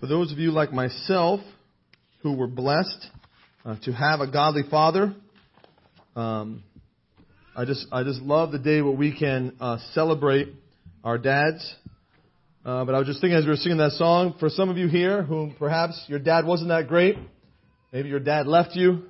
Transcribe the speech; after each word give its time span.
For 0.00 0.06
those 0.06 0.32
of 0.32 0.38
you 0.38 0.50
like 0.50 0.72
myself 0.72 1.40
who 2.22 2.32
were 2.32 2.46
blessed 2.46 3.06
uh, 3.66 3.76
to 3.82 3.92
have 3.92 4.20
a 4.20 4.32
godly 4.32 4.62
father, 4.70 5.14
um, 6.16 6.62
I 7.54 7.66
just 7.66 7.86
I 7.92 8.02
just 8.02 8.22
love 8.22 8.50
the 8.50 8.58
day 8.58 8.80
where 8.80 8.94
we 8.94 9.14
can 9.14 9.54
uh, 9.60 9.76
celebrate 9.92 10.54
our 11.04 11.18
dads. 11.18 11.74
Uh, 12.64 12.86
but 12.86 12.94
I 12.94 12.98
was 12.98 13.08
just 13.08 13.20
thinking 13.20 13.36
as 13.36 13.44
we 13.44 13.50
were 13.50 13.56
singing 13.56 13.76
that 13.76 13.92
song, 13.92 14.36
for 14.40 14.48
some 14.48 14.70
of 14.70 14.78
you 14.78 14.88
here 14.88 15.22
who 15.22 15.50
perhaps 15.58 16.02
your 16.08 16.18
dad 16.18 16.46
wasn't 16.46 16.70
that 16.70 16.88
great, 16.88 17.16
maybe 17.92 18.08
your 18.08 18.20
dad 18.20 18.46
left 18.46 18.74
you. 18.74 19.02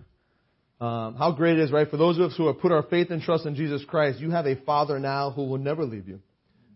Um, 0.80 1.14
how 1.14 1.30
great 1.36 1.56
it 1.56 1.62
is, 1.62 1.70
right? 1.70 1.88
For 1.88 1.98
those 1.98 2.18
of 2.18 2.32
us 2.32 2.36
who 2.36 2.48
have 2.48 2.58
put 2.58 2.72
our 2.72 2.82
faith 2.82 3.10
and 3.10 3.22
trust 3.22 3.46
in 3.46 3.54
Jesus 3.54 3.84
Christ, 3.86 4.18
you 4.18 4.32
have 4.32 4.46
a 4.46 4.56
father 4.56 4.98
now 4.98 5.30
who 5.30 5.44
will 5.44 5.58
never 5.58 5.84
leave 5.84 6.08
you, 6.08 6.18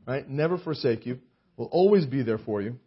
right? 0.06 0.28
Never 0.28 0.56
forsake 0.56 1.04
you, 1.04 1.18
will 1.56 1.66
always 1.72 2.06
be 2.06 2.22
there 2.22 2.38
for 2.38 2.62
you. 2.62 2.78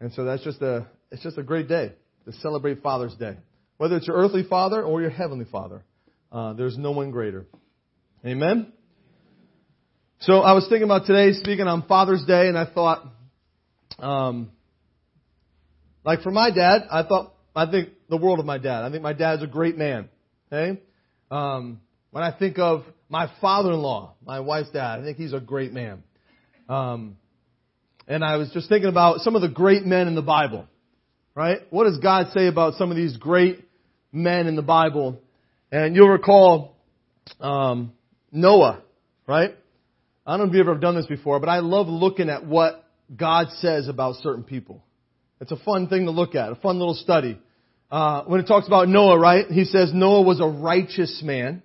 And 0.00 0.12
so 0.12 0.24
that's 0.24 0.44
just 0.44 0.60
a, 0.62 0.86
it's 1.10 1.22
just 1.22 1.38
a 1.38 1.42
great 1.42 1.68
day 1.68 1.92
to 2.26 2.32
celebrate 2.32 2.82
Father's 2.82 3.14
Day. 3.14 3.36
Whether 3.78 3.96
it's 3.96 4.06
your 4.06 4.16
earthly 4.16 4.42
father 4.42 4.82
or 4.82 5.00
your 5.00 5.10
heavenly 5.10 5.46
father, 5.50 5.84
uh, 6.32 6.54
there's 6.54 6.76
no 6.76 6.90
one 6.92 7.10
greater. 7.10 7.46
Amen? 8.24 8.72
So 10.20 10.40
I 10.40 10.52
was 10.52 10.66
thinking 10.68 10.84
about 10.84 11.06
today, 11.06 11.32
speaking 11.32 11.66
on 11.66 11.86
Father's 11.86 12.24
Day, 12.24 12.48
and 12.48 12.56
I 12.56 12.64
thought, 12.64 13.06
um, 13.98 14.50
like 16.04 16.22
for 16.22 16.30
my 16.30 16.50
dad, 16.50 16.82
I 16.90 17.02
thought, 17.02 17.34
I 17.54 17.70
think 17.70 17.90
the 18.08 18.16
world 18.16 18.38
of 18.38 18.46
my 18.46 18.58
dad. 18.58 18.84
I 18.84 18.90
think 18.90 19.02
my 19.02 19.12
dad's 19.12 19.42
a 19.42 19.46
great 19.46 19.76
man. 19.76 20.08
Okay? 20.50 20.80
Um, 21.30 21.80
when 22.10 22.22
I 22.22 22.32
think 22.36 22.58
of 22.58 22.84
my 23.08 23.30
father-in-law, 23.40 24.14
my 24.24 24.40
wife's 24.40 24.70
dad, 24.70 25.00
I 25.00 25.04
think 25.04 25.18
he's 25.18 25.32
a 25.32 25.40
great 25.40 25.72
man. 25.72 26.02
Um, 26.68 27.16
and 28.08 28.24
I 28.24 28.36
was 28.36 28.50
just 28.50 28.68
thinking 28.68 28.88
about 28.88 29.20
some 29.20 29.36
of 29.36 29.42
the 29.42 29.48
great 29.48 29.84
men 29.84 30.08
in 30.08 30.14
the 30.14 30.22
Bible, 30.22 30.66
right? 31.34 31.60
What 31.70 31.84
does 31.84 31.98
God 31.98 32.28
say 32.32 32.46
about 32.46 32.74
some 32.74 32.90
of 32.90 32.96
these 32.96 33.16
great 33.16 33.64
men 34.12 34.46
in 34.46 34.56
the 34.56 34.62
Bible? 34.62 35.20
And 35.72 35.96
you'll 35.96 36.08
recall 36.08 36.76
um, 37.40 37.92
Noah, 38.30 38.82
right? 39.26 39.56
I 40.26 40.36
don't 40.36 40.46
know 40.46 40.52
if 40.52 40.56
you've 40.56 40.68
ever 40.68 40.78
done 40.78 40.96
this 40.96 41.06
before, 41.06 41.40
but 41.40 41.48
I 41.48 41.58
love 41.58 41.88
looking 41.88 42.30
at 42.30 42.46
what 42.46 42.84
God 43.14 43.48
says 43.58 43.88
about 43.88 44.16
certain 44.16 44.44
people. 44.44 44.82
It's 45.40 45.52
a 45.52 45.56
fun 45.56 45.88
thing 45.88 46.06
to 46.06 46.10
look 46.10 46.34
at, 46.34 46.50
a 46.50 46.56
fun 46.56 46.78
little 46.78 46.94
study. 46.94 47.38
Uh, 47.90 48.24
when 48.24 48.40
it 48.40 48.46
talks 48.46 48.66
about 48.66 48.88
Noah, 48.88 49.18
right? 49.18 49.46
He 49.48 49.64
says 49.64 49.92
Noah 49.92 50.22
was 50.22 50.40
a 50.40 50.46
righteous 50.46 51.20
man. 51.24 51.62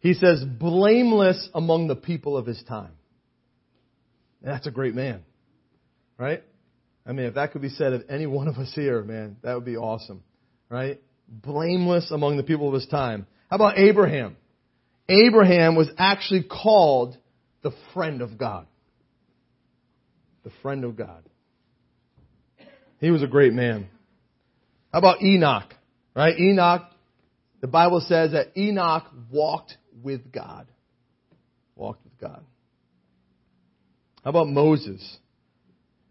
He 0.00 0.14
says 0.14 0.42
blameless 0.44 1.48
among 1.54 1.88
the 1.88 1.96
people 1.96 2.36
of 2.36 2.46
his 2.46 2.62
time. 2.68 2.92
That's 4.42 4.66
a 4.66 4.70
great 4.70 4.94
man. 4.94 5.22
Right? 6.18 6.42
I 7.06 7.12
mean, 7.12 7.26
if 7.26 7.34
that 7.34 7.52
could 7.52 7.62
be 7.62 7.68
said 7.68 7.92
of 7.92 8.04
any 8.08 8.26
one 8.26 8.48
of 8.48 8.56
us 8.56 8.72
here, 8.74 9.02
man, 9.02 9.36
that 9.42 9.54
would 9.54 9.64
be 9.64 9.76
awesome. 9.76 10.22
Right? 10.68 11.00
Blameless 11.28 12.10
among 12.10 12.36
the 12.36 12.42
people 12.42 12.68
of 12.68 12.74
his 12.74 12.86
time. 12.86 13.26
How 13.48 13.56
about 13.56 13.78
Abraham? 13.78 14.36
Abraham 15.08 15.74
was 15.74 15.88
actually 15.96 16.42
called 16.42 17.16
the 17.62 17.72
friend 17.94 18.20
of 18.20 18.36
God. 18.36 18.66
The 20.44 20.50
friend 20.62 20.84
of 20.84 20.96
God. 20.96 21.24
He 23.00 23.10
was 23.10 23.22
a 23.22 23.26
great 23.26 23.52
man. 23.52 23.88
How 24.92 24.98
about 24.98 25.22
Enoch? 25.22 25.72
Right? 26.14 26.38
Enoch, 26.38 26.82
the 27.60 27.68
Bible 27.68 28.00
says 28.00 28.32
that 28.32 28.56
Enoch 28.56 29.04
walked 29.30 29.76
with 30.02 30.32
God. 30.32 30.66
Walked 31.74 32.04
with 32.04 32.18
God. 32.18 32.42
How 34.24 34.30
about 34.30 34.48
Moses? 34.48 35.18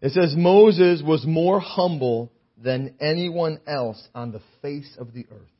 It 0.00 0.12
says 0.12 0.34
Moses 0.36 1.02
was 1.04 1.24
more 1.26 1.58
humble 1.58 2.32
than 2.56 2.94
anyone 3.00 3.60
else 3.66 4.00
on 4.14 4.32
the 4.32 4.40
face 4.62 4.96
of 4.98 5.12
the 5.12 5.26
earth. 5.30 5.50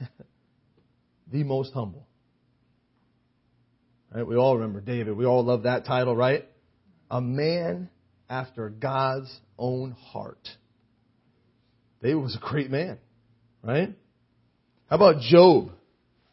the 1.32 1.42
most 1.42 1.72
humble. 1.72 2.06
Right? 4.14 4.26
We 4.26 4.36
all 4.36 4.56
remember 4.56 4.80
David. 4.80 5.16
We 5.16 5.24
all 5.24 5.44
love 5.44 5.64
that 5.64 5.86
title, 5.86 6.14
right? 6.14 6.46
A 7.10 7.20
man 7.20 7.88
after 8.28 8.68
God's 8.68 9.34
own 9.58 9.92
heart. 9.92 10.48
David 12.02 12.22
was 12.22 12.36
a 12.36 12.40
great 12.40 12.70
man, 12.70 12.98
right? 13.62 13.94
How 14.88 14.96
about 14.96 15.20
Job? 15.20 15.70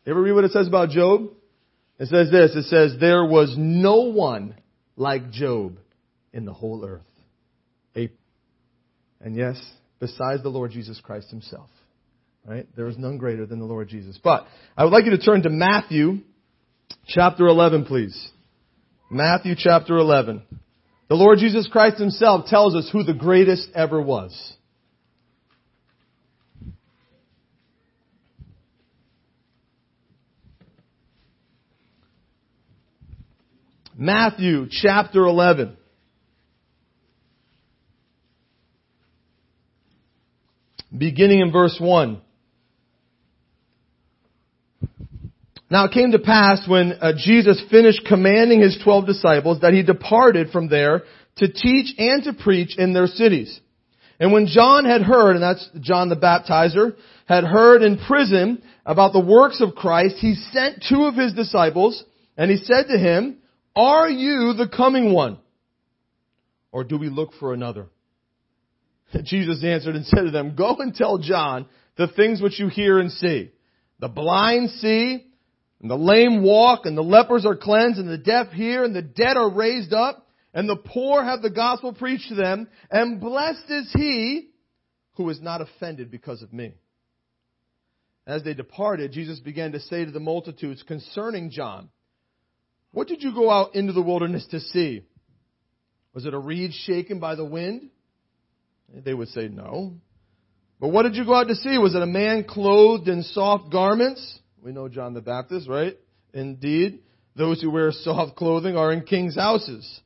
You 0.06 0.12
ever 0.12 0.22
read 0.22 0.34
what 0.34 0.44
it 0.44 0.52
says 0.52 0.68
about 0.68 0.90
Job? 0.90 1.32
It 2.00 2.08
says 2.08 2.30
this. 2.32 2.56
It 2.56 2.64
says, 2.64 2.98
there 3.00 3.24
was 3.24 3.56
no 3.58 4.12
one 4.12 4.56
like 4.96 5.32
Job 5.32 5.78
in 6.34 6.46
the 6.46 6.54
whole 6.54 6.84
earth. 6.84 7.02
A, 7.96 8.10
And 9.22 9.36
yes, 9.36 9.62
besides 10.00 10.44
the 10.44 10.50
Lord 10.50 10.72
Jesus 10.72 11.00
Christ 11.00 11.30
himself. 11.30 11.70
Right? 12.46 12.68
There 12.76 12.88
is 12.88 12.98
none 12.98 13.18
greater 13.18 13.46
than 13.46 13.60
the 13.60 13.66
Lord 13.66 13.88
Jesus. 13.88 14.20
But 14.22 14.46
I 14.76 14.84
would 14.84 14.92
like 14.92 15.06
you 15.06 15.12
to 15.12 15.18
turn 15.18 15.44
to 15.44 15.50
Matthew 15.50 16.20
chapter 17.08 17.48
11, 17.48 17.86
please. 17.86 18.32
Matthew 19.10 19.56
chapter 19.58 19.96
11. 19.96 20.42
The 21.08 21.16
Lord 21.16 21.38
Jesus 21.38 21.70
Christ 21.72 22.00
himself 22.00 22.48
tells 22.48 22.76
us 22.76 22.90
who 22.92 23.04
the 23.04 23.14
greatest 23.14 23.70
ever 23.76 24.02
was. 24.02 24.54
Matthew 33.96 34.68
chapter 34.70 35.24
11. 35.24 35.78
Beginning 40.96 41.40
in 41.40 41.52
verse 41.52 41.78
1. 41.80 42.22
Now 45.70 45.86
it 45.86 45.92
came 45.92 46.12
to 46.12 46.20
pass 46.20 46.68
when 46.68 46.94
uh, 46.94 47.14
Jesus 47.18 47.62
finished 47.72 48.06
commanding 48.08 48.62
his 48.62 48.80
twelve 48.84 49.08
disciples 49.08 49.62
that 49.62 49.74
he 49.74 49.82
departed 49.82 50.52
from 50.52 50.70
there 50.70 51.02
to 51.38 51.52
teach 51.52 51.96
and 51.98 52.24
to 52.26 52.34
preach 52.34 52.78
in 52.78 52.94
their 52.94 53.08
cities. 53.08 53.60
And 54.20 54.32
when 54.32 54.46
John 54.46 54.86
had 54.86 55.02
heard, 55.02 55.36
and 55.36 55.42
that's 55.42 55.68
John 55.80 56.10
the 56.10 56.16
baptizer, 56.16 56.96
had 57.26 57.44
heard 57.44 57.82
in 57.82 57.98
prison 57.98 58.62
about 58.86 59.14
the 59.14 59.20
works 59.20 59.62
of 59.62 59.74
Christ, 59.74 60.18
he 60.20 60.36
sent 60.52 60.86
two 60.88 61.06
of 61.06 61.16
his 61.16 61.34
disciples, 61.34 62.04
and 62.38 62.52
he 62.52 62.58
said 62.58 62.84
to 62.90 62.98
him, 63.00 63.38
are 63.76 64.08
you 64.08 64.54
the 64.54 64.68
coming 64.68 65.14
one? 65.14 65.40
Or 66.72 66.84
do 66.84 66.98
we 66.98 67.10
look 67.10 67.32
for 67.40 67.54
another? 67.54 67.88
Jesus 69.24 69.64
answered 69.64 69.96
and 69.96 70.06
said 70.08 70.24
to 70.24 70.32
them, 70.32 70.56
Go 70.56 70.76
and 70.78 70.94
tell 70.94 71.18
John 71.18 71.68
the 71.98 72.08
things 72.08 72.42
which 72.42 72.60
you 72.60 72.68
hear 72.68 73.00
and 73.00 73.12
see. 73.12 73.52
The 74.00 74.08
blind 74.10 74.72
see, 74.72 75.26
and 75.82 75.90
the 75.90 75.98
lame 75.98 76.44
walk, 76.44 76.86
and 76.86 76.98
the 76.98 77.04
lepers 77.04 77.46
are 77.46 77.56
cleansed, 77.56 78.00
and 78.00 78.10
the 78.10 78.18
deaf 78.18 78.52
hear, 78.52 78.84
and 78.84 78.96
the 78.96 79.02
dead 79.02 79.38
are 79.38 79.50
raised 79.50 79.94
up, 79.94 80.28
and 80.54 80.68
the 80.68 80.76
poor 80.76 81.24
have 81.24 81.42
the 81.42 81.50
gospel 81.50 81.94
preached 81.94 82.30
to 82.30 82.36
them, 82.36 82.68
and 82.90 83.22
blessed 83.22 83.70
is 83.70 83.92
he 83.94 84.50
who 85.16 85.30
is 85.30 85.42
not 85.42 85.62
offended 85.62 86.10
because 86.10 86.42
of 86.42 86.52
me. 86.52 86.74
As 88.26 88.44
they 88.44 88.54
departed, 88.54 89.12
Jesus 89.12 89.40
began 89.40 89.74
to 89.74 89.80
say 89.80 90.06
to 90.06 90.12
the 90.12 90.20
multitudes 90.20 90.84
concerning 90.84 91.52
John, 91.52 91.90
what 92.92 93.08
did 93.08 93.22
you 93.22 93.34
go 93.34 93.50
out 93.50 93.76
into 93.76 93.92
the 93.92 94.02
wilderness 94.02 94.48
to 94.52 94.60
see? 94.60 95.04
Was 96.14 96.26
it 96.26 96.34
a 96.34 96.40
reed 96.40 96.72
shaken 96.74 97.20
by 97.20 97.36
the 97.36 97.46
wind? 97.46 97.90
They 98.94 99.14
would 99.14 99.30
say 99.30 99.48
no. 99.48 99.96
But 100.80 100.90
what 100.90 101.04
did 101.04 101.16
you 101.16 101.26
go 101.26 101.34
out 101.34 101.48
to 101.48 101.56
see? 101.56 101.78
Was 101.78 101.96
it 101.96 102.02
a 102.02 102.08
man 102.08 102.44
clothed 102.44 103.08
in 103.08 103.24
soft 103.24 103.72
garments? 103.72 104.40
We 104.62 104.72
know 104.72 104.88
John 104.88 105.14
the 105.14 105.22
Baptist, 105.22 105.68
right? 105.68 105.98
Indeed, 106.34 107.00
those 107.36 107.62
who 107.62 107.72
wear 107.72 107.92
soft 107.92 108.36
clothing 108.36 108.76
are 108.76 108.92
in 108.92 109.02
king's 109.02 109.36
houses. 109.36 110.02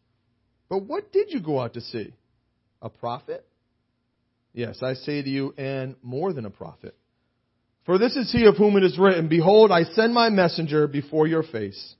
But 0.69 0.83
what 0.83 1.11
did 1.11 1.31
you 1.31 1.39
go 1.39 1.59
out 1.59 1.73
to 1.73 1.81
see? 1.81 2.13
A 2.81 2.89
prophet? 2.89 3.45
Yes, 4.53 4.81
I 4.81 4.93
say 4.93 5.21
to 5.21 5.29
you, 5.29 5.53
and 5.57 5.95
more 6.01 6.33
than 6.33 6.45
a 6.45 6.49
prophet. 6.49 6.95
For 7.85 7.97
this 7.97 8.15
is 8.15 8.31
he 8.31 8.45
of 8.45 8.57
whom 8.57 8.75
it 8.75 8.83
is 8.83 8.97
written, 8.99 9.29
Behold, 9.29 9.71
I 9.71 9.83
send 9.83 10.13
my 10.13 10.29
messenger 10.29 10.87
before 10.87 11.27
your 11.27 11.43
face 11.43 11.95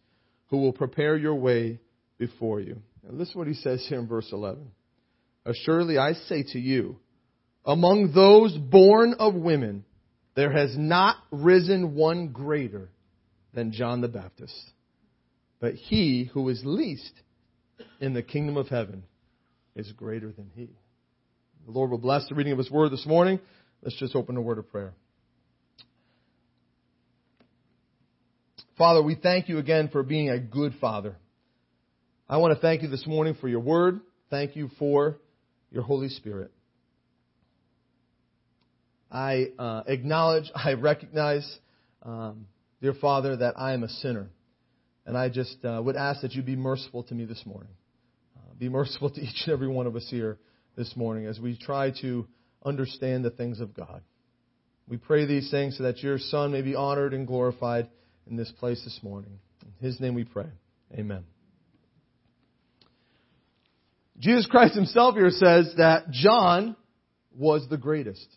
who 0.47 0.57
will 0.57 0.73
prepare 0.73 1.15
your 1.15 1.35
way 1.35 1.79
before 2.17 2.59
you. 2.59 2.81
And 3.07 3.17
listen 3.17 3.37
what 3.37 3.47
he 3.47 3.53
says 3.53 3.85
here 3.87 3.99
in 3.99 4.07
verse 4.07 4.29
11. 4.31 4.69
Assuredly 5.47 5.97
I 5.97 6.11
say 6.13 6.43
to 6.51 6.59
you, 6.59 6.97
among 7.65 8.11
those 8.13 8.55
born 8.57 9.15
of 9.17 9.33
women, 9.33 9.85
there 10.35 10.51
has 10.51 10.77
not 10.77 11.15
risen 11.31 11.95
one 11.95 12.27
greater 12.27 12.89
than 13.53 13.71
John 13.71 14.01
the 14.01 14.09
Baptist. 14.09 14.53
But 15.61 15.75
he 15.75 16.29
who 16.33 16.49
is 16.49 16.61
least 16.65 17.13
in 18.01 18.13
the 18.13 18.21
kingdom 18.21 18.57
of 18.57 18.67
heaven 18.67 19.03
is 19.73 19.89
greater 19.93 20.33
than 20.33 20.51
he. 20.53 20.69
The 21.65 21.71
Lord 21.71 21.91
will 21.91 21.97
bless 21.97 22.27
the 22.27 22.35
reading 22.35 22.51
of 22.51 22.59
his 22.59 22.69
word 22.69 22.91
this 22.91 23.05
morning. 23.05 23.39
Let's 23.81 23.97
just 23.97 24.17
open 24.17 24.35
a 24.35 24.41
word 24.41 24.57
of 24.57 24.69
prayer. 24.69 24.93
Father, 28.77 29.01
we 29.01 29.15
thank 29.15 29.47
you 29.47 29.59
again 29.59 29.87
for 29.87 30.03
being 30.03 30.29
a 30.29 30.39
good 30.39 30.73
father. 30.81 31.15
I 32.27 32.37
want 32.37 32.53
to 32.53 32.59
thank 32.59 32.81
you 32.81 32.89
this 32.89 33.07
morning 33.07 33.35
for 33.39 33.47
your 33.47 33.61
word. 33.61 34.01
Thank 34.29 34.57
you 34.57 34.69
for 34.77 35.17
your 35.71 35.83
Holy 35.83 36.09
Spirit. 36.09 36.51
I 39.11 39.47
uh, 39.57 39.83
acknowledge, 39.87 40.51
I 40.55 40.73
recognize, 40.73 41.59
um, 42.03 42.47
dear 42.81 42.93
Father, 42.93 43.37
that 43.37 43.55
I 43.57 43.73
am 43.73 43.83
a 43.83 43.89
sinner. 43.89 44.29
And 45.05 45.17
I 45.17 45.29
just 45.29 45.63
uh, 45.63 45.81
would 45.83 45.95
ask 45.95 46.21
that 46.21 46.33
you 46.33 46.41
be 46.41 46.57
merciful 46.57 47.03
to 47.03 47.15
me 47.15 47.23
this 47.23 47.43
morning. 47.45 47.71
Uh, 48.35 48.53
be 48.59 48.67
merciful 48.67 49.09
to 49.13 49.21
each 49.21 49.43
and 49.45 49.53
every 49.53 49.67
one 49.67 49.87
of 49.87 49.95
us 49.95 50.07
here 50.09 50.37
this 50.75 50.95
morning 50.95 51.25
as 51.25 51.39
we 51.39 51.57
try 51.57 51.91
to 52.01 52.27
understand 52.63 53.23
the 53.23 53.31
things 53.31 53.59
of 53.61 53.73
God. 53.73 54.01
We 54.87 54.97
pray 54.97 55.25
these 55.25 55.49
things 55.49 55.77
so 55.77 55.83
that 55.83 55.99
your 55.99 56.17
Son 56.17 56.51
may 56.51 56.61
be 56.61 56.75
honored 56.75 57.13
and 57.13 57.27
glorified 57.27 57.89
in 58.29 58.37
this 58.37 58.51
place 58.51 58.81
this 58.83 58.99
morning. 59.01 59.39
In 59.65 59.85
His 59.85 59.99
name 59.99 60.13
we 60.13 60.23
pray. 60.23 60.47
Amen. 60.93 61.23
Jesus 64.19 64.47
Christ 64.47 64.73
himself 64.73 65.15
here 65.15 65.29
says 65.29 65.73
that 65.77 66.09
John 66.11 66.75
was 67.37 67.67
the 67.69 67.77
greatest. 67.77 68.27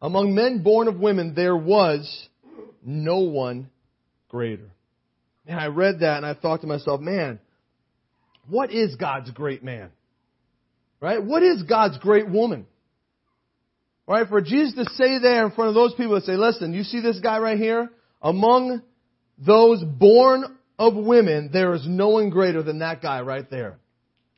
Among 0.00 0.34
men 0.34 0.62
born 0.62 0.86
of 0.86 1.00
women, 1.00 1.34
there 1.34 1.56
was 1.56 2.28
no 2.84 3.20
one 3.20 3.70
greater. 4.28 4.70
And 5.46 5.58
I 5.58 5.66
read 5.66 6.00
that 6.00 6.18
and 6.18 6.26
I 6.26 6.34
thought 6.34 6.60
to 6.60 6.66
myself, 6.66 7.00
man, 7.00 7.40
what 8.48 8.70
is 8.72 8.94
God's 8.96 9.30
great 9.30 9.64
man? 9.64 9.90
Right? 11.00 11.22
What 11.22 11.42
is 11.42 11.62
God's 11.64 11.98
great 11.98 12.28
woman? 12.28 12.66
Right? 14.06 14.28
For 14.28 14.40
Jesus 14.40 14.74
to 14.74 14.84
say 14.94 15.18
there 15.18 15.46
in 15.46 15.52
front 15.52 15.68
of 15.68 15.74
those 15.74 15.94
people 15.94 16.18
to 16.18 16.24
say, 16.24 16.36
listen, 16.36 16.72
you 16.72 16.82
see 16.82 17.00
this 17.00 17.20
guy 17.20 17.38
right 17.38 17.58
here? 17.58 17.90
Among 18.22 18.82
those 19.38 19.82
born 19.82 20.56
of 20.78 20.94
women, 20.94 21.50
there 21.52 21.74
is 21.74 21.86
no 21.86 22.10
one 22.10 22.30
greater 22.30 22.62
than 22.62 22.78
that 22.78 23.02
guy 23.02 23.22
right 23.22 23.50
there. 23.50 23.78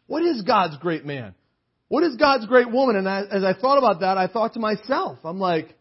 What 0.07 0.23
is 0.23 0.43
God's 0.43 0.77
great 0.79 1.05
man? 1.05 1.35
What 1.89 2.03
is 2.03 2.17
God's 2.17 2.47
great 2.47 2.71
woman? 2.71 2.97
And 2.97 3.09
I, 3.09 3.23
as 3.23 3.45
I 3.45 3.55
thought 3.55 3.79
about 3.79 4.01
that, 4.01 4.19
I 4.19 4.27
thought 4.27 4.55
to 4.55 4.61
myself, 4.61 5.19
I'm 5.25 5.39
like, 5.39 5.75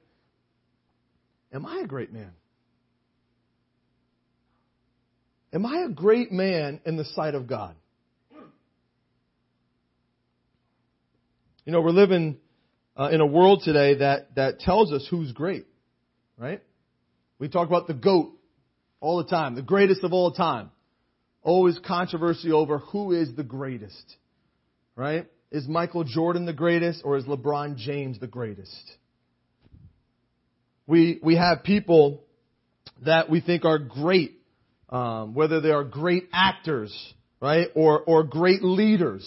am 1.51 1.65
I 1.65 1.81
a 1.83 1.87
great 1.87 2.13
man? 2.13 2.31
Am 5.53 5.65
I 5.65 5.85
a 5.85 5.89
great 5.89 6.31
man 6.31 6.81
in 6.85 6.97
the 6.97 7.05
sight 7.05 7.33
of 7.33 7.47
God? 7.47 7.75
You 11.65 11.71
know, 11.71 11.81
we're 11.81 11.91
living 11.91 12.37
uh, 12.95 13.09
in 13.11 13.21
a 13.21 13.25
world 13.25 13.61
today 13.63 13.95
that, 13.95 14.35
that 14.35 14.59
tells 14.59 14.91
us 14.91 15.07
who's 15.09 15.31
great, 15.31 15.65
right? 16.37 16.61
We 17.39 17.49
talk 17.49 17.67
about 17.67 17.87
the 17.87 17.95
GOAT 17.95 18.33
all 18.99 19.17
the 19.17 19.29
time, 19.29 19.55
the 19.55 19.63
greatest 19.63 20.03
of 20.03 20.13
all 20.13 20.31
time. 20.31 20.69
Always 21.45 21.79
controversy 21.79 22.51
over 22.51 22.79
who 22.79 23.13
is 23.13 23.33
the 23.35 23.43
greatest, 23.43 24.17
right? 24.95 25.27
Is 25.51 25.67
Michael 25.67 26.03
Jordan 26.03 26.45
the 26.45 26.53
greatest 26.53 27.03
or 27.05 27.15
is 27.15 27.23
LeBron 27.25 27.77
James 27.77 28.19
the 28.19 28.27
greatest? 28.27 28.91
We, 30.87 31.19
we 31.23 31.37
have 31.37 31.63
people 31.63 32.23
that 33.05 33.29
we 33.29 33.39
think 33.39 33.63
are 33.63 33.79
great 33.79 34.35
um, 34.89 35.33
whether 35.33 35.61
they 35.61 35.71
are 35.71 35.83
great 35.83 36.29
actors, 36.31 37.13
right, 37.41 37.67
or 37.75 38.01
or 38.01 38.23
great 38.23 38.63
leaders. 38.63 39.25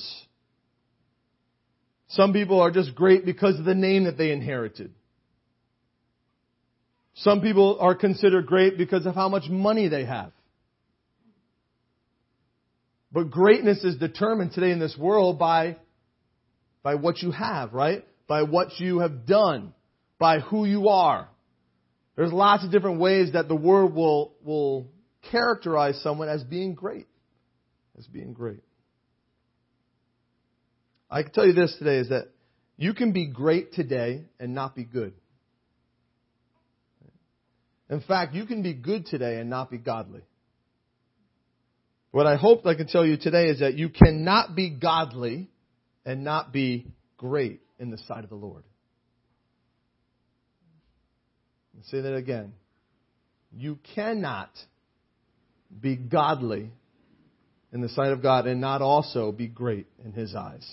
Some 2.08 2.32
people 2.32 2.60
are 2.60 2.70
just 2.70 2.94
great 2.94 3.24
because 3.24 3.58
of 3.58 3.64
the 3.64 3.74
name 3.74 4.04
that 4.04 4.16
they 4.16 4.30
inherited. 4.30 4.92
Some 7.16 7.40
people 7.40 7.78
are 7.80 7.94
considered 7.94 8.46
great 8.46 8.78
because 8.78 9.04
of 9.04 9.14
how 9.14 9.28
much 9.28 9.48
money 9.50 9.88
they 9.88 10.04
have. 10.04 10.32
But 13.10 13.30
greatness 13.30 13.84
is 13.84 13.96
determined 13.96 14.52
today 14.52 14.70
in 14.70 14.78
this 14.78 14.96
world 14.98 15.38
by, 15.38 15.76
by 16.82 16.96
what 16.96 17.22
you 17.22 17.30
have, 17.30 17.72
right? 17.72 18.04
By 18.26 18.42
what 18.42 18.78
you 18.78 18.98
have 18.98 19.26
done, 19.26 19.72
by 20.18 20.40
who 20.40 20.66
you 20.66 20.88
are. 20.88 21.28
There's 22.16 22.32
lots 22.32 22.64
of 22.64 22.70
different 22.70 23.00
ways 23.00 23.32
that 23.32 23.48
the 23.48 23.56
world 23.56 23.94
will, 23.94 24.34
will 24.44 24.88
characterize 25.30 26.00
someone 26.02 26.28
as 26.28 26.42
being 26.42 26.74
great. 26.74 27.06
As 27.98 28.06
being 28.06 28.32
great. 28.32 28.62
I 31.10 31.22
can 31.22 31.32
tell 31.32 31.46
you 31.46 31.54
this 31.54 31.74
today 31.78 31.98
is 31.98 32.10
that 32.10 32.28
you 32.76 32.92
can 32.92 33.12
be 33.12 33.26
great 33.26 33.72
today 33.72 34.24
and 34.38 34.54
not 34.54 34.76
be 34.76 34.84
good. 34.84 35.14
In 37.90 38.00
fact, 38.02 38.34
you 38.34 38.44
can 38.44 38.62
be 38.62 38.74
good 38.74 39.06
today 39.06 39.38
and 39.38 39.48
not 39.48 39.70
be 39.70 39.78
godly. 39.78 40.20
What 42.10 42.26
I 42.26 42.36
hope 42.36 42.64
I 42.66 42.74
can 42.74 42.86
tell 42.86 43.04
you 43.04 43.16
today 43.16 43.48
is 43.48 43.60
that 43.60 43.74
you 43.74 43.90
cannot 43.90 44.54
be 44.54 44.70
godly 44.70 45.50
and 46.04 46.24
not 46.24 46.52
be 46.52 46.86
great 47.16 47.60
in 47.78 47.90
the 47.90 47.98
sight 47.98 48.24
of 48.24 48.30
the 48.30 48.36
Lord. 48.36 48.64
I'll 51.76 51.84
say 51.84 52.00
that 52.00 52.14
again. 52.14 52.54
You 53.52 53.78
cannot 53.94 54.50
be 55.80 55.96
godly 55.96 56.70
in 57.72 57.82
the 57.82 57.88
sight 57.90 58.12
of 58.12 58.22
God 58.22 58.46
and 58.46 58.60
not 58.60 58.80
also 58.80 59.30
be 59.30 59.46
great 59.46 59.86
in 60.04 60.12
His 60.12 60.34
eyes. 60.34 60.66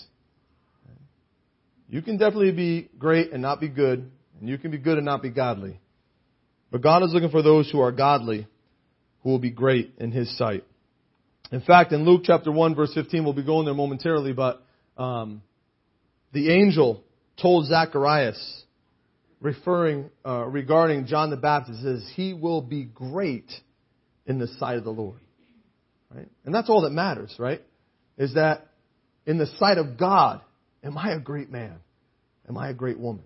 You 1.88 2.02
can 2.02 2.18
definitely 2.18 2.52
be 2.52 2.90
great 2.98 3.32
and 3.32 3.42
not 3.42 3.60
be 3.60 3.70
good, 3.70 4.10
and 4.40 4.50
you 4.50 4.58
can 4.58 4.72
be 4.72 4.78
good 4.78 4.98
and 4.98 5.06
not 5.06 5.22
be 5.22 5.30
godly. 5.30 5.80
But 6.72 6.82
God 6.82 7.04
is 7.04 7.14
looking 7.14 7.30
for 7.30 7.44
those 7.44 7.70
who 7.70 7.80
are 7.80 7.92
godly, 7.92 8.48
who 9.22 9.30
will 9.30 9.40
be 9.40 9.52
great 9.52 9.94
in 10.00 10.12
His 10.12 10.36
sight. 10.38 10.64
In 11.52 11.62
fact, 11.62 11.92
in 11.92 12.06
Luke 12.06 12.22
chapter 12.24 12.52
1 12.52 12.76
verse 12.76 12.94
15, 12.94 13.24
we'll 13.24 13.34
be 13.34 13.44
going 13.44 13.66
there 13.66 13.74
momentarily, 13.74 14.34
but 14.34 14.64
um, 14.98 15.42
the 16.34 16.52
angel 16.52 17.04
told 17.42 17.68
Zacharias, 17.68 18.64
referring, 19.40 20.10
uh, 20.26 20.46
regarding 20.46 21.06
John 21.06 21.30
the 21.30 21.38
Baptist, 21.38 21.82
says, 21.82 22.10
he 22.16 22.34
will 22.34 22.62
be 22.62 22.84
great 22.84 23.52
in 24.26 24.40
the 24.40 24.48
sight 24.60 24.78
of 24.78 24.84
the 24.84 24.92
Lord. 24.92 25.20
Right? 26.14 26.30
And 26.46 26.54
that's 26.54 26.70
all 26.70 26.82
that 26.82 26.92
matters, 26.92 27.36
right? 27.38 27.62
Is 28.18 28.36
that 28.36 28.68
in 29.26 29.38
the 29.38 29.48
sight 29.58 29.78
of 29.78 29.98
God, 29.98 30.42
am 30.84 30.98
I 30.98 31.12
a 31.12 31.20
great 31.20 31.52
man? 31.52 31.76
Am 32.48 32.58
I 32.58 32.70
a 32.70 32.74
great 32.74 33.00
woman? 33.00 33.24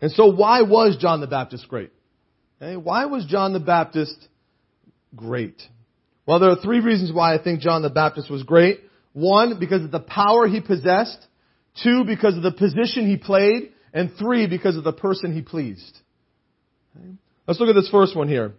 And 0.00 0.10
so 0.12 0.26
why 0.26 0.62
was 0.62 0.96
John 0.98 1.20
the 1.20 1.26
Baptist 1.26 1.68
great? 1.68 1.90
Okay? 2.60 2.76
Why 2.76 3.06
was 3.06 3.26
John 3.26 3.52
the 3.52 3.60
Baptist 3.60 4.16
great? 5.14 5.60
Well, 6.28 6.40
there 6.40 6.50
are 6.50 6.56
three 6.56 6.80
reasons 6.80 7.10
why 7.10 7.34
I 7.34 7.42
think 7.42 7.60
John 7.60 7.80
the 7.80 7.88
Baptist 7.88 8.30
was 8.30 8.42
great. 8.42 8.80
One, 9.14 9.58
because 9.58 9.82
of 9.82 9.90
the 9.90 9.98
power 9.98 10.46
he 10.46 10.60
possessed. 10.60 11.26
Two, 11.82 12.04
because 12.04 12.36
of 12.36 12.42
the 12.42 12.52
position 12.52 13.08
he 13.08 13.16
played. 13.16 13.72
And 13.94 14.12
three, 14.18 14.46
because 14.46 14.76
of 14.76 14.84
the 14.84 14.92
person 14.92 15.32
he 15.32 15.40
pleased. 15.40 15.98
Okay? 16.94 17.14
Let's 17.46 17.58
look 17.58 17.70
at 17.70 17.74
this 17.74 17.88
first 17.88 18.14
one 18.14 18.28
here. 18.28 18.52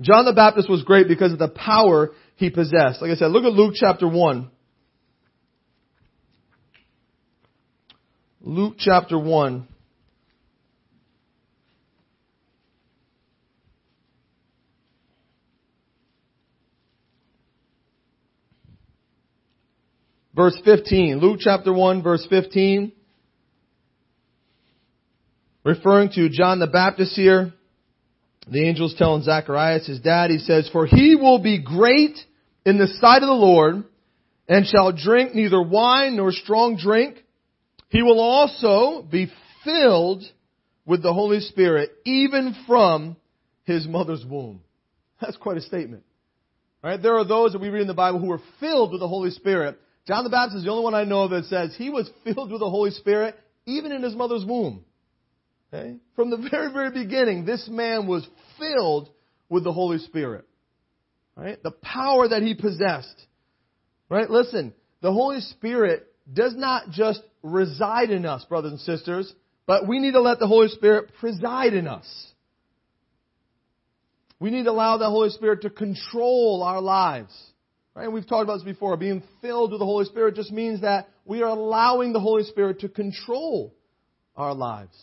John 0.00 0.24
the 0.24 0.32
Baptist 0.32 0.70
was 0.70 0.84
great 0.84 1.08
because 1.08 1.32
of 1.32 1.40
the 1.40 1.48
power 1.48 2.12
he 2.36 2.48
possessed. 2.48 3.02
Like 3.02 3.10
I 3.10 3.16
said, 3.16 3.32
look 3.32 3.42
at 3.42 3.52
Luke 3.52 3.74
chapter 3.74 4.06
1. 4.06 4.48
Luke 8.40 8.74
chapter 8.78 9.18
1. 9.18 9.66
Verse 20.34 20.58
15. 20.64 21.18
Luke 21.18 21.38
chapter 21.40 21.72
1 21.72 22.02
verse 22.02 22.26
15. 22.28 22.92
Referring 25.64 26.10
to 26.10 26.28
John 26.28 26.58
the 26.58 26.66
Baptist 26.66 27.14
here 27.14 27.52
the 28.50 28.68
angel's 28.68 28.94
telling 28.96 29.22
Zacharias, 29.22 29.86
his 29.86 30.00
dad, 30.00 30.30
he 30.30 30.38
says, 30.38 30.68
For 30.72 30.86
he 30.86 31.16
will 31.16 31.38
be 31.38 31.62
great 31.62 32.18
in 32.66 32.78
the 32.78 32.86
sight 32.86 33.22
of 33.22 33.28
the 33.28 33.32
Lord, 33.32 33.84
and 34.48 34.66
shall 34.66 34.92
drink 34.92 35.34
neither 35.34 35.62
wine 35.62 36.16
nor 36.16 36.32
strong 36.32 36.76
drink. 36.76 37.24
He 37.88 38.02
will 38.02 38.20
also 38.20 39.02
be 39.02 39.32
filled 39.64 40.22
with 40.84 41.02
the 41.02 41.14
Holy 41.14 41.40
Spirit, 41.40 41.90
even 42.04 42.54
from 42.66 43.16
his 43.64 43.86
mother's 43.86 44.24
womb. 44.26 44.60
That's 45.20 45.38
quite 45.38 45.56
a 45.56 45.62
statement. 45.62 46.02
Right? 46.82 47.00
There 47.00 47.16
are 47.16 47.24
those 47.24 47.52
that 47.52 47.62
we 47.62 47.70
read 47.70 47.82
in 47.82 47.88
the 47.88 47.94
Bible 47.94 48.18
who 48.18 48.26
were 48.26 48.42
filled 48.60 48.92
with 48.92 49.00
the 49.00 49.08
Holy 49.08 49.30
Spirit. 49.30 49.78
John 50.06 50.24
the 50.24 50.30
Baptist 50.30 50.58
is 50.58 50.64
the 50.64 50.70
only 50.70 50.84
one 50.84 50.94
I 50.94 51.04
know 51.04 51.22
of 51.22 51.30
that 51.30 51.46
says 51.46 51.74
he 51.76 51.90
was 51.90 52.10
filled 52.24 52.50
with 52.50 52.60
the 52.60 52.70
Holy 52.70 52.90
Spirit 52.90 53.36
even 53.66 53.92
in 53.92 54.02
his 54.02 54.14
mother's 54.14 54.44
womb. 54.44 54.84
Okay? 55.72 55.96
From 56.14 56.30
the 56.30 56.48
very, 56.50 56.72
very 56.72 56.90
beginning, 56.90 57.44
this 57.44 57.68
man 57.70 58.06
was 58.06 58.26
filled 58.58 59.08
with 59.48 59.64
the 59.64 59.72
Holy 59.72 59.98
Spirit. 59.98 60.46
Right? 61.36 61.62
The 61.62 61.70
power 61.70 62.28
that 62.28 62.42
he 62.42 62.54
possessed. 62.54 63.22
Right? 64.08 64.28
Listen, 64.28 64.74
the 65.00 65.12
Holy 65.12 65.40
Spirit 65.40 66.06
does 66.32 66.54
not 66.54 66.90
just 66.90 67.20
reside 67.42 68.10
in 68.10 68.24
us, 68.26 68.44
brothers 68.44 68.72
and 68.72 68.80
sisters, 68.80 69.32
but 69.66 69.88
we 69.88 69.98
need 69.98 70.12
to 70.12 70.20
let 70.20 70.38
the 70.38 70.46
Holy 70.46 70.68
Spirit 70.68 71.10
preside 71.18 71.74
in 71.74 71.88
us. 71.88 72.06
We 74.38 74.50
need 74.50 74.64
to 74.64 74.70
allow 74.70 74.98
the 74.98 75.08
Holy 75.08 75.30
Spirit 75.30 75.62
to 75.62 75.70
control 75.70 76.62
our 76.62 76.80
lives. 76.80 77.32
Right? 77.94 78.04
And 78.04 78.14
we've 78.14 78.26
talked 78.26 78.42
about 78.42 78.56
this 78.56 78.64
before. 78.64 78.96
Being 78.96 79.22
filled 79.40 79.70
with 79.70 79.78
the 79.78 79.86
Holy 79.86 80.04
Spirit 80.06 80.34
just 80.34 80.50
means 80.50 80.80
that 80.80 81.08
we 81.24 81.42
are 81.42 81.48
allowing 81.48 82.12
the 82.12 82.20
Holy 82.20 82.42
Spirit 82.44 82.80
to 82.80 82.88
control 82.88 83.74
our 84.36 84.54
lives. 84.54 84.96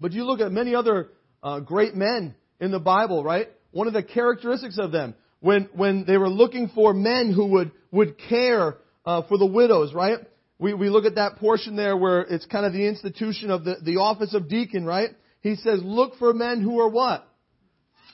But 0.00 0.12
you 0.12 0.24
look 0.24 0.40
at 0.40 0.52
many 0.52 0.74
other 0.74 1.08
uh, 1.42 1.60
great 1.60 1.94
men 1.94 2.34
in 2.60 2.70
the 2.70 2.78
Bible, 2.78 3.24
right? 3.24 3.48
One 3.72 3.86
of 3.88 3.92
the 3.92 4.02
characteristics 4.02 4.78
of 4.78 4.92
them, 4.92 5.14
when, 5.40 5.68
when 5.74 6.04
they 6.06 6.16
were 6.16 6.28
looking 6.28 6.70
for 6.74 6.94
men 6.94 7.32
who 7.32 7.46
would, 7.48 7.72
would 7.90 8.16
care 8.28 8.76
uh, 9.04 9.22
for 9.28 9.36
the 9.36 9.46
widows, 9.46 9.92
right? 9.92 10.18
We, 10.58 10.74
we 10.74 10.88
look 10.88 11.04
at 11.04 11.16
that 11.16 11.36
portion 11.36 11.76
there 11.76 11.96
where 11.96 12.22
it's 12.22 12.46
kind 12.46 12.64
of 12.64 12.72
the 12.72 12.86
institution 12.86 13.50
of 13.50 13.64
the, 13.64 13.76
the 13.82 13.96
office 13.96 14.32
of 14.34 14.48
deacon, 14.48 14.84
right? 14.84 15.10
He 15.40 15.56
says, 15.56 15.80
look 15.82 16.18
for 16.18 16.32
men 16.32 16.62
who 16.62 16.80
are 16.80 16.88
what? 16.88 17.28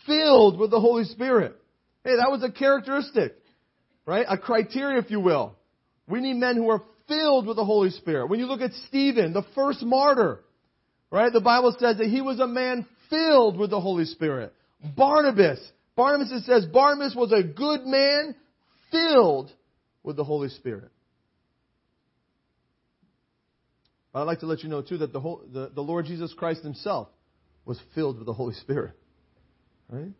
Filled 0.06 0.58
with 0.58 0.70
the 0.70 0.80
Holy 0.80 1.04
Spirit. 1.04 1.56
Hey, 2.04 2.16
that 2.16 2.30
was 2.30 2.42
a 2.42 2.50
characteristic, 2.50 3.36
right? 4.06 4.26
A 4.28 4.38
criteria, 4.38 4.98
if 4.98 5.10
you 5.10 5.20
will. 5.20 5.56
We 6.08 6.20
need 6.20 6.34
men 6.34 6.56
who 6.56 6.68
are 6.70 6.82
filled 7.08 7.46
with 7.46 7.56
the 7.56 7.64
Holy 7.64 7.90
Spirit. 7.90 8.28
When 8.28 8.40
you 8.40 8.46
look 8.46 8.60
at 8.60 8.72
Stephen, 8.88 9.32
the 9.32 9.44
first 9.54 9.82
martyr, 9.82 10.40
right? 11.10 11.32
The 11.32 11.40
Bible 11.40 11.74
says 11.78 11.98
that 11.98 12.08
he 12.08 12.20
was 12.20 12.40
a 12.40 12.46
man 12.46 12.86
filled 13.10 13.58
with 13.58 13.70
the 13.70 13.80
Holy 13.80 14.04
Spirit. 14.04 14.52
Barnabas, 14.96 15.60
Barnabas 15.96 16.32
it 16.32 16.44
says 16.44 16.66
Barnabas 16.66 17.14
was 17.14 17.32
a 17.32 17.42
good 17.42 17.84
man 17.84 18.34
filled 18.90 19.50
with 20.02 20.16
the 20.16 20.24
Holy 20.24 20.48
Spirit. 20.48 20.90
I'd 24.14 24.22
like 24.22 24.40
to 24.40 24.46
let 24.46 24.62
you 24.62 24.68
know 24.68 24.82
too 24.82 24.98
that 24.98 25.12
the, 25.12 25.20
whole, 25.20 25.42
the, 25.50 25.70
the 25.74 25.80
Lord 25.80 26.04
Jesus 26.04 26.34
Christ 26.34 26.62
himself 26.62 27.08
was 27.64 27.80
filled 27.94 28.18
with 28.18 28.26
the 28.26 28.32
Holy 28.32 28.54
Spirit. 28.54 28.92
Right? 29.88 30.12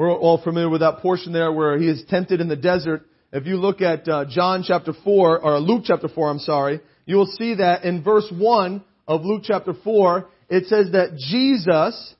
We're 0.00 0.16
all 0.16 0.40
familiar 0.42 0.70
with 0.70 0.80
that 0.80 1.00
portion 1.00 1.34
there 1.34 1.52
where 1.52 1.78
he 1.78 1.86
is 1.86 2.02
tempted 2.08 2.40
in 2.40 2.48
the 2.48 2.56
desert. 2.56 3.02
If 3.34 3.44
you 3.44 3.56
look 3.56 3.82
at 3.82 4.08
uh, 4.08 4.24
John 4.30 4.64
chapter 4.66 4.94
4, 4.94 5.40
or 5.40 5.58
Luke 5.58 5.82
chapter 5.84 6.08
4, 6.08 6.30
I'm 6.30 6.38
sorry, 6.38 6.80
you 7.04 7.16
will 7.16 7.26
see 7.26 7.56
that 7.56 7.84
in 7.84 8.02
verse 8.02 8.26
1 8.34 8.82
of 9.06 9.26
Luke 9.26 9.42
chapter 9.44 9.74
4, 9.74 10.26
it 10.48 10.64
says 10.68 10.92
that 10.92 11.18
Jesus, 11.18 12.14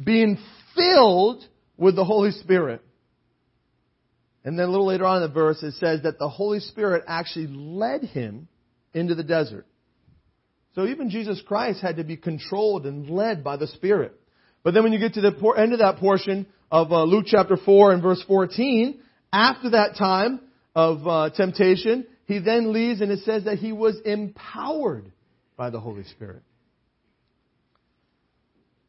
being 0.00 0.38
filled 0.76 1.42
with 1.76 1.96
the 1.96 2.04
Holy 2.04 2.30
Spirit. 2.30 2.82
And 4.44 4.56
then 4.56 4.66
a 4.66 4.70
little 4.70 4.86
later 4.86 5.04
on 5.04 5.20
in 5.20 5.28
the 5.28 5.34
verse, 5.34 5.60
it 5.64 5.72
says 5.72 6.02
that 6.04 6.20
the 6.20 6.28
Holy 6.28 6.60
Spirit 6.60 7.02
actually 7.08 7.48
led 7.48 8.04
him 8.04 8.46
into 8.92 9.16
the 9.16 9.24
desert. 9.24 9.66
So 10.76 10.86
even 10.86 11.10
Jesus 11.10 11.42
Christ 11.44 11.82
had 11.82 11.96
to 11.96 12.04
be 12.04 12.16
controlled 12.16 12.86
and 12.86 13.10
led 13.10 13.42
by 13.42 13.56
the 13.56 13.66
Spirit. 13.66 14.20
But 14.64 14.74
then 14.74 14.82
when 14.82 14.92
you 14.92 14.98
get 14.98 15.14
to 15.14 15.20
the 15.20 15.54
end 15.56 15.74
of 15.74 15.78
that 15.78 15.98
portion 15.98 16.46
of 16.70 16.90
uh, 16.90 17.04
Luke 17.04 17.26
chapter 17.28 17.56
4 17.56 17.92
and 17.92 18.02
verse 18.02 18.24
14, 18.26 18.98
after 19.32 19.70
that 19.70 19.96
time 19.96 20.40
of 20.74 21.06
uh, 21.06 21.30
temptation, 21.30 22.06
he 22.26 22.38
then 22.38 22.72
leaves 22.72 23.00
and 23.00 23.12
it 23.12 23.20
says 23.20 23.44
that 23.44 23.58
he 23.58 23.72
was 23.72 24.00
empowered 24.04 25.12
by 25.56 25.70
the 25.70 25.78
Holy 25.78 26.04
Spirit. 26.04 26.42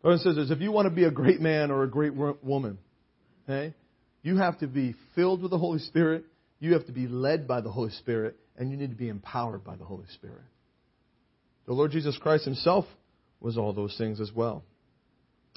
Brothers 0.02 0.26
and 0.26 0.36
sisters, 0.36 0.52
if 0.52 0.62
you 0.62 0.72
want 0.72 0.86
to 0.86 0.96
be 0.96 1.04
a 1.04 1.12
great 1.12 1.42
man 1.42 1.72
or 1.72 1.84
a 1.84 1.90
great 1.90 2.14
woman, 2.14 2.78
okay, 3.44 3.74
you 4.24 4.38
have 4.38 4.58
to 4.60 4.68
be 4.68 4.96
filled 5.14 5.42
with 5.42 5.52
the 5.52 5.58
Holy 5.58 5.80
Spirit, 5.80 6.26
you 6.60 6.74
have 6.74 6.86
to 6.86 6.92
be 6.92 7.08
led 7.08 7.48
by 7.48 7.60
the 7.60 7.72
Holy 7.72 7.92
Spirit, 7.92 8.38
and 8.58 8.72
you 8.72 8.78
need 8.78 8.92
to 8.92 8.96
be 8.96 9.10
empowered 9.10 9.64
by 9.64 9.76
the 9.76 9.84
Holy 9.84 10.06
Spirit. 10.14 10.42
The 11.66 11.74
Lord 11.74 11.92
Jesus 11.92 12.18
Christ 12.18 12.46
himself 12.46 12.86
was 13.42 13.58
all 13.58 13.74
those 13.74 13.98
things 13.98 14.22
as 14.22 14.32
well. 14.32 14.64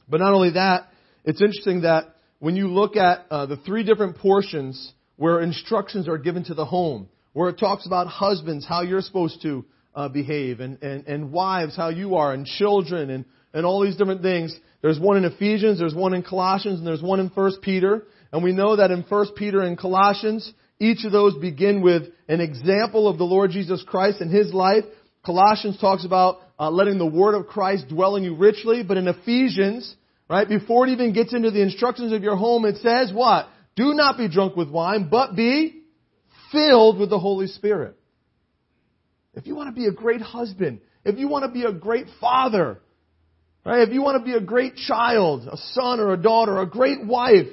But 0.09 0.21
not 0.21 0.33
only 0.33 0.51
that, 0.51 0.89
it's 1.25 1.43
interesting 1.43 1.83
that 1.83 2.15
when 2.39 2.57
you 2.57 2.69
look 2.69 2.97
at 2.97 3.27
uh, 3.31 3.47
the 3.47 3.57
three 3.57 3.83
different 3.83 4.19
portions 4.19 4.93
where 5.17 5.41
instructions 5.41 6.09
are 6.09 6.19
given 6.19 6.45
to 6.45 6.55
the 6.55 6.65
home, 6.65 7.09
where 7.33 7.49
it 7.49 7.59
talks 7.59 7.87
about 7.87 8.07
husbands, 8.07 8.67
how 8.67 8.83
you're 8.83 9.01
supposed 9.01 9.43
to 9.43 9.65
uh, 9.95 10.09
behave, 10.09 10.61
and, 10.61 10.83
and, 10.83 11.07
and 11.07 11.33
wives, 11.33 11.77
how 11.77 11.89
you 11.89 12.17
are, 12.17 12.33
and 12.33 12.47
children, 12.47 13.11
and, 13.11 13.25
and 13.53 13.67
all 13.67 13.83
these 13.85 13.97
different 13.97 14.23
things. 14.23 14.57
There's 14.81 15.01
one 15.01 15.17
in 15.17 15.25
Ephesians, 15.25 15.79
there's 15.79 15.95
one 15.95 16.15
in 16.15 16.23
Colossians, 16.23 16.79
and 16.79 16.87
there's 16.87 17.03
one 17.03 17.21
in 17.21 17.29
1 17.29 17.53
Peter. 17.63 18.05
And 18.33 18.45
we 18.45 18.53
know 18.53 18.77
that 18.77 18.91
in 18.91 19.03
1 19.03 19.27
Peter 19.37 19.61
and 19.61 19.77
Colossians, 19.77 20.53
each 20.79 21.05
of 21.05 21.13
those 21.13 21.35
begin 21.39 21.83
with 21.83 22.05
an 22.29 22.41
example 22.41 23.09
of 23.09 23.19
the 23.19 23.25
Lord 23.25 23.51
Jesus 23.51 23.83
Christ 23.87 24.21
and 24.21 24.31
His 24.31 24.55
life 24.55 24.85
Colossians 25.25 25.79
talks 25.79 26.07
about 26.07 26.39
uh, 26.59 26.71
letting 26.71 26.99
the 26.99 27.07
word 27.07 27.35
of 27.35 27.47
Christ 27.47 27.89
dwell 27.89 28.17
in 28.17 28.25
you 28.25 28.35
richly, 28.35 28.83
but 28.83 28.97
in 28.97 29.07
Ephesians, 29.07 29.95
right, 30.29 30.49
before 30.49 30.87
it 30.87 30.91
even 30.91 31.13
gets 31.13 31.33
into 31.33 31.51
the 31.51 31.63
instructions 31.63 32.13
of 32.13 32.23
your 32.23 32.37
home, 32.37 32.65
it 32.65 32.77
says 32.79 33.13
what? 33.13 33.49
Do 33.77 33.95
not 33.95 34.19
be 34.19 34.29
drunk 34.29 34.57
with 34.57 34.69
wine, 34.69 35.09
but 35.11 35.37
be 35.37 35.83
filled 36.51 36.99
with 36.99 37.11
the 37.11 37.19
Holy 37.19 37.47
Spirit. 37.47 37.97
If 39.35 39.47
you 39.47 39.55
want 39.55 39.69
to 39.69 39.81
be 39.81 39.87
a 39.87 39.93
great 39.93 40.21
husband, 40.21 40.81
if 41.05 41.17
you 41.17 41.29
want 41.29 41.45
to 41.45 41.51
be 41.53 41.65
a 41.65 41.73
great 41.73 42.07
father, 42.21 42.81
right, 43.65 43.87
if 43.87 43.95
you 43.95 44.03
want 44.03 44.19
to 44.19 44.25
be 44.25 44.37
a 44.37 44.41
great 44.41 44.75
child, 44.75 45.47
a 45.47 45.57
son 45.57 46.01
or 46.01 46.13
a 46.13 46.17
daughter, 46.17 46.59
a 46.59 46.67
great 46.67 47.07
wife, 47.07 47.47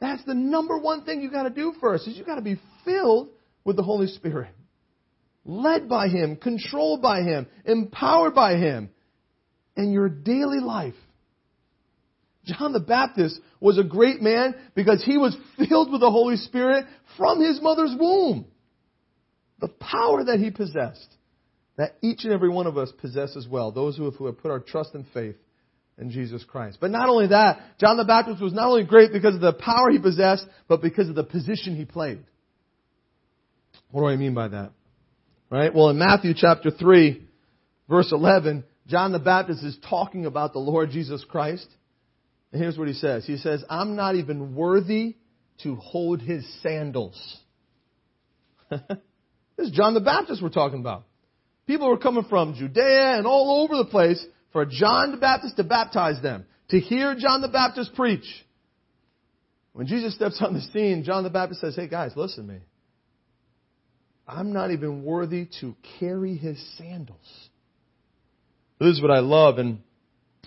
that's 0.00 0.24
the 0.24 0.34
number 0.34 0.78
one 0.78 1.04
thing 1.04 1.20
you 1.20 1.30
got 1.30 1.42
to 1.42 1.50
do 1.50 1.74
first 1.78 2.08
is 2.08 2.16
you 2.16 2.24
got 2.24 2.36
to 2.36 2.42
be 2.42 2.58
filled 2.86 3.28
with 3.64 3.76
the 3.76 3.82
Holy 3.82 4.06
Spirit 4.06 4.48
led 5.44 5.88
by 5.88 6.08
Him, 6.08 6.36
controlled 6.36 7.02
by 7.02 7.22
Him, 7.22 7.46
empowered 7.64 8.34
by 8.34 8.56
Him 8.56 8.90
in 9.76 9.92
your 9.92 10.08
daily 10.08 10.60
life. 10.60 10.94
John 12.44 12.72
the 12.72 12.80
Baptist 12.80 13.40
was 13.60 13.78
a 13.78 13.84
great 13.84 14.20
man 14.20 14.54
because 14.74 15.04
he 15.04 15.18
was 15.18 15.36
filled 15.56 15.92
with 15.92 16.00
the 16.00 16.10
Holy 16.10 16.36
Spirit 16.36 16.86
from 17.16 17.40
his 17.40 17.60
mother's 17.60 17.94
womb. 17.98 18.46
The 19.60 19.68
power 19.68 20.24
that 20.24 20.38
he 20.38 20.50
possessed, 20.50 21.14
that 21.76 21.96
each 22.00 22.24
and 22.24 22.32
every 22.32 22.48
one 22.48 22.66
of 22.66 22.78
us 22.78 22.90
possess 22.98 23.36
as 23.36 23.46
well, 23.46 23.72
those 23.72 23.96
who 23.96 24.04
have, 24.04 24.14
who 24.14 24.26
have 24.26 24.38
put 24.38 24.50
our 24.50 24.60
trust 24.60 24.94
and 24.94 25.04
faith 25.12 25.36
in 25.98 26.10
Jesus 26.10 26.42
Christ. 26.44 26.78
But 26.80 26.90
not 26.90 27.10
only 27.10 27.28
that, 27.28 27.78
John 27.78 27.98
the 27.98 28.04
Baptist 28.04 28.42
was 28.42 28.54
not 28.54 28.68
only 28.68 28.84
great 28.84 29.12
because 29.12 29.34
of 29.34 29.42
the 29.42 29.52
power 29.52 29.90
he 29.90 29.98
possessed, 29.98 30.46
but 30.66 30.80
because 30.80 31.10
of 31.10 31.14
the 31.14 31.24
position 31.24 31.76
he 31.76 31.84
played. 31.84 32.24
What 33.90 34.00
do 34.00 34.06
I 34.06 34.16
mean 34.16 34.32
by 34.34 34.48
that? 34.48 34.72
Right? 35.50 35.74
Well, 35.74 35.88
in 35.88 35.98
Matthew 35.98 36.32
chapter 36.36 36.70
3, 36.70 37.26
verse 37.88 38.12
11, 38.12 38.64
John 38.86 39.12
the 39.12 39.18
Baptist 39.18 39.64
is 39.64 39.76
talking 39.88 40.24
about 40.24 40.52
the 40.52 40.60
Lord 40.60 40.90
Jesus 40.90 41.24
Christ. 41.28 41.66
And 42.52 42.62
here's 42.62 42.78
what 42.78 42.88
he 42.88 42.94
says. 42.94 43.26
He 43.26 43.36
says, 43.36 43.64
I'm 43.68 43.96
not 43.96 44.14
even 44.14 44.54
worthy 44.54 45.16
to 45.62 45.74
hold 45.76 46.20
his 46.20 46.46
sandals. 46.62 47.38
this 48.70 48.78
is 49.58 49.72
John 49.72 49.94
the 49.94 50.00
Baptist 50.00 50.40
we're 50.40 50.50
talking 50.50 50.80
about. 50.80 51.04
People 51.66 51.88
were 51.88 51.98
coming 51.98 52.24
from 52.28 52.54
Judea 52.54 53.18
and 53.18 53.26
all 53.26 53.64
over 53.64 53.76
the 53.76 53.90
place 53.90 54.24
for 54.52 54.64
John 54.64 55.12
the 55.12 55.16
Baptist 55.16 55.56
to 55.56 55.64
baptize 55.64 56.22
them, 56.22 56.46
to 56.70 56.78
hear 56.78 57.14
John 57.16 57.42
the 57.42 57.48
Baptist 57.48 57.94
preach. 57.94 58.26
When 59.72 59.86
Jesus 59.86 60.14
steps 60.14 60.40
on 60.40 60.54
the 60.54 60.60
scene, 60.60 61.04
John 61.04 61.22
the 61.22 61.30
Baptist 61.30 61.60
says, 61.60 61.76
Hey 61.76 61.88
guys, 61.88 62.12
listen 62.16 62.46
to 62.46 62.52
me. 62.54 62.60
I'm 64.30 64.52
not 64.52 64.70
even 64.70 65.02
worthy 65.02 65.48
to 65.60 65.74
carry 65.98 66.36
his 66.36 66.62
sandals. 66.78 67.18
This 68.78 68.96
is 68.96 69.02
what 69.02 69.10
I 69.10 69.18
love. 69.18 69.58
In 69.58 69.80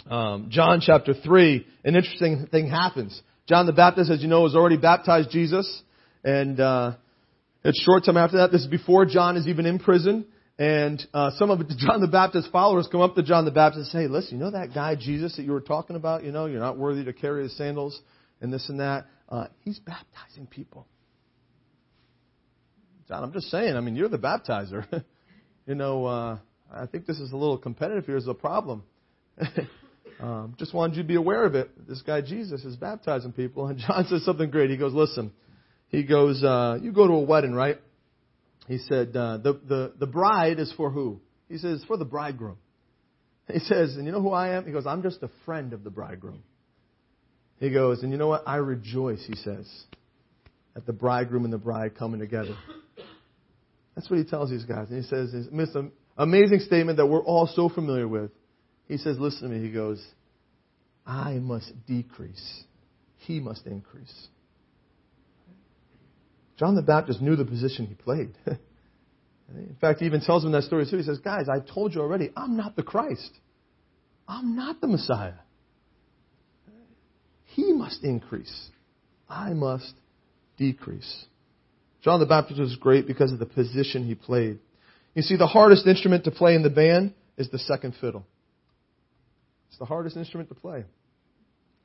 um, 0.10 0.48
John 0.50 0.80
chapter 0.82 1.13
3, 1.13 1.68
an 1.84 1.96
interesting 1.96 2.48
thing 2.50 2.70
happens. 2.70 3.22
John 3.48 3.66
the 3.66 3.74
Baptist, 3.74 4.10
as 4.10 4.22
you 4.22 4.30
know, 4.30 4.44
has 4.46 4.56
already 4.56 4.78
baptized 4.78 5.32
Jesus. 5.32 5.84
And 6.24 6.60
uh, 6.60 6.94
it's 7.66 7.82
short 7.82 8.06
time 8.06 8.16
after 8.16 8.38
that. 8.38 8.52
This 8.52 8.62
is 8.62 8.68
before 8.68 9.06
John 9.06 9.36
is 9.36 9.48
even 9.48 9.66
in 9.66 9.80
prison. 9.80 10.25
And 10.58 11.06
uh, 11.13 11.32
some 11.38 11.52
of 11.52 11.60
John 11.78 12.00
the 12.00 12.08
Baptist's 12.08 12.50
followers 12.52 12.88
come 12.90 13.02
up 13.02 13.16
to 13.16 13.24
John 13.24 13.44
the 13.44 13.52
Baptist 13.52 13.78
and 13.80 13.88
say, 13.88 14.02
hey, 14.04 14.08
listen, 14.08 14.38
you 14.38 14.44
know 14.46 14.52
that 14.52 14.74
guy 14.74 14.96
Jesus 14.96 15.36
that 15.36 15.44
you 15.44 15.52
were 15.52 15.62
talking 15.62 15.98
about? 15.98 16.24
You 16.24 16.32
know, 16.32 16.46
you're 16.46 16.62
not 16.62 16.78
worthy 16.78 17.04
to 17.04 17.13
carry 17.13 17.44
his 17.44 17.58
sandals 17.58 18.00
and 18.40 18.54
this 18.54 18.70
and 18.70 18.80
that. 18.80 19.08
Uh, 19.28 19.48
he's 19.66 19.80
baptizing 19.80 20.48
people. 20.48 20.88
John, 23.08 23.24
I'm 23.24 23.34
just 23.34 23.50
saying, 23.50 23.76
I 23.76 23.82
mean, 23.82 23.96
you're 23.96 24.10
the 24.10 24.18
baptizer. 24.18 25.04
you 25.68 25.76
know, 25.76 26.06
uh, 26.06 26.38
I 26.72 26.86
think 26.86 27.06
this 27.06 27.20
is 27.20 27.32
a 27.32 27.36
little 27.36 27.58
competitive 27.58 28.06
here 28.06 28.18
is 28.18 28.28
a 28.28 28.34
problem. 28.34 28.84
um, 30.20 30.56
just 30.58 30.74
wanted 30.74 30.96
you 30.96 31.04
to 31.04 31.08
be 31.08 31.16
aware 31.16 31.46
of 31.46 31.56
it. 31.56 31.88
This 31.88 32.02
guy 32.02 32.22
Jesus 32.22 32.64
is 32.64 32.76
baptizing 32.78 33.34
people. 33.34 33.68
And 33.68 33.78
John 33.88 34.06
says 34.08 34.24
something 34.24 34.50
great. 34.50 34.70
He 34.70 34.78
goes, 34.78 34.94
listen, 34.94 35.32
he 35.90 36.04
goes, 36.04 36.44
uh, 36.44 36.80
you 36.82 36.92
go 36.92 37.08
to 37.08 37.14
a 37.14 37.22
wedding, 37.22 37.54
right? 37.54 37.80
He 38.68 38.78
said, 38.78 39.16
uh, 39.16 39.38
the, 39.38 39.60
the, 39.68 39.94
the 40.00 40.08
bride 40.08 40.60
is 40.60 40.74
for 40.78 40.90
who? 40.90 41.20
He 41.50 41.58
says, 41.58 41.84
for 41.86 41.98
the 41.98 42.06
bridegroom. 42.06 42.58
He 43.52 43.60
says, 43.60 43.96
and 43.98 44.06
you 44.06 44.14
know 44.14 44.22
who 44.22 44.32
I 44.32 44.56
am? 44.56 44.66
He 44.66 44.72
goes, 44.72 44.88
I'm 44.88 45.04
just 45.04 45.22
a 45.22 45.30
friend 45.46 45.74
of 45.74 45.84
the 45.84 45.90
bridegroom. 45.90 46.44
He 47.60 47.70
goes, 47.70 48.02
and 48.02 48.12
you 48.12 48.18
know 48.18 48.28
what? 48.28 48.44
I 48.48 48.56
rejoice, 48.56 49.24
he 49.28 49.36
says, 49.36 49.70
at 50.76 50.86
the 50.86 50.94
bridegroom 50.94 51.44
and 51.44 51.54
the 51.54 51.58
bride 51.58 51.98
coming 51.98 52.22
together. 52.22 52.56
That's 53.96 54.10
what 54.10 54.20
he 54.20 54.26
tells 54.26 54.50
these 54.50 54.66
guys. 54.66 54.90
And 54.90 55.04
he 55.04 55.08
says 55.08 55.32
this 55.32 55.48
amazing 56.18 56.60
statement 56.60 56.98
that 56.98 57.06
we're 57.06 57.24
all 57.24 57.48
so 57.48 57.70
familiar 57.70 58.08
with. 58.08 58.32
He 58.88 58.98
says, 58.98 59.18
Listen 59.20 59.50
to 59.50 59.56
me. 59.56 59.66
He 59.66 59.72
goes, 59.72 60.04
I 61.06 61.34
must 61.34 61.72
decrease, 61.86 62.64
he 63.18 63.40
must 63.40 63.66
increase. 63.66 64.28
John 66.58 66.76
the 66.76 66.82
Baptist 66.82 67.22
knew 67.22 67.36
the 67.36 67.46
position 67.46 67.88
he 67.88 67.96
played. 67.96 68.34
In 69.56 69.76
fact, 69.82 70.00
he 70.00 70.06
even 70.06 70.22
tells 70.22 70.44
them 70.44 70.52
that 70.54 70.64
story 70.64 70.86
too. 70.90 70.98
He 70.98 71.04
says, 71.04 71.20
Guys, 71.20 71.48
I 71.50 71.60
told 71.60 71.94
you 71.94 72.02
already, 72.02 72.32
I'm 72.36 72.58
not 72.58 72.76
the 72.76 72.84
Christ. 72.84 73.32
I'm 74.28 74.56
not 74.56 74.82
the 74.82 74.88
Messiah. 74.88 75.34
He 77.46 77.74
must 77.74 78.04
increase. 78.04 78.70
I 79.30 79.54
must 79.54 79.94
decrease. 80.58 81.26
John 82.04 82.20
the 82.20 82.26
Baptist 82.26 82.60
was 82.60 82.76
great 82.76 83.08
because 83.08 83.32
of 83.32 83.40
the 83.40 83.46
position 83.46 84.06
he 84.06 84.16
played. 84.16 84.60
You 85.16 85.22
see, 85.22 85.38
the 85.38 85.48
hardest 85.48 85.88
instrument 85.88 86.26
to 86.26 86.32
play 86.32 86.56
in 86.56 86.64
the 86.64 86.70
band 86.70 87.14
is 87.38 87.50
the 87.50 87.60
second 87.60 87.96
fiddle. 88.02 88.26
It's 89.70 89.78
the 89.80 89.86
hardest 89.86 90.18
instrument 90.18 90.50
to 90.50 90.56
play. 90.56 90.84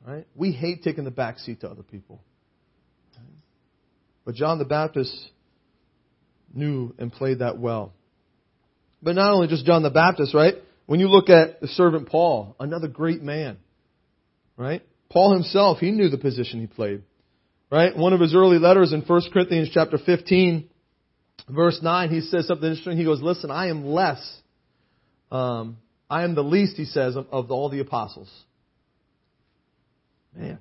Right? 0.07 0.27
We 0.35 0.53
hate 0.53 0.83
taking 0.83 1.05
the 1.05 1.11
back 1.11 1.39
seat 1.39 1.61
to 1.61 1.69
other 1.69 1.83
people. 1.83 2.21
But 4.25 4.35
John 4.35 4.59
the 4.59 4.65
Baptist 4.65 5.15
knew 6.53 6.95
and 6.99 7.13
played 7.13 7.39
that 7.39 7.59
well. 7.59 7.93
But 9.03 9.15
not 9.15 9.33
only 9.33 9.49
just 9.49 9.65
John 9.65 9.83
the 9.83 9.91
Baptist, 9.91 10.35
right? 10.35 10.55
When 10.87 11.01
you 11.01 11.09
look 11.09 11.31
at 11.31 11.61
the 11.61 11.69
servant 11.69 12.09
Paul, 12.09 12.57
another 12.59 12.89
great 12.89 13.23
man, 13.23 13.59
right? 14.57 14.83
Paul 15.11 15.33
himself, 15.33 15.79
he 15.79 15.91
knew 15.91 16.09
the 16.09 16.19
position 16.19 16.61
he 16.61 16.67
played. 16.67 17.03
Right? 17.71 17.97
One 17.97 18.13
of 18.13 18.21
his 18.21 18.35
early 18.35 18.59
letters 18.59 18.93
in 18.93 19.03
1 19.03 19.23
Corinthians 19.33 19.71
chapter 19.73 19.99
15, 19.99 20.69
verse 21.49 21.81
9, 21.83 22.11
he 22.11 22.21
says 22.23 22.47
something 22.47 22.69
interesting. 22.69 22.97
He 22.97 23.05
goes, 23.05 23.21
listen, 23.21 23.51
I 23.51 23.69
am 23.69 23.85
less, 23.87 24.21
um, 25.31 25.77
I 26.09 26.25
am 26.25 26.35
the 26.35 26.43
least, 26.43 26.77
he 26.77 26.87
says, 26.87 27.17
of, 27.17 27.27
of 27.31 27.51
all 27.51 27.69
the 27.69 27.81
apostles. 27.81 28.31
Man, 30.35 30.59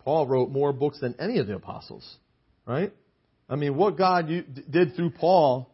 Paul 0.00 0.26
wrote 0.26 0.50
more 0.50 0.72
books 0.72 0.98
than 1.00 1.14
any 1.20 1.38
of 1.38 1.46
the 1.46 1.54
apostles, 1.54 2.16
right? 2.66 2.92
I 3.48 3.54
mean, 3.54 3.76
what 3.76 3.96
God 3.96 4.28
did 4.28 4.96
through 4.96 5.10
Paul, 5.10 5.70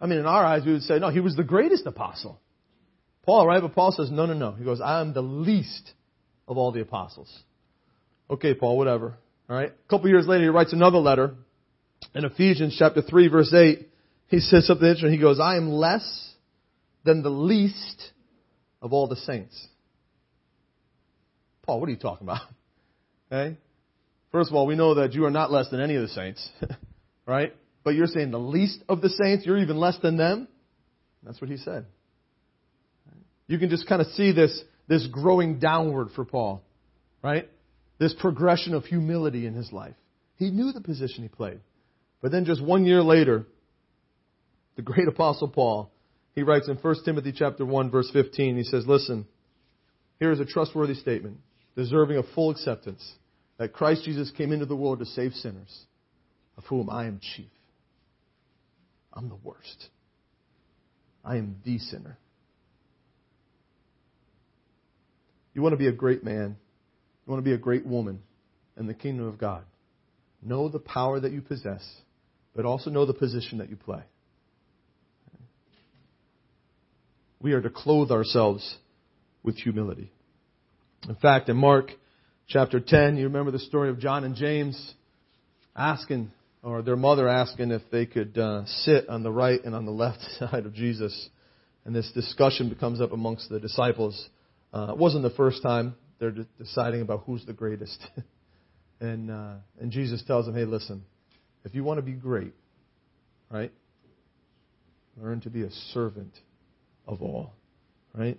I 0.00 0.06
mean, 0.06 0.18
in 0.18 0.26
our 0.26 0.44
eyes, 0.44 0.62
we 0.66 0.72
would 0.72 0.82
say, 0.82 0.98
no, 0.98 1.10
he 1.10 1.20
was 1.20 1.36
the 1.36 1.44
greatest 1.44 1.86
apostle. 1.86 2.40
Paul, 3.24 3.46
right? 3.46 3.62
But 3.62 3.74
Paul 3.74 3.92
says, 3.92 4.10
no, 4.10 4.26
no, 4.26 4.32
no. 4.32 4.52
He 4.52 4.64
goes, 4.64 4.80
I 4.80 5.00
am 5.00 5.12
the 5.12 5.22
least 5.22 5.92
of 6.48 6.56
all 6.56 6.72
the 6.72 6.80
apostles. 6.80 7.30
Okay, 8.30 8.54
Paul, 8.54 8.76
whatever. 8.76 9.16
All 9.48 9.56
right. 9.56 9.70
A 9.70 9.88
couple 9.88 10.08
years 10.08 10.26
later, 10.26 10.44
he 10.44 10.48
writes 10.50 10.72
another 10.72 10.98
letter 10.98 11.34
in 12.14 12.24
Ephesians 12.24 12.76
chapter 12.78 13.02
3 13.02 13.28
verse 13.28 13.52
8. 13.52 13.88
He 14.28 14.40
says 14.40 14.66
something 14.66 14.86
interesting. 14.86 15.12
He 15.12 15.18
goes, 15.18 15.40
I 15.40 15.56
am 15.56 15.70
less 15.70 16.28
than 17.04 17.22
the 17.22 17.30
least 17.30 18.12
of 18.82 18.92
all 18.92 19.08
the 19.08 19.16
saints. 19.16 19.66
Paul, 21.62 21.80
what 21.80 21.88
are 21.88 21.92
you 21.92 21.98
talking 21.98 22.26
about? 22.26 22.40
Okay. 23.30 23.58
First 24.32 24.48
of 24.48 24.56
all, 24.56 24.66
we 24.66 24.74
know 24.74 24.94
that 24.94 25.12
you 25.12 25.26
are 25.26 25.30
not 25.30 25.52
less 25.52 25.68
than 25.68 25.80
any 25.80 25.96
of 25.96 26.00
the 26.00 26.08
saints, 26.08 26.48
right? 27.26 27.54
But 27.84 27.94
you're 27.94 28.06
saying 28.06 28.30
the 28.30 28.38
least 28.38 28.82
of 28.88 29.02
the 29.02 29.10
saints, 29.10 29.44
you're 29.44 29.58
even 29.58 29.76
less 29.76 29.98
than 29.98 30.16
them? 30.16 30.48
That's 31.22 31.38
what 31.38 31.50
he 31.50 31.58
said. 31.58 31.84
You 33.46 33.58
can 33.58 33.68
just 33.68 33.86
kind 33.86 34.00
of 34.00 34.06
see 34.08 34.32
this, 34.32 34.62
this 34.88 35.06
growing 35.08 35.58
downward 35.58 36.08
for 36.16 36.24
Paul, 36.24 36.62
right? 37.22 37.50
This 37.98 38.14
progression 38.14 38.74
of 38.74 38.84
humility 38.84 39.46
in 39.46 39.54
his 39.54 39.72
life. 39.72 39.94
He 40.36 40.50
knew 40.50 40.72
the 40.72 40.80
position 40.80 41.22
he 41.22 41.28
played. 41.28 41.60
But 42.22 42.32
then 42.32 42.44
just 42.44 42.62
one 42.62 42.84
year 42.84 43.02
later, 43.02 43.46
the 44.76 44.82
great 44.82 45.08
apostle 45.08 45.48
Paul, 45.48 45.90
he 46.34 46.42
writes 46.42 46.68
in 46.68 46.76
1 46.76 46.94
Timothy 47.04 47.32
chapter 47.32 47.64
1 47.64 47.90
verse 47.90 48.10
15, 48.12 48.56
he 48.56 48.64
says, 48.64 48.86
listen, 48.86 49.26
here 50.18 50.32
is 50.32 50.40
a 50.40 50.44
trustworthy 50.44 50.94
statement, 50.94 51.38
deserving 51.76 52.16
of 52.16 52.24
full 52.34 52.50
acceptance, 52.50 53.14
that 53.58 53.72
Christ 53.72 54.04
Jesus 54.04 54.30
came 54.30 54.52
into 54.52 54.66
the 54.66 54.76
world 54.76 55.00
to 55.00 55.04
save 55.04 55.32
sinners, 55.32 55.86
of 56.56 56.64
whom 56.64 56.90
I 56.90 57.06
am 57.06 57.20
chief. 57.20 57.50
I'm 59.12 59.28
the 59.28 59.38
worst. 59.42 59.88
I 61.24 61.36
am 61.36 61.56
the 61.64 61.78
sinner. 61.78 62.18
You 65.54 65.62
want 65.62 65.72
to 65.72 65.76
be 65.76 65.88
a 65.88 65.92
great 65.92 66.22
man. 66.22 66.56
You 67.28 67.32
want 67.32 67.44
to 67.44 67.50
be 67.50 67.54
a 67.54 67.58
great 67.58 67.84
woman 67.84 68.20
in 68.78 68.86
the 68.86 68.94
kingdom 68.94 69.26
of 69.26 69.36
God. 69.36 69.62
Know 70.40 70.70
the 70.70 70.78
power 70.78 71.20
that 71.20 71.30
you 71.30 71.42
possess, 71.42 71.86
but 72.56 72.64
also 72.64 72.88
know 72.88 73.04
the 73.04 73.12
position 73.12 73.58
that 73.58 73.68
you 73.68 73.76
play. 73.76 74.00
We 77.38 77.52
are 77.52 77.60
to 77.60 77.68
clothe 77.68 78.10
ourselves 78.10 78.78
with 79.42 79.56
humility. 79.56 80.10
In 81.06 81.16
fact, 81.16 81.50
in 81.50 81.58
Mark 81.58 81.90
chapter 82.46 82.80
10, 82.80 83.18
you 83.18 83.24
remember 83.24 83.50
the 83.50 83.58
story 83.58 83.90
of 83.90 83.98
John 83.98 84.24
and 84.24 84.34
James 84.34 84.94
asking, 85.76 86.30
or 86.62 86.80
their 86.80 86.96
mother 86.96 87.28
asking 87.28 87.72
if 87.72 87.82
they 87.92 88.06
could 88.06 88.38
uh, 88.38 88.64
sit 88.64 89.06
on 89.10 89.22
the 89.22 89.30
right 89.30 89.62
and 89.62 89.74
on 89.74 89.84
the 89.84 89.92
left 89.92 90.22
side 90.38 90.64
of 90.64 90.72
Jesus. 90.72 91.28
And 91.84 91.94
this 91.94 92.10
discussion 92.12 92.74
comes 92.80 93.02
up 93.02 93.12
amongst 93.12 93.50
the 93.50 93.60
disciples. 93.60 94.30
Uh, 94.72 94.92
it 94.92 94.96
wasn't 94.96 95.24
the 95.24 95.30
first 95.36 95.62
time 95.62 95.94
they're 96.18 96.30
de- 96.30 96.46
deciding 96.58 97.02
about 97.02 97.24
who's 97.26 97.44
the 97.46 97.52
greatest. 97.52 97.98
and, 99.00 99.30
uh, 99.30 99.54
and 99.80 99.90
Jesus 99.90 100.22
tells 100.26 100.46
them, 100.46 100.54
hey, 100.54 100.64
listen, 100.64 101.04
if 101.64 101.74
you 101.74 101.84
want 101.84 101.98
to 101.98 102.02
be 102.02 102.12
great, 102.12 102.54
right, 103.50 103.72
learn 105.16 105.40
to 105.42 105.50
be 105.50 105.62
a 105.62 105.70
servant 105.92 106.32
of 107.06 107.22
all, 107.22 107.54
right? 108.14 108.38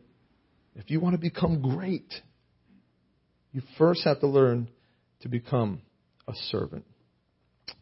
If 0.76 0.90
you 0.90 1.00
want 1.00 1.14
to 1.14 1.20
become 1.20 1.62
great, 1.62 2.12
you 3.52 3.62
first 3.78 4.04
have 4.06 4.20
to 4.22 4.28
learn 4.28 4.70
to 5.22 5.30
become 5.30 5.82
a 6.28 6.34
servant. 6.50 6.86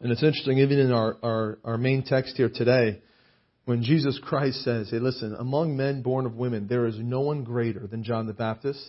And 0.00 0.12
it's 0.12 0.22
interesting, 0.22 0.58
even 0.58 0.78
in 0.78 0.92
our, 0.92 1.16
our, 1.22 1.58
our 1.64 1.78
main 1.78 2.04
text 2.04 2.36
here 2.36 2.50
today, 2.52 3.00
when 3.64 3.82
Jesus 3.82 4.18
Christ 4.22 4.64
says, 4.64 4.88
hey, 4.90 4.98
listen, 4.98 5.36
among 5.38 5.76
men 5.76 6.02
born 6.02 6.24
of 6.24 6.34
women, 6.34 6.66
there 6.68 6.86
is 6.86 6.96
no 6.98 7.20
one 7.20 7.44
greater 7.44 7.86
than 7.86 8.02
John 8.02 8.26
the 8.26 8.32
Baptist. 8.32 8.80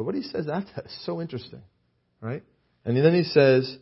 But 0.00 0.06
what 0.06 0.14
he 0.14 0.22
says 0.22 0.48
after 0.48 0.80
is 0.86 0.98
so 1.04 1.20
interesting, 1.20 1.60
right? 2.22 2.42
And 2.86 2.96
then 2.96 3.12
he 3.12 3.22
says, 3.22 3.76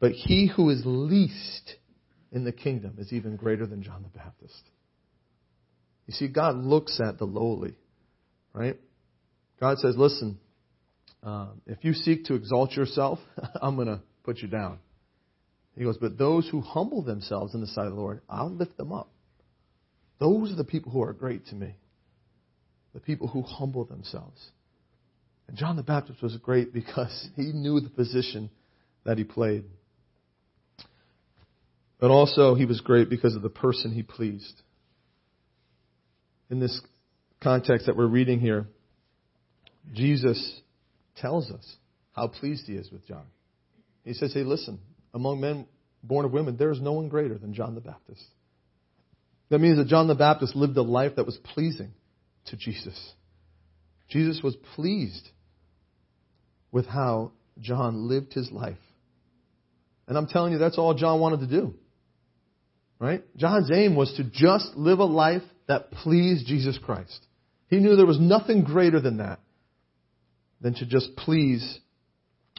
but 0.00 0.12
he 0.12 0.46
who 0.46 0.70
is 0.70 0.80
least 0.86 1.74
in 2.32 2.44
the 2.44 2.52
kingdom 2.52 2.94
is 2.96 3.12
even 3.12 3.36
greater 3.36 3.66
than 3.66 3.82
John 3.82 4.02
the 4.02 4.18
Baptist. 4.18 4.62
You 6.06 6.14
see, 6.14 6.28
God 6.28 6.56
looks 6.56 7.02
at 7.06 7.18
the 7.18 7.26
lowly, 7.26 7.74
right? 8.54 8.78
God 9.60 9.76
says, 9.76 9.94
listen, 9.98 10.38
um, 11.22 11.60
if 11.66 11.84
you 11.84 11.92
seek 11.92 12.24
to 12.24 12.34
exalt 12.34 12.72
yourself, 12.72 13.18
I'm 13.60 13.76
going 13.76 13.88
to 13.88 14.00
put 14.24 14.38
you 14.38 14.48
down. 14.48 14.78
He 15.76 15.84
goes, 15.84 15.98
but 15.98 16.16
those 16.16 16.48
who 16.48 16.62
humble 16.62 17.02
themselves 17.02 17.52
in 17.54 17.60
the 17.60 17.66
sight 17.66 17.88
of 17.88 17.92
the 17.92 18.00
Lord, 18.00 18.22
I'll 18.26 18.50
lift 18.50 18.78
them 18.78 18.90
up. 18.90 19.10
Those 20.18 20.50
are 20.50 20.56
the 20.56 20.64
people 20.64 20.92
who 20.92 21.02
are 21.02 21.12
great 21.12 21.44
to 21.48 21.54
me. 21.54 21.76
The 22.94 23.00
people 23.00 23.28
who 23.28 23.42
humble 23.42 23.84
themselves. 23.84 24.50
And 25.48 25.56
John 25.56 25.76
the 25.76 25.82
Baptist 25.82 26.22
was 26.22 26.36
great 26.36 26.72
because 26.72 27.28
he 27.36 27.52
knew 27.52 27.80
the 27.80 27.90
position 27.90 28.50
that 29.04 29.18
he 29.18 29.24
played. 29.24 29.64
But 31.98 32.10
also, 32.10 32.54
he 32.54 32.64
was 32.64 32.80
great 32.80 33.10
because 33.10 33.34
of 33.34 33.42
the 33.42 33.48
person 33.48 33.92
he 33.92 34.02
pleased. 34.02 34.62
In 36.48 36.60
this 36.60 36.80
context 37.42 37.86
that 37.86 37.96
we're 37.96 38.06
reading 38.06 38.38
here, 38.38 38.68
Jesus 39.94 40.60
tells 41.16 41.50
us 41.50 41.76
how 42.12 42.28
pleased 42.28 42.66
he 42.66 42.74
is 42.74 42.90
with 42.92 43.06
John. 43.06 43.24
He 44.04 44.14
says, 44.14 44.32
Hey, 44.32 44.44
listen, 44.44 44.78
among 45.12 45.40
men 45.40 45.66
born 46.02 46.24
of 46.24 46.32
women, 46.32 46.56
there 46.56 46.70
is 46.70 46.80
no 46.80 46.92
one 46.92 47.08
greater 47.08 47.36
than 47.36 47.52
John 47.52 47.74
the 47.74 47.80
Baptist. 47.80 48.24
That 49.50 49.58
means 49.58 49.78
that 49.78 49.88
John 49.88 50.08
the 50.08 50.14
Baptist 50.14 50.54
lived 50.54 50.76
a 50.76 50.82
life 50.82 51.16
that 51.16 51.26
was 51.26 51.36
pleasing 51.38 51.92
to 52.46 52.56
Jesus. 52.56 53.12
Jesus 54.08 54.42
was 54.42 54.56
pleased 54.74 55.28
with 56.70 56.86
how 56.86 57.32
John 57.60 58.08
lived 58.08 58.32
his 58.32 58.50
life. 58.50 58.78
And 60.06 60.16
I'm 60.16 60.26
telling 60.26 60.52
you, 60.52 60.58
that's 60.58 60.78
all 60.78 60.94
John 60.94 61.20
wanted 61.20 61.40
to 61.40 61.46
do. 61.46 61.74
Right? 62.98 63.22
John's 63.36 63.70
aim 63.72 63.94
was 63.94 64.12
to 64.16 64.24
just 64.24 64.76
live 64.76 64.98
a 64.98 65.04
life 65.04 65.42
that 65.68 65.90
pleased 65.92 66.46
Jesus 66.46 66.78
Christ. 66.82 67.24
He 67.68 67.76
knew 67.76 67.94
there 67.94 68.06
was 68.06 68.18
nothing 68.18 68.64
greater 68.64 69.00
than 69.00 69.18
that 69.18 69.40
than 70.60 70.74
to 70.74 70.86
just 70.86 71.14
please 71.16 71.78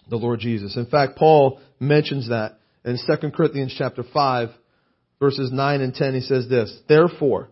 the 0.09 0.15
Lord 0.15 0.39
Jesus. 0.39 0.77
In 0.77 0.85
fact, 0.85 1.17
Paul 1.17 1.59
mentions 1.79 2.29
that 2.29 2.59
in 2.85 2.97
2 2.97 3.31
Corinthians 3.31 3.75
chapter 3.77 4.03
5 4.03 4.49
verses 5.19 5.51
9 5.51 5.81
and 5.81 5.93
10 5.93 6.13
he 6.13 6.21
says 6.21 6.47
this, 6.49 6.75
Therefore, 6.87 7.49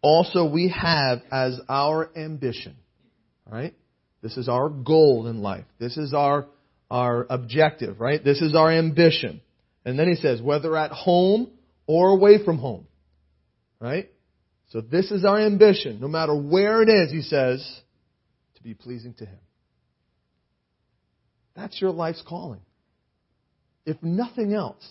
also 0.00 0.48
we 0.48 0.68
have 0.68 1.20
as 1.30 1.60
our 1.68 2.10
ambition, 2.16 2.76
right? 3.50 3.74
This 4.22 4.36
is 4.36 4.48
our 4.48 4.68
goal 4.68 5.26
in 5.28 5.42
life. 5.42 5.64
This 5.78 5.96
is 5.96 6.12
our, 6.12 6.46
our 6.90 7.26
objective, 7.30 8.00
right? 8.00 8.22
This 8.22 8.40
is 8.40 8.54
our 8.54 8.70
ambition. 8.70 9.40
And 9.84 9.98
then 9.98 10.08
he 10.08 10.16
says, 10.16 10.42
whether 10.42 10.76
at 10.76 10.90
home 10.90 11.50
or 11.86 12.10
away 12.10 12.44
from 12.44 12.58
home, 12.58 12.86
right? 13.80 14.10
So 14.70 14.80
this 14.80 15.10
is 15.10 15.24
our 15.24 15.38
ambition. 15.40 16.00
No 16.00 16.08
matter 16.08 16.34
where 16.34 16.82
it 16.82 16.88
is, 16.88 17.10
he 17.10 17.22
says, 17.22 17.66
to 18.56 18.62
be 18.62 18.74
pleasing 18.74 19.14
to 19.14 19.24
him. 19.24 19.38
That's 21.54 21.80
your 21.80 21.90
life's 21.90 22.22
calling. 22.28 22.60
If 23.86 24.02
nothing 24.02 24.52
else, 24.52 24.84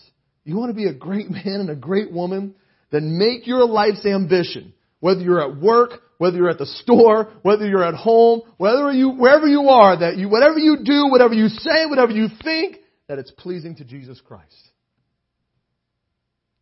You 0.48 0.56
want 0.56 0.70
to 0.70 0.74
be 0.74 0.86
a 0.86 0.94
great 0.94 1.30
man 1.30 1.60
and 1.60 1.68
a 1.68 1.76
great 1.76 2.10
woman? 2.10 2.54
Then 2.90 3.18
make 3.18 3.46
your 3.46 3.66
life's 3.66 4.06
ambition, 4.06 4.72
whether 4.98 5.20
you're 5.20 5.42
at 5.42 5.60
work, 5.60 6.00
whether 6.18 6.36
you're 6.36 6.50
at 6.50 6.58
the 6.58 6.66
store, 6.66 7.32
whether 7.42 7.66
you're 7.66 7.84
at 7.84 7.94
home, 7.94 8.42
whether 8.56 8.92
you, 8.92 9.10
wherever 9.10 9.46
you 9.46 9.68
are, 9.68 9.98
that 10.00 10.16
you, 10.16 10.28
whatever 10.28 10.58
you 10.58 10.78
do, 10.84 11.06
whatever 11.08 11.32
you 11.32 11.48
say, 11.48 11.86
whatever 11.86 12.12
you 12.12 12.26
think, 12.44 12.78
that 13.06 13.18
it's 13.18 13.30
pleasing 13.30 13.76
to 13.76 13.84
Jesus 13.84 14.20
Christ. 14.20 14.68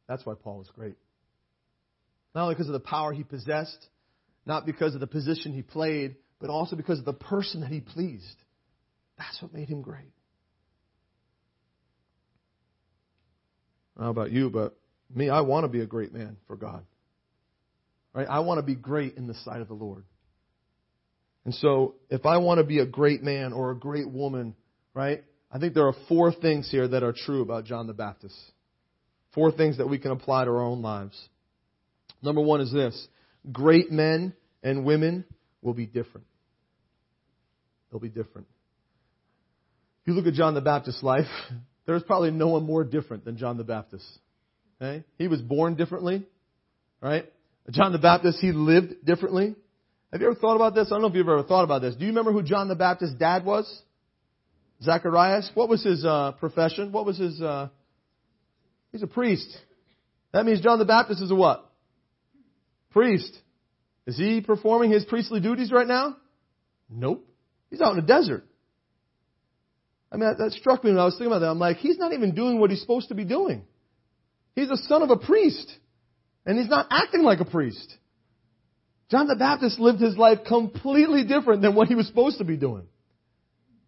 That's 0.09 0.25
why 0.25 0.35
Paul 0.41 0.59
was 0.59 0.71
great. 0.75 0.95
Not 2.35 2.45
only 2.45 2.55
because 2.55 2.69
of 2.69 2.75
the 2.75 2.81
power 2.81 3.13
he 3.13 3.25
possessed, 3.25 3.89
not 4.45 4.67
because 4.67 4.95
of 4.95 5.01
the 5.01 5.07
position 5.07 5.53
he 5.53 5.63
played, 5.63 6.17
but 6.39 6.51
also 6.51 6.77
because 6.77 6.99
of 6.99 7.05
the 7.05 7.15
person 7.15 7.63
that 7.63 7.71
he 7.71 7.81
pleased. 7.81 8.37
That's 9.19 9.41
what 9.41 9.53
made 9.53 9.69
him 9.69 9.81
great. 9.81 10.13
I 13.97 14.05
don't 14.05 14.15
know 14.15 14.23
about 14.23 14.33
you, 14.33 14.51
but 14.51 14.77
me, 15.13 15.31
I 15.31 15.41
want 15.41 15.65
to 15.65 15.69
be 15.69 15.81
a 15.81 15.87
great 15.87 16.13
man 16.13 16.37
for 16.47 16.57
God. 16.57 16.85
Right? 18.17 18.27
I 18.27 18.41
want 18.41 18.59
to 18.59 18.63
be 18.63 18.75
great 18.75 19.19
in 19.19 19.27
the 19.27 19.35
sight 19.45 19.61
of 19.61 19.69
the 19.69 19.75
Lord. 19.75 20.03
And 21.45 21.55
so, 21.55 21.97
if 22.09 22.25
I 22.25 22.39
want 22.39 22.59
to 22.59 22.65
be 22.65 22.79
a 22.79 22.87
great 22.87 23.23
man 23.23 23.53
or 23.53 23.71
a 23.71 23.77
great 23.77 24.11
woman, 24.11 24.57
right? 24.95 25.23
I 25.53 25.59
think 25.59 25.75
there 25.75 25.87
are 25.87 25.95
four 26.09 26.33
things 26.33 26.69
here 26.71 26.89
that 26.89 27.03
are 27.03 27.13
true 27.15 27.43
about 27.43 27.67
John 27.67 27.87
the 27.87 27.93
Baptist. 27.93 28.35
Four 29.35 29.53
things 29.53 29.77
that 29.77 29.89
we 29.89 29.99
can 29.99 30.13
apply 30.13 30.47
to 30.47 30.51
our 30.51 30.63
own 30.63 30.81
lives. 30.81 31.17
Number 32.23 32.41
one 32.41 32.63
is 32.63 32.73
this 32.73 33.07
great 33.53 33.93
men 33.93 34.33
and 34.63 34.87
women 34.87 35.27
will 35.61 35.75
be 35.75 35.87
different. 35.87 36.27
They'll 37.91 38.01
be 38.01 38.09
different. 38.09 38.49
If 40.03 40.09
you 40.09 40.15
look 40.15 40.27
at 40.27 40.33
John 40.33 40.55
the 40.55 40.63
Baptist's 40.63 41.03
life, 41.03 41.27
there's 41.87 42.03
probably 42.03 42.31
no 42.31 42.49
one 42.49 42.65
more 42.65 42.83
different 42.83 43.27
than 43.27 43.37
John 43.37 43.59
the 43.59 43.65
Baptist. 43.65 44.07
Okay? 44.81 45.05
He 45.19 45.29
was 45.29 45.43
born 45.43 45.77
differently, 45.77 46.25
right? 47.03 47.31
John 47.71 47.93
the 47.93 47.99
Baptist, 47.99 48.39
he 48.41 48.53
lived 48.53 49.05
differently. 49.05 49.55
Have 50.13 50.21
you 50.21 50.29
ever 50.29 50.37
thought 50.37 50.57
about 50.57 50.75
this? 50.75 50.87
I 50.87 50.91
don't 50.91 51.03
know 51.03 51.09
if 51.09 51.15
you've 51.15 51.29
ever 51.29 51.43
thought 51.43 51.65
about 51.65 51.83
this. 51.83 51.95
Do 51.95 52.03
you 52.03 52.11
remember 52.11 52.33
who 52.33 52.43
John 52.43 52.69
the 52.69 52.77
Baptist's 52.77 53.17
dad 53.17 53.45
was? 53.45 53.83
Zacharias. 54.83 55.51
What 55.55 55.69
was 55.69 55.83
his 55.83 56.05
uh, 56.05 56.33
profession? 56.33 56.93
What 56.93 57.07
was 57.07 57.19
his? 57.19 57.41
Uh, 57.41 57.69
he's 58.93 59.03
a 59.03 59.07
priest. 59.07 59.49
That 60.33 60.45
means 60.45 60.61
John 60.61 60.79
the 60.79 60.85
Baptist 60.85 61.23
is 61.23 61.31
a 61.31 61.35
what? 61.35 61.69
Priest. 62.91 63.37
Is 64.07 64.17
he 64.17 64.41
performing 64.41 64.91
his 64.91 65.05
priestly 65.05 65.41
duties 65.41 65.73
right 65.73 65.87
now? 65.87 66.17
Nope. 66.89 67.27
He's 67.71 67.81
out 67.81 67.91
in 67.91 67.97
the 67.97 68.07
desert. 68.07 68.45
I 70.13 70.17
mean, 70.17 70.29
that, 70.29 70.39
that 70.39 70.53
struck 70.53 70.85
me 70.85 70.91
when 70.91 71.01
I 71.01 71.05
was 71.05 71.15
thinking 71.15 71.29
about 71.29 71.41
that. 71.41 71.51
I'm 71.51 71.59
like, 71.59 71.79
he's 71.79 71.99
not 71.99 72.13
even 72.13 72.35
doing 72.35 72.61
what 72.61 72.71
he's 72.71 72.81
supposed 72.81 73.09
to 73.09 73.15
be 73.15 73.25
doing. 73.25 73.65
He's 74.55 74.71
a 74.71 74.77
son 74.77 75.03
of 75.03 75.11
a 75.11 75.17
priest. 75.17 75.71
And 76.47 76.57
he's 76.57 76.71
not 76.71 76.87
acting 76.91 77.23
like 77.23 77.41
a 77.41 77.45
priest. 77.45 77.95
John 79.11 79.27
the 79.27 79.37
Baptist 79.37 79.79
lived 79.79 80.01
his 80.01 80.17
life 80.17 80.39
completely 80.47 81.25
different 81.25 81.63
than 81.63 81.75
what 81.75 81.89
he 81.89 81.95
was 81.95 82.07
supposed 82.07 82.39
to 82.39 82.45
be 82.45 82.57
doing. 82.57 82.87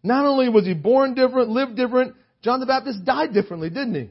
Not 0.03 0.25
only 0.25 0.49
was 0.49 0.65
he 0.65 0.73
born 0.73 1.13
different, 1.13 1.49
lived 1.49 1.75
different, 1.75 2.15
John 2.41 2.59
the 2.59 2.65
Baptist 2.65 3.03
died 3.03 3.33
differently, 3.33 3.69
didn't 3.69 3.95
he? 3.95 4.09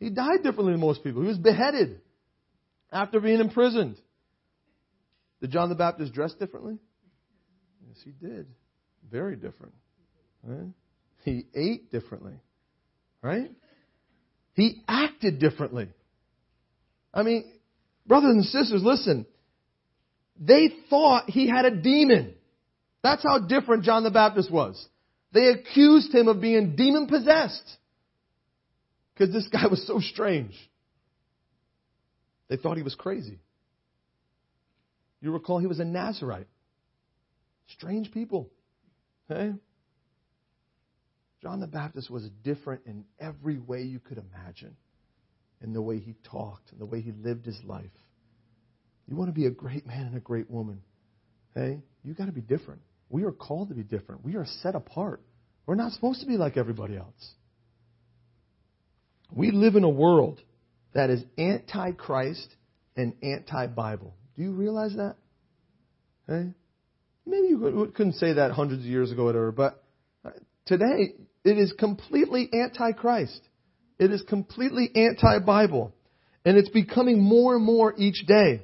He 0.00 0.10
died 0.10 0.42
differently 0.42 0.72
than 0.72 0.80
most 0.80 1.02
people. 1.02 1.22
He 1.22 1.28
was 1.28 1.38
beheaded 1.38 2.00
after 2.92 3.20
being 3.20 3.40
imprisoned. 3.40 3.96
Did 5.40 5.50
John 5.50 5.68
the 5.68 5.74
Baptist 5.74 6.12
dress 6.12 6.34
differently? 6.34 6.78
Yes, 7.86 7.96
he 8.04 8.10
did. 8.10 8.46
Very 9.10 9.36
different. 9.36 9.72
Right? 10.42 10.68
He 11.24 11.46
ate 11.54 11.90
differently. 11.90 12.34
Right? 13.22 13.50
He 14.54 14.82
acted 14.86 15.38
differently. 15.38 15.88
I 17.18 17.24
mean, 17.24 17.44
brothers 18.06 18.30
and 18.30 18.44
sisters, 18.44 18.80
listen. 18.80 19.26
They 20.38 20.68
thought 20.88 21.28
he 21.28 21.48
had 21.48 21.64
a 21.64 21.72
demon. 21.72 22.34
That's 23.02 23.24
how 23.24 23.40
different 23.40 23.82
John 23.82 24.04
the 24.04 24.12
Baptist 24.12 24.52
was. 24.52 24.86
They 25.32 25.48
accused 25.48 26.14
him 26.14 26.28
of 26.28 26.40
being 26.40 26.76
demon 26.76 27.08
possessed. 27.08 27.68
Because 29.12 29.34
this 29.34 29.48
guy 29.48 29.66
was 29.70 29.84
so 29.84 29.98
strange. 29.98 30.54
They 32.48 32.56
thought 32.56 32.76
he 32.76 32.84
was 32.84 32.94
crazy. 32.94 33.40
You 35.20 35.32
recall 35.32 35.58
he 35.58 35.66
was 35.66 35.80
a 35.80 35.84
Nazarite. 35.84 36.46
Strange 37.74 38.12
people. 38.12 38.48
Okay? 39.28 39.54
John 41.42 41.58
the 41.58 41.66
Baptist 41.66 42.10
was 42.10 42.28
different 42.44 42.82
in 42.86 43.06
every 43.18 43.58
way 43.58 43.82
you 43.82 43.98
could 43.98 44.18
imagine. 44.18 44.76
In 45.62 45.72
the 45.72 45.82
way 45.82 45.98
he 45.98 46.14
talked, 46.30 46.70
and 46.70 46.80
the 46.80 46.86
way 46.86 47.00
he 47.00 47.12
lived 47.12 47.44
his 47.44 47.58
life. 47.64 47.90
You 49.08 49.16
want 49.16 49.28
to 49.28 49.34
be 49.34 49.46
a 49.46 49.50
great 49.50 49.86
man 49.86 50.06
and 50.06 50.16
a 50.16 50.20
great 50.20 50.50
woman. 50.50 50.82
Hey, 51.54 51.80
you 52.04 52.14
got 52.14 52.26
to 52.26 52.32
be 52.32 52.40
different. 52.40 52.82
We 53.08 53.24
are 53.24 53.32
called 53.32 53.70
to 53.70 53.74
be 53.74 53.82
different. 53.82 54.24
We 54.24 54.36
are 54.36 54.46
set 54.62 54.74
apart. 54.74 55.22
We're 55.66 55.74
not 55.74 55.92
supposed 55.92 56.20
to 56.20 56.26
be 56.26 56.36
like 56.36 56.56
everybody 56.56 56.96
else. 56.96 57.32
We 59.32 59.50
live 59.50 59.76
in 59.76 59.84
a 59.84 59.88
world 59.88 60.40
that 60.94 61.10
is 61.10 61.22
anti 61.36 61.92
Christ 61.92 62.54
and 62.96 63.14
anti 63.22 63.66
Bible. 63.66 64.14
Do 64.36 64.42
you 64.42 64.52
realize 64.52 64.94
that? 64.96 65.16
Hey? 66.26 66.52
Maybe 67.26 67.48
you 67.48 67.92
couldn't 67.94 68.14
say 68.14 68.34
that 68.34 68.52
hundreds 68.52 68.82
of 68.82 68.88
years 68.88 69.12
ago, 69.12 69.24
whatever, 69.24 69.52
but 69.52 69.82
uh, 70.24 70.30
today 70.64 71.14
it 71.44 71.58
is 71.58 71.72
completely 71.78 72.48
anti 72.52 72.92
Christ. 72.92 73.40
It 73.98 74.12
is 74.12 74.22
completely 74.22 74.90
anti 74.94 75.38
Bible. 75.40 75.94
And 76.44 76.56
it's 76.56 76.70
becoming 76.70 77.22
more 77.22 77.56
and 77.56 77.64
more 77.64 77.94
each 77.98 78.26
day. 78.26 78.62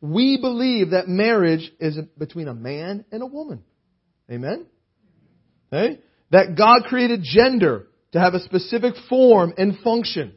We 0.00 0.38
believe 0.40 0.90
that 0.90 1.08
marriage 1.08 1.70
is 1.78 1.98
between 2.18 2.48
a 2.48 2.54
man 2.54 3.04
and 3.12 3.22
a 3.22 3.26
woman. 3.26 3.62
Amen? 4.30 4.66
Okay? 5.72 6.00
That 6.30 6.56
God 6.56 6.88
created 6.88 7.22
gender 7.22 7.86
to 8.12 8.20
have 8.20 8.34
a 8.34 8.40
specific 8.40 8.94
form 9.08 9.54
and 9.56 9.78
function. 9.78 10.34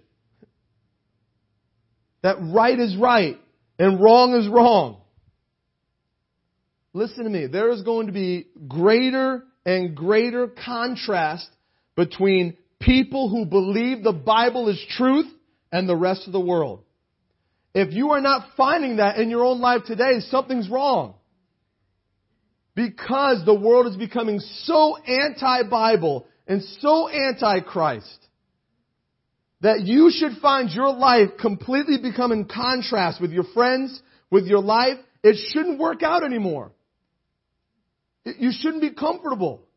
That 2.21 2.37
right 2.41 2.77
is 2.77 2.95
right 2.95 3.39
and 3.77 4.01
wrong 4.01 4.35
is 4.35 4.47
wrong. 4.47 5.01
Listen 6.93 7.23
to 7.23 7.29
me. 7.29 7.47
There 7.47 7.71
is 7.71 7.81
going 7.83 8.07
to 8.07 8.13
be 8.13 8.47
greater 8.67 9.43
and 9.65 9.95
greater 9.95 10.47
contrast 10.47 11.47
between 11.95 12.57
people 12.79 13.29
who 13.29 13.45
believe 13.45 14.03
the 14.03 14.13
Bible 14.13 14.69
is 14.69 14.83
truth 14.91 15.27
and 15.71 15.87
the 15.87 15.95
rest 15.95 16.27
of 16.27 16.33
the 16.33 16.39
world. 16.39 16.83
If 17.73 17.93
you 17.93 18.11
are 18.11 18.21
not 18.21 18.49
finding 18.57 18.97
that 18.97 19.17
in 19.17 19.29
your 19.29 19.43
own 19.43 19.59
life 19.59 19.83
today, 19.85 20.19
something's 20.21 20.69
wrong. 20.69 21.15
Because 22.75 23.43
the 23.45 23.53
world 23.53 23.87
is 23.87 23.97
becoming 23.97 24.39
so 24.39 24.95
anti-Bible 24.97 26.25
and 26.47 26.63
so 26.79 27.07
anti-Christ 27.07 28.27
that 29.61 29.81
you 29.81 30.09
should 30.11 30.37
find 30.41 30.69
your 30.71 30.93
life 30.93 31.29
completely 31.39 31.97
become 32.01 32.31
in 32.31 32.45
contrast 32.45 33.21
with 33.21 33.31
your 33.31 33.43
friends, 33.53 34.01
with 34.31 34.47
your 34.47 34.61
life. 34.61 34.97
It 35.21 35.35
shouldn't 35.51 35.79
work 35.79 36.01
out 36.01 36.23
anymore. 36.23 36.71
You 38.23 38.51
shouldn't 38.53 38.81
be 38.81 38.91
comfortable. 38.91 39.67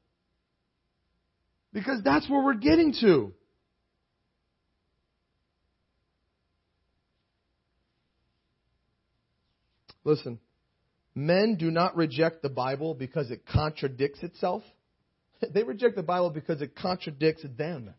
Because 1.73 2.03
that's 2.03 2.29
where 2.29 2.43
we're 2.43 2.55
getting 2.55 2.95
to. 3.01 3.33
Listen, 10.05 10.39
men 11.15 11.57
do 11.59 11.71
not 11.71 11.97
reject 11.97 12.43
the 12.43 12.49
Bible 12.49 12.95
because 12.95 13.31
it 13.31 13.47
contradicts 13.47 14.23
itself. 14.23 14.63
They 15.53 15.65
reject 15.65 15.97
the 15.97 16.05
Bible 16.05 16.31
because 16.31 16.63
it 16.63 16.77
contradicts 16.77 17.45
them. 17.59 17.93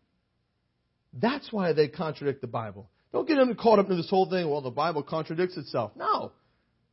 That's 1.11 1.51
why 1.51 1.73
they 1.73 1.89
contradict 1.89 2.39
the 2.39 2.47
Bible. 2.47 2.89
Don't 3.11 3.27
get 3.27 3.35
them 3.35 3.53
caught 3.55 3.79
up 3.79 3.89
in 3.89 3.97
this 3.97 4.09
whole 4.09 4.29
thing, 4.29 4.49
well, 4.49 4.61
the 4.61 4.71
Bible 4.71 5.03
contradicts 5.03 5.57
itself. 5.57 5.91
No. 5.97 6.31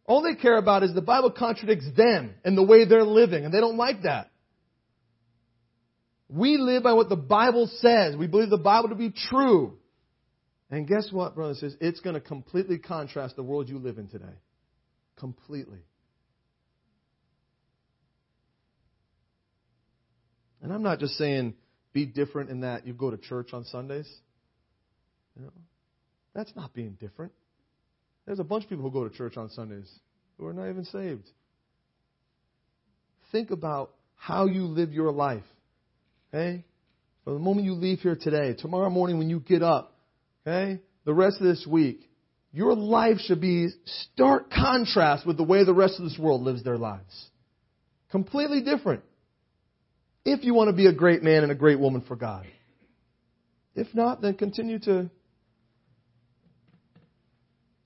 All 0.06 0.22
they 0.22 0.34
care 0.34 0.56
about 0.56 0.82
is 0.82 0.92
the 0.92 1.00
Bible 1.00 1.30
contradicts 1.30 1.86
them 1.96 2.34
and 2.44 2.58
the 2.58 2.64
way 2.64 2.84
they're 2.84 3.04
living, 3.04 3.44
and 3.44 3.54
they 3.54 3.60
don't 3.60 3.76
like 3.76 4.02
that. 4.02 4.30
We 6.32 6.58
live 6.58 6.84
by 6.84 6.92
what 6.92 7.08
the 7.08 7.16
Bible 7.16 7.68
says. 7.78 8.16
We 8.16 8.28
believe 8.28 8.50
the 8.50 8.58
Bible 8.58 8.90
to 8.90 8.94
be 8.94 9.10
true. 9.10 9.76
And 10.70 10.86
guess 10.86 11.08
what, 11.10 11.34
brothers 11.34 11.60
and 11.62 11.72
sisters? 11.72 11.88
It's 11.88 12.00
going 12.00 12.14
to 12.14 12.20
completely 12.20 12.78
contrast 12.78 13.34
the 13.34 13.42
world 13.42 13.68
you 13.68 13.78
live 13.78 13.98
in 13.98 14.06
today. 14.06 14.38
Completely. 15.16 15.80
And 20.62 20.72
I'm 20.72 20.82
not 20.82 21.00
just 21.00 21.14
saying 21.14 21.54
be 21.92 22.06
different 22.06 22.50
in 22.50 22.60
that 22.60 22.86
you 22.86 22.92
go 22.92 23.10
to 23.10 23.16
church 23.16 23.52
on 23.52 23.64
Sundays. 23.64 24.08
You 25.36 25.46
know, 25.46 25.52
that's 26.34 26.54
not 26.54 26.72
being 26.72 26.96
different. 27.00 27.32
There's 28.26 28.38
a 28.38 28.44
bunch 28.44 28.64
of 28.64 28.70
people 28.70 28.84
who 28.84 28.92
go 28.92 29.08
to 29.08 29.16
church 29.16 29.36
on 29.36 29.50
Sundays 29.50 29.90
who 30.38 30.46
are 30.46 30.52
not 30.52 30.68
even 30.68 30.84
saved. 30.84 31.28
Think 33.32 33.50
about 33.50 33.90
how 34.14 34.46
you 34.46 34.66
live 34.66 34.92
your 34.92 35.10
life. 35.10 35.42
Okay? 36.32 36.64
from 37.24 37.34
the 37.34 37.40
moment 37.40 37.64
you 37.64 37.74
leave 37.74 38.00
here 38.00 38.16
today, 38.16 38.54
tomorrow 38.58 38.90
morning 38.90 39.18
when 39.18 39.30
you 39.30 39.40
get 39.40 39.62
up, 39.62 39.94
okay, 40.46 40.80
the 41.04 41.14
rest 41.14 41.36
of 41.36 41.46
this 41.46 41.66
week, 41.68 42.00
your 42.52 42.74
life 42.74 43.18
should 43.18 43.40
be 43.40 43.68
stark 43.84 44.50
contrast 44.50 45.26
with 45.26 45.36
the 45.36 45.44
way 45.44 45.64
the 45.64 45.74
rest 45.74 45.98
of 45.98 46.04
this 46.04 46.18
world 46.18 46.42
lives 46.42 46.64
their 46.64 46.78
lives. 46.78 47.30
Completely 48.10 48.62
different. 48.62 49.04
If 50.24 50.44
you 50.44 50.54
want 50.54 50.70
to 50.70 50.76
be 50.76 50.86
a 50.86 50.92
great 50.92 51.22
man 51.22 51.42
and 51.44 51.52
a 51.52 51.54
great 51.54 51.78
woman 51.78 52.02
for 52.02 52.16
God. 52.16 52.46
If 53.76 53.94
not, 53.94 54.20
then 54.20 54.34
continue 54.34 54.80
to 54.80 55.08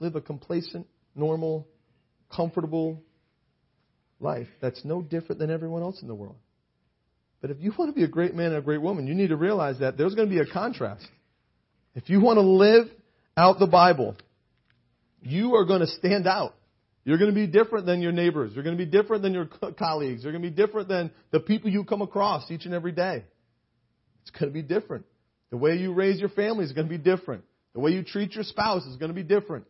live 0.00 0.16
a 0.16 0.20
complacent, 0.20 0.86
normal, 1.14 1.68
comfortable 2.34 3.02
life 4.20 4.48
that's 4.62 4.84
no 4.84 5.02
different 5.02 5.38
than 5.38 5.50
everyone 5.50 5.82
else 5.82 6.00
in 6.00 6.08
the 6.08 6.14
world. 6.14 6.36
But 7.44 7.50
if 7.50 7.60
you 7.60 7.74
want 7.78 7.90
to 7.90 7.94
be 7.94 8.04
a 8.04 8.08
great 8.08 8.34
man 8.34 8.46
and 8.46 8.56
a 8.56 8.62
great 8.62 8.80
woman, 8.80 9.06
you 9.06 9.12
need 9.12 9.28
to 9.28 9.36
realize 9.36 9.80
that 9.80 9.98
there's 9.98 10.14
going 10.14 10.30
to 10.30 10.34
be 10.34 10.40
a 10.40 10.50
contrast. 10.50 11.06
If 11.94 12.08
you 12.08 12.22
want 12.22 12.38
to 12.38 12.40
live 12.40 12.86
out 13.36 13.58
the 13.58 13.66
Bible, 13.66 14.16
you 15.20 15.54
are 15.56 15.66
going 15.66 15.80
to 15.80 15.86
stand 15.86 16.26
out. 16.26 16.54
You're 17.04 17.18
going 17.18 17.28
to 17.28 17.34
be 17.34 17.46
different 17.46 17.84
than 17.84 18.00
your 18.00 18.12
neighbors. 18.12 18.52
You're 18.54 18.64
going 18.64 18.78
to 18.78 18.82
be 18.82 18.90
different 18.90 19.24
than 19.24 19.34
your 19.34 19.46
colleagues. 19.78 20.22
You're 20.22 20.32
going 20.32 20.42
to 20.42 20.48
be 20.48 20.56
different 20.56 20.88
than 20.88 21.10
the 21.32 21.40
people 21.40 21.68
you 21.68 21.84
come 21.84 22.00
across 22.00 22.50
each 22.50 22.64
and 22.64 22.72
every 22.72 22.92
day. 22.92 23.24
It's 24.22 24.30
going 24.30 24.50
to 24.50 24.54
be 24.54 24.62
different. 24.62 25.04
The 25.50 25.58
way 25.58 25.74
you 25.74 25.92
raise 25.92 26.18
your 26.20 26.30
family 26.30 26.64
is 26.64 26.72
going 26.72 26.88
to 26.88 26.90
be 26.90 26.96
different. 26.96 27.44
The 27.74 27.80
way 27.80 27.90
you 27.90 28.04
treat 28.04 28.32
your 28.32 28.44
spouse 28.44 28.86
is 28.86 28.96
going 28.96 29.10
to 29.10 29.14
be 29.14 29.22
different. 29.22 29.66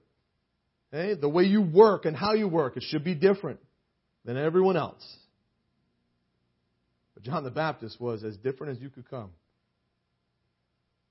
Okay? 0.95 1.21
The 1.21 1.29
way 1.29 1.43
you 1.43 1.61
work 1.61 2.05
and 2.05 2.17
how 2.17 2.35
you 2.35 2.47
work, 2.47 2.77
it 2.77 2.85
should 2.85 3.03
be 3.03 3.17
different 3.17 3.59
than 4.25 4.37
everyone 4.37 4.77
else. 4.77 5.03
John 7.25 7.43
the 7.43 7.51
Baptist 7.51 8.01
was 8.01 8.23
as 8.23 8.37
different 8.37 8.77
as 8.77 8.83
you 8.83 8.91
could 8.91 9.09
come. 9.09 9.31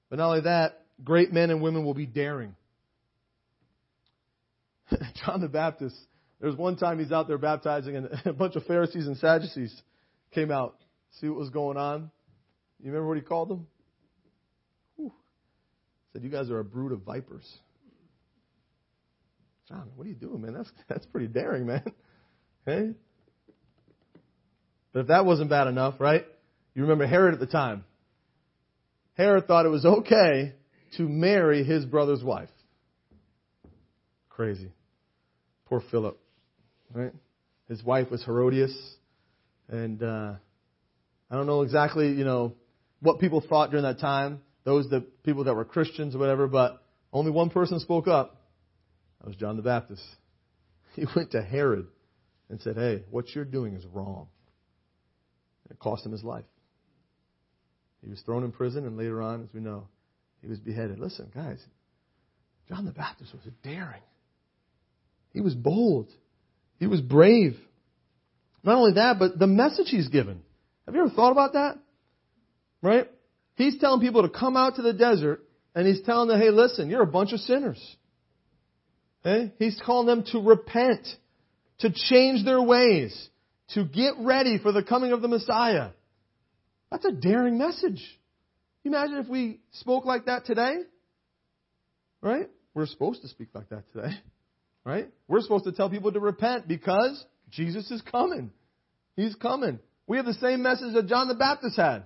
But 0.09 0.19
not 0.19 0.27
only 0.29 0.41
that, 0.41 0.85
great 1.03 1.33
men 1.33 1.49
and 1.49 1.61
women 1.61 1.83
will 1.83 1.95
be 1.95 2.05
daring. 2.05 2.55
John 5.25 5.41
the 5.41 5.49
Baptist, 5.49 5.95
there's 6.39 6.55
one 6.55 6.77
time 6.77 6.99
he's 6.99 7.11
out 7.11 7.27
there 7.27 7.39
baptizing, 7.39 7.95
and 7.95 8.09
a 8.25 8.33
bunch 8.33 8.55
of 8.55 8.63
Pharisees 8.65 9.07
and 9.07 9.17
Sadducees 9.17 9.73
came 10.31 10.51
out, 10.51 10.77
see 11.19 11.27
what 11.27 11.39
was 11.39 11.49
going 11.49 11.77
on. 11.77 12.11
You 12.79 12.91
remember 12.91 13.07
what 13.07 13.17
he 13.17 13.23
called 13.23 13.49
them? 13.49 13.67
Whew. 14.97 15.13
Said, 16.11 16.23
"You 16.23 16.29
guys 16.29 16.51
are 16.51 16.59
a 16.59 16.65
brood 16.65 16.91
of 16.91 17.01
vipers." 17.01 17.49
John, 19.69 19.89
what 19.95 20.05
are 20.05 20.09
you 20.09 20.15
doing, 20.15 20.41
man? 20.41 20.53
That's 20.53 20.71
that's 20.89 21.05
pretty 21.07 21.27
daring, 21.27 21.65
man. 21.65 21.85
Okay? 22.67 22.93
But 24.93 25.01
if 25.01 25.07
that 25.07 25.25
wasn't 25.25 25.49
bad 25.49 25.67
enough, 25.67 25.95
right? 25.99 26.25
You 26.75 26.83
remember 26.83 27.05
Herod 27.05 27.33
at 27.33 27.39
the 27.39 27.47
time. 27.47 27.83
Herod 29.15 29.47
thought 29.47 29.65
it 29.65 29.69
was 29.69 29.85
okay 29.85 30.53
to 30.97 31.09
marry 31.09 31.63
his 31.63 31.85
brother's 31.85 32.23
wife. 32.23 32.49
Crazy. 34.29 34.71
Poor 35.65 35.81
Philip, 35.91 36.19
right? 36.93 37.11
His 37.67 37.83
wife 37.83 38.09
was 38.11 38.23
Herodias, 38.23 38.75
and 39.67 40.01
uh, 40.01 40.33
I 41.29 41.35
don't 41.35 41.47
know 41.47 41.61
exactly, 41.61 42.09
you 42.09 42.25
know, 42.25 42.53
what 42.99 43.19
people 43.19 43.41
thought 43.41 43.71
during 43.71 43.83
that 43.83 43.99
time. 43.99 44.41
Those 44.65 44.89
the 44.89 45.01
people 45.23 45.45
that 45.45 45.55
were 45.55 45.65
Christians 45.65 46.15
or 46.15 46.19
whatever, 46.19 46.47
but 46.47 46.81
only 47.11 47.31
one 47.31 47.49
person 47.49 47.79
spoke 47.79 48.07
up. 48.07 48.37
That 49.19 49.27
was 49.27 49.35
John 49.35 49.57
the 49.57 49.63
Baptist. 49.63 50.03
He 50.95 51.07
went 51.15 51.31
to 51.31 51.41
Herod 51.41 51.87
and 52.49 52.61
said, 52.61 52.75
"Hey, 52.75 53.03
what 53.09 53.33
you're 53.33 53.45
doing 53.45 53.73
is 53.73 53.83
wrong." 53.87 54.27
It 55.69 55.79
cost 55.79 56.05
him 56.05 56.11
his 56.11 56.23
life. 56.23 56.45
He 58.03 58.09
was 58.09 58.21
thrown 58.21 58.43
in 58.43 58.51
prison, 58.51 58.85
and 58.85 58.97
later 58.97 59.21
on, 59.21 59.43
as 59.43 59.53
we 59.53 59.61
know, 59.61 59.87
he 60.41 60.47
was 60.47 60.59
beheaded. 60.59 60.99
Listen, 60.99 61.31
guys, 61.33 61.59
John 62.67 62.85
the 62.85 62.91
Baptist 62.91 63.33
was 63.33 63.41
daring. 63.63 64.01
He 65.31 65.41
was 65.41 65.55
bold. 65.55 66.09
He 66.79 66.87
was 66.87 67.01
brave. 67.01 67.55
Not 68.63 68.75
only 68.75 68.93
that, 68.93 69.19
but 69.19 69.39
the 69.39 69.47
message 69.47 69.87
he's 69.89 70.09
given. 70.09 70.41
Have 70.85 70.95
you 70.95 71.01
ever 71.01 71.09
thought 71.09 71.31
about 71.31 71.53
that? 71.53 71.77
Right? 72.81 73.09
He's 73.55 73.77
telling 73.79 74.01
people 74.01 74.23
to 74.23 74.29
come 74.29 74.57
out 74.57 74.75
to 74.75 74.81
the 74.81 74.93
desert, 74.93 75.41
and 75.73 75.87
he's 75.87 76.01
telling 76.01 76.27
them, 76.27 76.39
hey, 76.39 76.49
listen, 76.49 76.89
you're 76.89 77.03
a 77.03 77.07
bunch 77.07 77.31
of 77.31 77.39
sinners. 77.39 77.81
Okay? 79.25 79.53
He's 79.59 79.79
calling 79.85 80.07
them 80.07 80.25
to 80.31 80.39
repent, 80.39 81.07
to 81.79 81.91
change 81.91 82.43
their 82.43 82.61
ways, 82.61 83.29
to 83.69 83.85
get 83.85 84.13
ready 84.19 84.59
for 84.59 84.71
the 84.71 84.83
coming 84.83 85.11
of 85.11 85.21
the 85.21 85.27
Messiah. 85.27 85.89
That's 86.91 87.05
a 87.05 87.11
daring 87.11 87.57
message. 87.57 88.01
Can 88.83 88.91
you 88.91 88.97
imagine 88.97 89.17
if 89.17 89.27
we 89.27 89.61
spoke 89.71 90.05
like 90.05 90.25
that 90.25 90.45
today? 90.45 90.75
Right? 92.21 92.49
We're 92.73 92.85
supposed 92.85 93.21
to 93.21 93.27
speak 93.27 93.49
like 93.53 93.69
that 93.69 93.91
today. 93.93 94.15
Right? 94.85 95.07
We're 95.29 95.39
supposed 95.39 95.63
to 95.63 95.71
tell 95.71 95.89
people 95.89 96.11
to 96.11 96.19
repent 96.19 96.67
because 96.67 97.25
Jesus 97.51 97.89
is 97.89 98.01
coming. 98.01 98.51
He's 99.15 99.33
coming. 99.33 99.79
We 100.07 100.17
have 100.17 100.25
the 100.25 100.33
same 100.33 100.61
message 100.61 100.93
that 100.95 101.07
John 101.07 101.29
the 101.29 101.35
Baptist 101.35 101.77
had. 101.77 102.03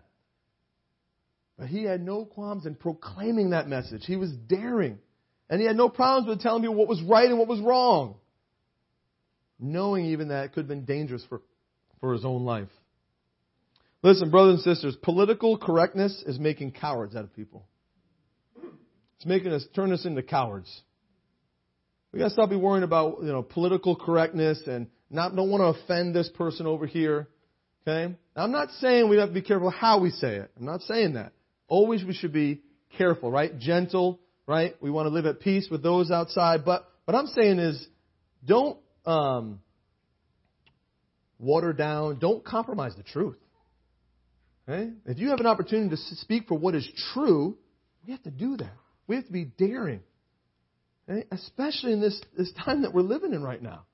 But 1.58 1.70
he 1.70 1.86
had 1.86 2.06
no 2.06 2.26
qualms 2.26 2.68
in 2.68 2.76
proclaiming 2.76 3.50
that 3.50 3.68
message. 3.68 4.04
He 4.06 4.16
was 4.16 4.32
daring. 4.32 5.00
And 5.50 5.60
he 5.60 5.66
had 5.66 5.76
no 5.76 5.90
problems 5.90 6.28
with 6.28 6.42
telling 6.42 6.62
people 6.62 6.76
what 6.76 6.88
was 6.88 7.02
right 7.02 7.28
and 7.28 7.40
what 7.40 7.48
was 7.48 7.62
wrong. 7.62 8.18
Knowing 9.60 10.06
even 10.06 10.28
that 10.30 10.46
it 10.46 10.48
could 10.54 10.62
have 10.62 10.68
been 10.68 10.86
dangerous 10.86 11.24
for, 11.28 11.42
for 12.00 12.14
his 12.14 12.26
own 12.26 12.44
life. 12.44 12.70
Listen, 14.04 14.30
brothers 14.30 14.66
and 14.66 14.76
sisters, 14.76 14.96
political 15.02 15.58
correctness 15.58 16.24
is 16.26 16.40
making 16.40 16.72
cowards 16.72 17.16
out 17.16 17.24
of 17.24 17.34
people. 17.36 17.66
It's 19.18 19.26
making 19.26 19.52
us 19.52 19.66
turn 19.76 19.92
us 19.92 20.06
into 20.06 20.22
cowards. 20.22 20.70
We 22.12 22.20
gotta 22.20 22.32
stop 22.32 22.50
be 22.50 22.56
worrying 22.56 22.84
about, 22.84 23.18
you 23.22 23.32
know, 23.32 23.42
political 23.42 23.96
correctness 23.96 24.62
and 24.68 24.88
not 25.10 25.36
don't 25.36 25.50
want 25.50 25.62
to 25.62 25.82
offend 25.82 26.16
this 26.16 26.30
person 26.30 26.68
over 26.68 26.86
here. 26.86 27.28
Okay? 27.82 28.14
Now, 28.36 28.44
I'm 28.44 28.52
not 28.52 28.70
saying 28.80 29.10
we 29.10 29.18
have 29.18 29.30
to 29.30 29.34
be 29.34 29.42
careful 29.42 29.70
how 29.70 30.00
we 30.00 30.12
say 30.12 30.36
it. 30.36 30.52
I'm 30.58 30.66
not 30.66 30.82
saying 30.82 31.14
that. 31.14 31.34
Always 31.68 32.04
we 32.04 32.14
should 32.14 32.34
be 32.34 32.62
careful, 32.98 33.32
right? 33.32 33.58
Gentle, 33.58 34.20
right? 34.46 34.76
We 34.82 34.90
want 34.90 35.08
to 35.08 35.14
live 35.14 35.26
at 35.26 35.40
peace 35.40 35.68
with 35.70 35.84
those 35.84 36.12
outside. 36.12 36.66
But 36.66 36.88
what 37.06 37.16
I'm 37.16 37.28
saying 37.28 37.60
is, 37.60 37.88
don't 38.46 38.78
um, 39.08 39.62
water 41.40 41.74
down. 41.74 42.20
Don't 42.20 42.44
compromise 42.44 42.94
the 42.96 43.04
truth. 43.04 43.38
Okay? 44.68 44.92
If 45.06 45.18
you 45.18 45.30
have 45.30 45.40
an 45.40 45.46
opportunity 45.48 45.90
to 45.90 45.98
speak 46.18 46.48
for 46.48 46.58
what 46.58 46.76
is 46.76 46.88
true, 47.14 47.58
we 48.06 48.12
have 48.12 48.22
to 48.24 48.32
do 48.32 48.58
that. 48.58 48.74
We 49.08 49.16
have 49.16 49.26
to 49.26 49.32
be 49.32 49.46
daring. 49.46 50.02
Okay? 51.10 51.26
Especially 51.32 51.94
in 51.94 52.02
this, 52.02 52.22
this 52.38 52.52
time 52.64 52.82
that 52.84 52.94
we're 52.94 53.02
living 53.02 53.34
in 53.34 53.42
right 53.42 53.62
now. 53.62 53.86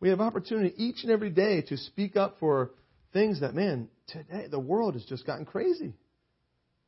We 0.00 0.10
have 0.10 0.20
opportunity 0.20 0.72
each 0.76 1.02
and 1.02 1.10
every 1.10 1.30
day 1.30 1.62
to 1.62 1.76
speak 1.76 2.16
up 2.16 2.36
for 2.38 2.70
things 3.12 3.40
that, 3.40 3.54
man, 3.54 3.88
today 4.06 4.46
the 4.48 4.60
world 4.60 4.94
has 4.94 5.04
just 5.04 5.26
gotten 5.26 5.44
crazy. 5.44 5.94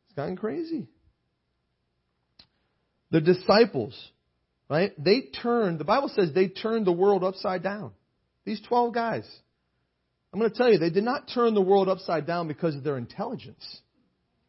It's 0.06 0.14
gotten 0.14 0.36
crazy. 0.36 0.86
The 3.10 3.20
disciples, 3.20 3.98
right? 4.70 4.92
They 4.96 5.22
turned, 5.42 5.78
the 5.78 5.84
Bible 5.84 6.10
says 6.14 6.30
they 6.32 6.48
turned 6.48 6.86
the 6.86 6.92
world 6.92 7.24
upside 7.24 7.62
down. 7.62 7.90
These 8.46 8.62
12 8.68 8.94
guys. 8.94 9.28
I'm 10.32 10.38
going 10.38 10.50
to 10.50 10.56
tell 10.56 10.72
you, 10.72 10.78
they 10.78 10.90
did 10.90 11.04
not 11.04 11.28
turn 11.34 11.54
the 11.54 11.60
world 11.60 11.88
upside 11.88 12.26
down 12.26 12.46
because 12.46 12.76
of 12.76 12.84
their 12.84 12.96
intelligence. 12.96 13.80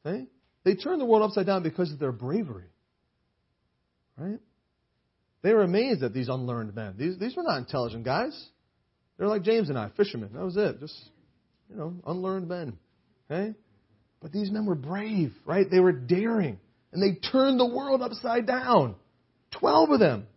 They 0.03 0.75
turned 0.75 1.01
the 1.01 1.05
world 1.05 1.23
upside 1.23 1.47
down 1.47 1.63
because 1.63 1.91
of 1.91 1.99
their 1.99 2.11
bravery. 2.11 2.69
Right? 4.15 4.39
They 5.41 5.53
were 5.53 5.63
amazed 5.63 6.03
at 6.03 6.13
these 6.13 6.29
unlearned 6.29 6.75
men. 6.75 6.95
These, 6.97 7.17
these 7.17 7.35
were 7.35 7.43
not 7.43 7.57
intelligent 7.57 8.05
guys. 8.05 8.39
They're 9.17 9.27
like 9.27 9.41
James 9.41 9.69
and 9.69 9.77
I, 9.77 9.89
fishermen. 9.97 10.29
That 10.33 10.43
was 10.43 10.55
it. 10.55 10.79
Just, 10.79 10.99
you 11.69 11.77
know, 11.77 11.95
unlearned 12.05 12.47
men. 12.47 12.77
Okay? 13.29 13.55
But 14.21 14.31
these 14.31 14.51
men 14.51 14.67
were 14.67 14.75
brave, 14.75 15.33
right? 15.45 15.65
They 15.69 15.79
were 15.79 15.91
daring. 15.91 16.59
And 16.93 17.01
they 17.01 17.19
turned 17.31 17.59
the 17.59 17.65
world 17.65 18.03
upside 18.03 18.45
down. 18.45 18.95
Twelve 19.51 19.89
of 19.89 19.99
them. 19.99 20.27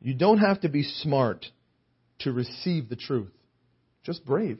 You 0.00 0.14
don't 0.14 0.38
have 0.38 0.60
to 0.60 0.68
be 0.68 0.82
smart 0.82 1.46
to 2.20 2.32
receive 2.32 2.88
the 2.88 2.96
truth. 2.96 3.32
Just 4.04 4.24
brave. 4.26 4.58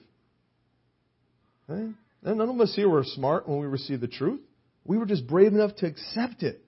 Okay? 1.69 1.93
And 2.25 2.39
none 2.39 2.49
of 2.49 2.61
us 2.61 2.75
here 2.75 2.89
were 2.89 3.05
smart 3.05 3.47
when 3.47 3.61
we 3.61 3.67
received 3.67 4.01
the 4.01 4.09
truth. 4.09 4.41
We 4.85 4.97
were 4.97 5.07
just 5.07 5.27
brave 5.27 5.53
enough 5.53 5.77
to 5.77 5.87
accept 5.87 6.43
it. 6.43 6.65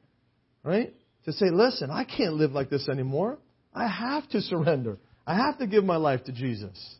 Right? 0.62 0.94
To 1.24 1.32
say, 1.32 1.46
listen, 1.50 1.90
I 1.90 2.04
can't 2.04 2.34
live 2.34 2.52
like 2.52 2.68
this 2.68 2.88
anymore. 2.88 3.38
I 3.74 3.88
have 3.88 4.28
to 4.30 4.40
surrender. 4.42 4.98
I 5.26 5.36
have 5.36 5.58
to 5.58 5.66
give 5.66 5.84
my 5.84 5.96
life 5.96 6.24
to 6.24 6.32
Jesus. 6.32 6.96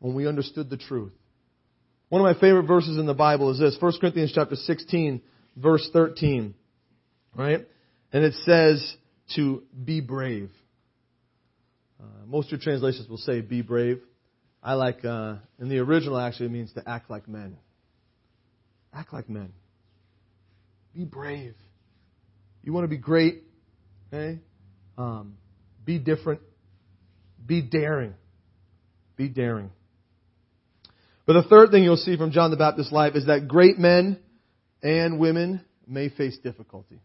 When 0.00 0.14
we 0.14 0.26
understood 0.26 0.70
the 0.70 0.76
truth. 0.76 1.12
One 2.10 2.20
of 2.20 2.36
my 2.36 2.40
favorite 2.40 2.66
verses 2.66 2.98
in 2.98 3.06
the 3.06 3.14
Bible 3.14 3.50
is 3.50 3.58
this, 3.58 3.76
1 3.80 3.92
Corinthians 4.00 4.32
chapter 4.34 4.56
16, 4.56 5.22
verse 5.56 5.88
13. 5.92 6.54
Right? 7.34 7.66
And 8.12 8.24
it 8.24 8.34
says 8.44 8.96
to 9.36 9.62
be 9.84 10.00
brave. 10.00 10.50
Uh, 12.00 12.26
most 12.26 12.46
of 12.46 12.52
your 12.52 12.60
translations 12.60 13.08
will 13.08 13.18
say 13.18 13.40
be 13.40 13.62
brave. 13.62 14.00
I 14.62 14.74
like, 14.74 15.04
uh, 15.04 15.36
in 15.58 15.68
the 15.68 15.78
original 15.78 16.18
actually 16.18 16.46
it 16.46 16.52
means 16.52 16.72
to 16.74 16.88
act 16.88 17.10
like 17.10 17.28
men. 17.28 17.56
Act 18.92 19.12
like 19.12 19.28
men. 19.28 19.52
Be 20.94 21.04
brave. 21.04 21.54
You 22.62 22.72
want 22.72 22.84
to 22.84 22.88
be 22.88 22.98
great, 22.98 23.42
okay? 24.12 24.40
Um, 24.98 25.36
be 25.84 25.98
different. 25.98 26.40
Be 27.46 27.62
daring. 27.62 28.14
Be 29.16 29.28
daring. 29.28 29.70
But 31.26 31.34
the 31.34 31.48
third 31.48 31.70
thing 31.70 31.84
you'll 31.84 31.96
see 31.96 32.16
from 32.16 32.32
John 32.32 32.50
the 32.50 32.56
Baptist's 32.56 32.92
life 32.92 33.14
is 33.14 33.26
that 33.26 33.46
great 33.48 33.78
men 33.78 34.18
and 34.82 35.18
women 35.18 35.64
may 35.86 36.08
face 36.08 36.36
difficulty. 36.38 37.00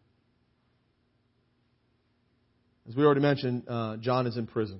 As 2.87 2.95
we 2.95 3.03
already 3.03 3.21
mentioned, 3.21 3.63
uh, 3.67 3.97
John 3.97 4.27
is 4.27 4.37
in 4.37 4.47
prison. 4.47 4.79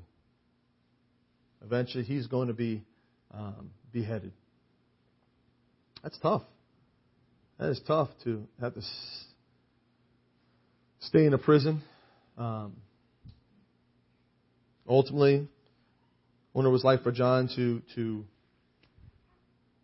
Eventually, 1.64 2.04
he's 2.04 2.28
going 2.28 2.50
to 2.50 2.54
be 2.54 2.84
um, 3.34 3.72
beheaded. 3.92 4.32
That's 6.04 6.18
tough. 6.20 6.44
That 7.58 7.70
is 7.70 7.82
tough 7.88 8.10
to 8.26 8.48
have 8.62 8.76
to 8.76 8.82
stay 11.00 11.26
in 11.26 11.34
a 11.34 11.38
prison. 11.38 11.82
Um, 12.38 12.74
ultimately, 14.88 15.38
I 15.38 15.48
wonder 16.54 16.70
it 16.70 16.74
was 16.74 16.84
like 16.84 17.02
for 17.02 17.12
John 17.12 17.50
to 17.56 17.82
to 17.96 18.26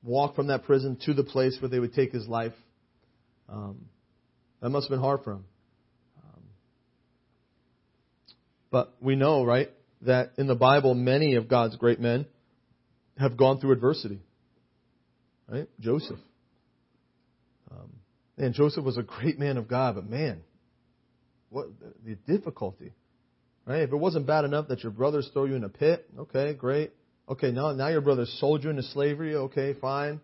walk 0.04 0.36
from 0.36 0.48
that 0.48 0.64
prison 0.64 0.98
to 1.06 1.14
the 1.14 1.24
place 1.24 1.58
where 1.62 1.70
they 1.70 1.80
would 1.80 1.94
take 1.94 2.12
his 2.12 2.28
life. 2.28 2.54
Um, 3.48 3.86
that 4.62 4.70
must 4.70 4.86
have 4.86 4.92
been 4.92 5.04
hard 5.04 5.24
for 5.24 5.34
him. 5.34 5.46
Um, 6.24 6.44
but 8.72 8.94
we 9.02 9.16
know, 9.16 9.44
right, 9.44 9.70
that 10.04 10.32
in 10.38 10.48
the 10.48 10.56
Bible, 10.56 10.96
many 10.96 11.36
of 11.36 11.48
God's 11.48 11.76
great 11.76 12.00
men 12.00 12.26
have 13.18 13.38
gone 13.38 13.60
through 13.60 13.74
adversity. 13.74 14.20
Right? 15.48 15.68
Joseph. 15.80 16.20
Um, 17.70 17.92
and 18.38 18.54
Joseph 18.54 18.84
was 18.84 18.98
a 18.98 19.04
great 19.04 19.38
man 19.38 19.58
of 19.58 19.68
God, 19.68 19.96
but 19.96 20.10
man, 20.10 20.42
what 21.50 21.68
the 22.06 22.16
difficulty. 22.16 22.94
Right? 23.66 23.82
If 23.82 23.92
it 23.92 23.98
wasn't 23.98 24.26
bad 24.26 24.46
enough 24.46 24.70
that 24.70 24.82
your 24.82 24.92
brothers 24.92 25.30
throw 25.34 25.46
you 25.46 25.56
in 25.56 25.64
a 25.64 25.70
pit, 25.70 26.10
okay, 26.18 26.54
great. 26.54 26.92
Okay, 27.30 27.52
now 27.52 27.72
now 27.74 27.90
your 27.90 28.02
brothers 28.02 28.36
sold 28.40 28.64
you 28.64 28.70
into 28.70 28.84
slavery, 28.84 29.36
okay, 29.36 29.76
fine. 29.80 30.20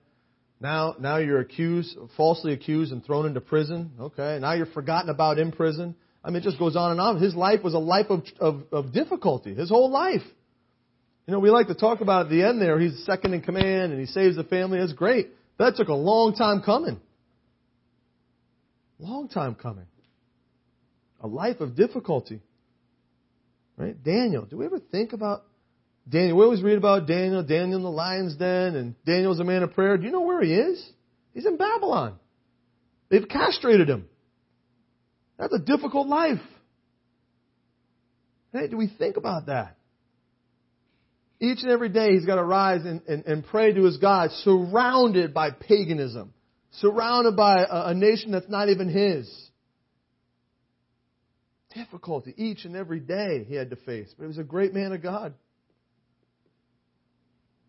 Now 0.60 0.96
now 1.00 1.18
you're 1.18 1.40
accused, 1.40 1.96
falsely 2.16 2.54
accused 2.54 2.92
and 2.92 3.06
thrown 3.06 3.28
into 3.28 3.42
prison, 3.42 3.92
okay. 4.00 4.40
Now 4.42 4.54
you're 4.54 4.66
forgotten 4.66 5.10
about 5.10 5.38
in 5.38 5.52
prison. 5.52 5.96
I 6.24 6.30
mean, 6.30 6.38
it 6.38 6.44
just 6.44 6.60
goes 6.60 6.76
on 6.76 6.92
and 6.92 7.00
on. 7.00 7.22
His 7.22 7.36
life 7.36 7.64
was 7.64 7.74
a 7.74 7.80
life 7.80 8.08
of, 8.10 8.24
of, 8.40 8.64
of 8.72 8.94
difficulty, 8.94 9.54
his 9.54 9.70
whole 9.70 9.90
life. 9.90 10.24
You 11.26 11.34
know, 11.34 11.40
we 11.40 11.50
like 11.50 11.68
to 11.68 11.76
talk 11.76 12.02
about 12.02 12.26
at 12.26 12.30
the 12.30 12.44
end 12.44 12.62
there, 12.62 12.80
he's 12.80 13.04
second 13.06 13.34
in 13.34 13.42
command 13.42 13.92
and 13.92 14.00
he 14.00 14.06
saves 14.06 14.36
the 14.36 14.44
family. 14.44 14.80
That's 14.80 14.94
great. 14.94 15.28
That 15.60 15.76
took 15.76 15.90
a 15.90 15.94
long 15.94 16.34
time 16.36 16.62
coming. 16.62 17.00
Long 19.00 19.28
time 19.28 19.56
coming. 19.56 19.86
A 21.22 21.28
life 21.28 21.60
of 21.60 21.76
difficulty. 21.76 22.42
Right? 23.76 24.02
Daniel. 24.02 24.46
Do 24.46 24.58
we 24.58 24.66
ever 24.66 24.80
think 24.80 25.14
about 25.14 25.44
Daniel? 26.08 26.38
We 26.38 26.44
always 26.44 26.62
read 26.62 26.78
about 26.78 27.08
Daniel, 27.08 27.44
Daniel 27.44 27.78
in 27.78 27.84
the 27.84 27.92
lion's 27.92 28.36
den, 28.36 28.76
and 28.76 28.96
Daniel's 29.06 29.40
a 29.40 29.44
man 29.44 29.64
of 29.64 29.74
prayer. 29.74 29.98
Do 29.98 30.06
you 30.06 30.12
know 30.12 30.22
where 30.22 30.42
he 30.42 30.54
is? 30.54 30.90
He's 31.34 31.46
in 31.46 31.58
Babylon. 31.58 32.16
They've 33.10 33.28
castrated 33.28 33.90
him. 33.90 34.08
That's 35.38 35.54
a 35.54 35.60
difficult 35.60 36.08
life. 36.08 36.42
Hey, 38.54 38.68
do 38.68 38.78
we 38.78 38.92
think 38.98 39.18
about 39.18 39.48
that? 39.48 39.78
Each 41.40 41.62
and 41.62 41.72
every 41.72 41.90
day 41.90 42.14
he's 42.14 42.26
got 42.26 42.36
to 42.36 42.44
rise 42.44 42.84
and, 42.84 43.02
and, 43.08 43.26
and 43.26 43.46
pray 43.46 43.72
to 43.72 43.84
his 43.84 43.98
God, 43.98 44.32
surrounded 44.44 45.34
by 45.34 45.52
paganism, 45.52 46.34
surrounded 46.72 47.36
by 47.36 47.64
a, 47.64 47.90
a 47.90 47.94
nation 47.94 48.32
that's 48.32 48.50
not 48.50 48.70
even 48.70 48.90
his. 48.90 49.32
Difficulty 51.76 52.34
each 52.38 52.66
and 52.66 52.76
every 52.76 53.00
day 53.00 53.46
he 53.48 53.54
had 53.54 53.70
to 53.70 53.76
face. 53.76 54.12
But 54.18 54.24
he 54.24 54.28
was 54.28 54.40
a 54.40 54.44
great 54.44 54.74
man 54.74 54.94
of 54.94 55.04
God. 55.04 55.36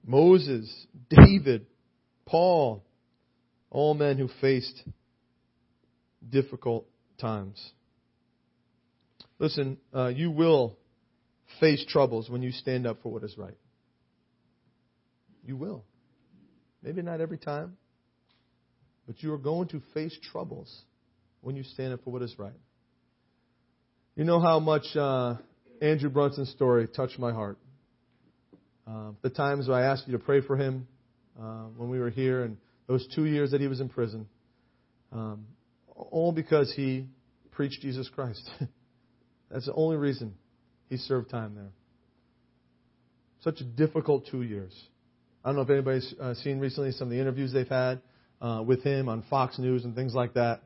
Moses, 0.06 0.86
David, 1.10 1.66
Paul, 2.24 2.82
all 3.68 3.92
men 3.92 4.16
who 4.16 4.30
faced 4.40 4.82
difficult 6.26 6.86
times. 7.18 7.72
Listen, 9.38 9.78
uh, 9.94 10.08
you 10.08 10.30
will 10.30 10.76
face 11.60 11.84
troubles 11.88 12.28
when 12.28 12.42
you 12.42 12.50
stand 12.50 12.86
up 12.86 13.02
for 13.02 13.12
what 13.12 13.24
is 13.24 13.36
right. 13.36 13.56
You 15.44 15.56
will. 15.56 15.84
Maybe 16.82 17.02
not 17.02 17.20
every 17.20 17.38
time, 17.38 17.76
but 19.06 19.22
you 19.22 19.32
are 19.32 19.38
going 19.38 19.68
to 19.68 19.82
face 19.94 20.16
troubles 20.32 20.82
when 21.40 21.56
you 21.56 21.62
stand 21.62 21.92
up 21.92 22.00
for 22.04 22.10
what 22.10 22.22
is 22.22 22.38
right. 22.38 22.52
You 24.16 24.24
know 24.24 24.40
how 24.40 24.58
much 24.58 24.84
uh, 24.96 25.36
Andrew 25.80 26.10
Brunson's 26.10 26.50
story 26.50 26.88
touched 26.88 27.18
my 27.18 27.32
heart. 27.32 27.58
Uh, 28.86 29.12
the 29.22 29.30
times 29.30 29.68
I 29.68 29.82
asked 29.82 30.04
you 30.06 30.12
to 30.12 30.18
pray 30.18 30.40
for 30.40 30.56
him 30.56 30.88
uh, 31.40 31.64
when 31.76 31.90
we 31.90 31.98
were 31.98 32.10
here, 32.10 32.42
and 32.42 32.56
those 32.86 33.06
two 33.14 33.26
years 33.26 33.52
that 33.52 33.60
he 33.60 33.68
was 33.68 33.80
in 33.80 33.88
prison, 33.88 34.26
um, 35.12 35.46
all 36.10 36.32
because 36.32 36.72
he 36.74 37.06
preached 37.50 37.82
Jesus 37.82 38.08
Christ. 38.08 38.48
That's 39.50 39.66
the 39.66 39.74
only 39.74 39.96
reason 39.96 40.34
he 40.88 40.96
served 40.96 41.30
time 41.30 41.54
there. 41.54 41.70
Such 43.40 43.60
a 43.60 43.64
difficult 43.64 44.26
two 44.30 44.42
years. 44.42 44.74
I 45.44 45.48
don't 45.48 45.56
know 45.56 45.62
if 45.62 45.70
anybody's 45.70 46.14
uh, 46.20 46.34
seen 46.34 46.58
recently 46.58 46.92
some 46.92 47.08
of 47.08 47.10
the 47.10 47.20
interviews 47.20 47.52
they've 47.52 47.68
had 47.68 48.00
uh, 48.40 48.62
with 48.66 48.82
him 48.82 49.08
on 49.08 49.24
Fox 49.30 49.58
News 49.58 49.84
and 49.84 49.94
things 49.94 50.14
like 50.14 50.34
that. 50.34 50.62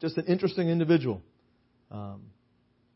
Just 0.00 0.16
an 0.16 0.26
interesting 0.26 0.68
individual. 0.68 1.20
Um, 1.90 2.22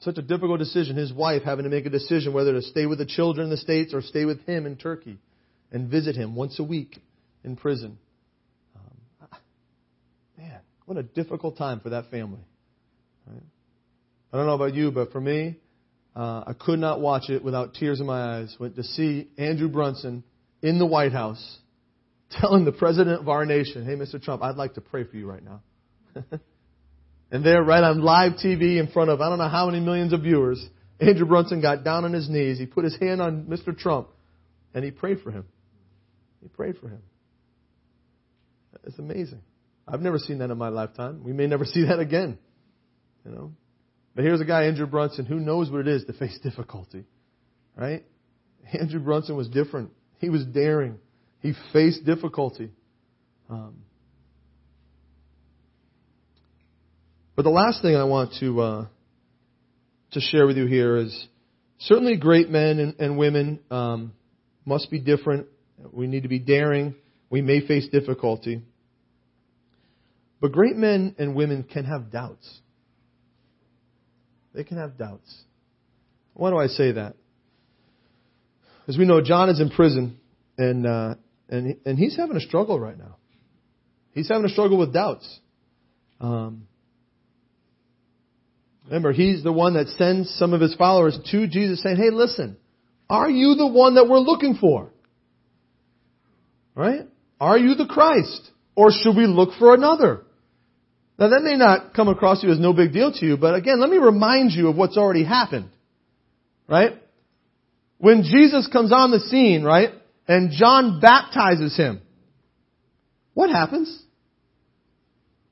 such 0.01 0.19
a 0.19 0.23
difficult 0.23 0.59
decision. 0.59 0.97
His 0.97 1.13
wife 1.13 1.43
having 1.43 1.65
to 1.65 1.71
make 1.71 1.87
a 1.87 1.91
decision 1.91 2.33
whether 2.33 2.53
to 2.53 2.63
stay 2.63 2.87
with 2.87 2.99
the 2.99 3.07
children 3.07 3.45
in 3.45 3.51
the 3.51 3.57
States 3.57 3.93
or 3.95 4.03
stay 4.03 4.25
with 4.25 4.45
him 4.47 4.67
in 4.67 4.77
Turkey 4.77 5.19
and 5.71 5.91
visit 5.91 6.17
him 6.17 6.35
once 6.35 6.59
a 6.59 6.65
week 6.65 6.99
in 7.43 7.57
prison. 7.57 7.99
What 10.87 10.99
a 10.99 11.03
difficult 11.03 11.57
time 11.57 11.81
for 11.81 11.91
that 11.91 12.11
family. 12.11 12.41
Right? 13.27 13.43
I 14.33 14.37
don't 14.37 14.47
know 14.47 14.55
about 14.55 14.75
you, 14.75 14.91
but 14.91 15.13
for 15.13 15.21
me, 15.21 15.57
uh, 16.15 16.45
I 16.47 16.53
could 16.59 16.79
not 16.79 17.01
watch 17.01 17.29
it 17.29 17.43
without 17.43 17.75
tears 17.75 18.01
in 18.01 18.07
my 18.07 18.39
eyes. 18.39 18.55
Went 18.61 18.77
to 18.77 18.83
see 18.83 19.29
Andrew 19.39 19.69
Brunson 19.69 20.23
in 20.63 20.79
the 20.79 20.87
White 20.87 21.13
House 21.13 21.59
telling 22.31 22.65
the 22.65 22.73
president 22.73 23.21
of 23.21 23.29
our 23.29 23.47
nation, 23.47 23.85
"Hey, 23.85 23.95
Mr. 23.95 24.23
Trump, 24.23 24.43
I'd 24.43 24.57
like 24.57 24.75
to 24.75 24.81
pray 24.81 25.05
for 25.05 25.17
you 25.17 25.27
right 25.27 25.43
now." 25.43 25.63
and 27.31 27.45
there, 27.45 27.63
right 27.63 27.83
on 27.83 28.03
live 28.03 28.33
TV 28.33 28.79
in 28.79 28.89
front 28.89 29.11
of 29.11 29.21
I 29.21 29.29
don't 29.29 29.39
know 29.39 29.49
how 29.49 29.67
many 29.67 29.81
millions 29.81 30.13
of 30.13 30.23
viewers, 30.23 30.65
Andrew 31.01 31.27
Brunson 31.27 31.61
got 31.61 31.83
down 31.83 32.05
on 32.05 32.13
his 32.13 32.29
knees. 32.29 32.59
He 32.59 32.67
put 32.67 32.85
his 32.85 32.97
hand 32.99 33.21
on 33.21 33.45
Mr. 33.45 33.77
Trump, 33.77 34.09
and 34.75 34.85
he 34.85 34.91
prayed 34.91 35.21
for 35.21 35.31
him. 35.31 35.45
He 36.43 36.49
prayed 36.49 36.77
for 36.79 36.89
him. 36.89 37.03
It's 38.85 38.99
amazing. 38.99 39.41
I've 39.87 40.01
never 40.01 40.19
seen 40.19 40.39
that 40.39 40.51
in 40.51 40.59
my 40.59 40.69
lifetime. 40.69 41.23
We 41.25 41.33
may 41.33 41.47
never 41.47 41.65
see 41.65 41.85
that 41.87 41.99
again. 41.99 42.39
You 43.25 43.31
know? 43.31 43.53
But 44.15 44.25
here's 44.25 44.41
a 44.41 44.45
guy, 44.45 44.65
Andrew 44.65 44.87
Brunson, 44.87 45.27
who 45.27 45.41
knows 45.41 45.71
what 45.71 45.81
it 45.81 45.89
is 45.89 46.05
to 46.05 46.13
face 46.13 46.39
difficulty. 46.43 47.05
Right? 47.77 48.05
Andrew 48.73 49.01
Brunson 49.01 49.37
was 49.37 49.49
different. 49.49 49.91
He 50.19 50.31
was 50.31 50.45
daring. 50.45 50.99
He 51.41 51.53
faced 51.73 52.05
difficulty. 52.05 52.71
Um, 53.51 53.83
but 57.37 57.43
the 57.43 57.51
last 57.51 57.83
thing 57.83 57.95
I 57.95 58.05
want 58.05 58.33
to 58.41 58.61
uh, 58.61 58.87
to 60.13 60.21
share 60.21 60.47
with 60.47 60.57
you 60.57 60.67
here 60.67 60.97
is 60.97 61.27
certainly 61.81 62.17
great 62.17 62.49
men 62.49 62.79
and, 62.79 62.95
and 62.99 63.19
women 63.19 63.61
um, 63.71 64.13
must 64.65 64.91
be 64.91 65.01
different. 65.01 65.49
We 65.93 66.07
need 66.07 66.23
to 66.23 66.29
be 66.29 66.39
daring. 66.39 66.95
We 67.29 67.43
may 67.43 67.67
face 67.67 67.89
difficulty. 67.89 68.63
But 70.41 70.53
great 70.53 70.77
men 70.77 71.15
and 71.19 71.35
women 71.35 71.63
can 71.63 71.85
have 71.85 72.11
doubts. 72.11 72.61
They 74.55 74.65
can 74.65 74.77
have 74.77 74.97
doubts. 74.97 75.43
Why 76.35 76.51
do 76.51 76.59
I 76.59 76.67
say 76.67 76.93
that? 76.93 77.15
As 78.87 78.99
we 78.99 79.07
know, 79.07 79.21
John 79.23 79.49
is 79.49 79.61
in 79.61 79.71
prison, 79.71 80.19
and 80.59 80.87
uh, 80.87 81.15
and 81.49 81.77
and 81.87 81.99
he's 81.99 82.17
having 82.17 82.37
a 82.37 82.41
struggle 82.41 82.79
right 82.79 82.99
now. 82.99 83.17
He's 84.13 84.29
having 84.29 84.45
a 84.45 84.49
struggle 84.49 84.79
with 84.79 84.93
doubts. 84.93 85.41
Um, 86.21 86.69
remember, 88.85 89.13
he's 89.13 89.43
the 89.43 89.53
one 89.53 89.75
that 89.75 89.89
sends 89.89 90.31
some 90.35 90.53
of 90.53 90.61
his 90.61 90.75
followers 90.75 91.19
to 91.31 91.47
Jesus, 91.47 91.83
saying, 91.83 91.97
"Hey, 91.97 92.11
listen, 92.11 92.59
are 93.09 93.31
you 93.31 93.55
the 93.55 93.67
one 93.67 93.95
that 93.95 94.09
we're 94.09 94.19
looking 94.19 94.57
for? 94.61 94.91
Right? 96.75 97.07
Are 97.41 97.59
you 97.59 97.75
the 97.75 97.87
Christ, 97.87 98.51
or 98.77 98.91
should 98.91 99.17
we 99.17 99.27
look 99.27 99.55
for 99.55 99.75
another?" 99.75 100.23
Now 101.19 101.29
that 101.29 101.43
may 101.43 101.57
not 101.57 101.95
come 101.95 102.09
across 102.09 102.43
you 102.43 102.51
as 102.51 102.59
no 102.59 102.73
big 102.73 102.93
deal 102.93 103.13
to 103.13 103.27
you, 103.27 103.37
but 103.37 103.55
again, 103.55 103.81
let 103.81 103.91
me 103.91 103.99
remind 103.99 104.53
you 104.53 104.69
of 104.69 104.77
what's 104.77 104.97
already 104.97 105.25
happened. 105.25 105.69
Right? 106.67 107.01
When 107.99 108.23
Jesus 108.23 108.67
comes 108.67 108.91
on 108.91 109.11
the 109.11 109.21
scene, 109.21 109.63
right? 109.63 109.93
and 110.27 110.51
John 110.53 111.01
baptizes 111.01 111.77
him. 111.77 112.01
What 113.35 113.51
happens? 113.51 114.03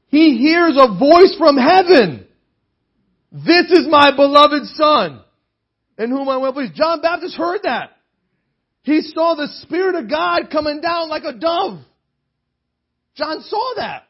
He 0.09 0.39
hears 0.39 0.77
a 0.77 0.99
voice 0.99 1.35
from 1.39 1.57
heaven. 1.57 2.27
This 3.33 3.71
is 3.71 3.87
my 3.89 4.15
beloved 4.15 4.67
son 4.75 5.23
in 5.99 6.11
whom 6.11 6.29
I 6.29 6.37
well 6.37 6.53
pleased. 6.53 6.75
John 6.75 7.01
Baptist 7.01 7.37
heard 7.37 7.61
that. 7.65 7.91
He 8.83 9.01
saw 9.01 9.35
the 9.35 9.49
Spirit 9.63 9.95
of 9.95 10.11
God 10.11 10.51
coming 10.51 10.81
down 10.81 11.09
like 11.09 11.25
a 11.25 11.33
dove. 11.33 11.81
John 13.17 13.43
saw 13.43 13.75
that. 13.77 14.05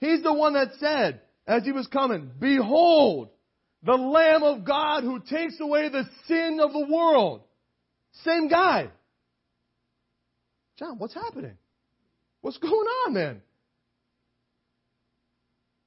He's 0.00 0.22
the 0.22 0.32
one 0.32 0.54
that 0.54 0.68
said, 0.78 1.20
as 1.46 1.64
he 1.64 1.72
was 1.72 1.86
coming, 1.86 2.30
Behold, 2.38 3.30
the 3.82 3.94
Lamb 3.94 4.42
of 4.42 4.64
God 4.64 5.02
who 5.02 5.20
takes 5.20 5.58
away 5.60 5.88
the 5.88 6.04
sin 6.26 6.60
of 6.62 6.72
the 6.72 6.86
world. 6.90 7.42
Same 8.24 8.48
guy. 8.48 8.88
John, 10.78 10.98
what's 10.98 11.14
happening? 11.14 11.56
What's 12.40 12.58
going 12.58 12.72
on, 12.72 13.14
man? 13.14 13.42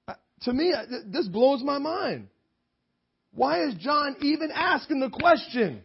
Uh, 0.07 0.13
to 0.41 0.53
me, 0.53 0.73
uh, 0.73 0.83
this 1.07 1.27
blows 1.27 1.63
my 1.63 1.77
mind. 1.77 2.27
Why 3.33 3.63
is 3.63 3.75
John 3.75 4.17
even 4.21 4.51
asking 4.53 4.99
the 4.99 5.09
question? 5.09 5.83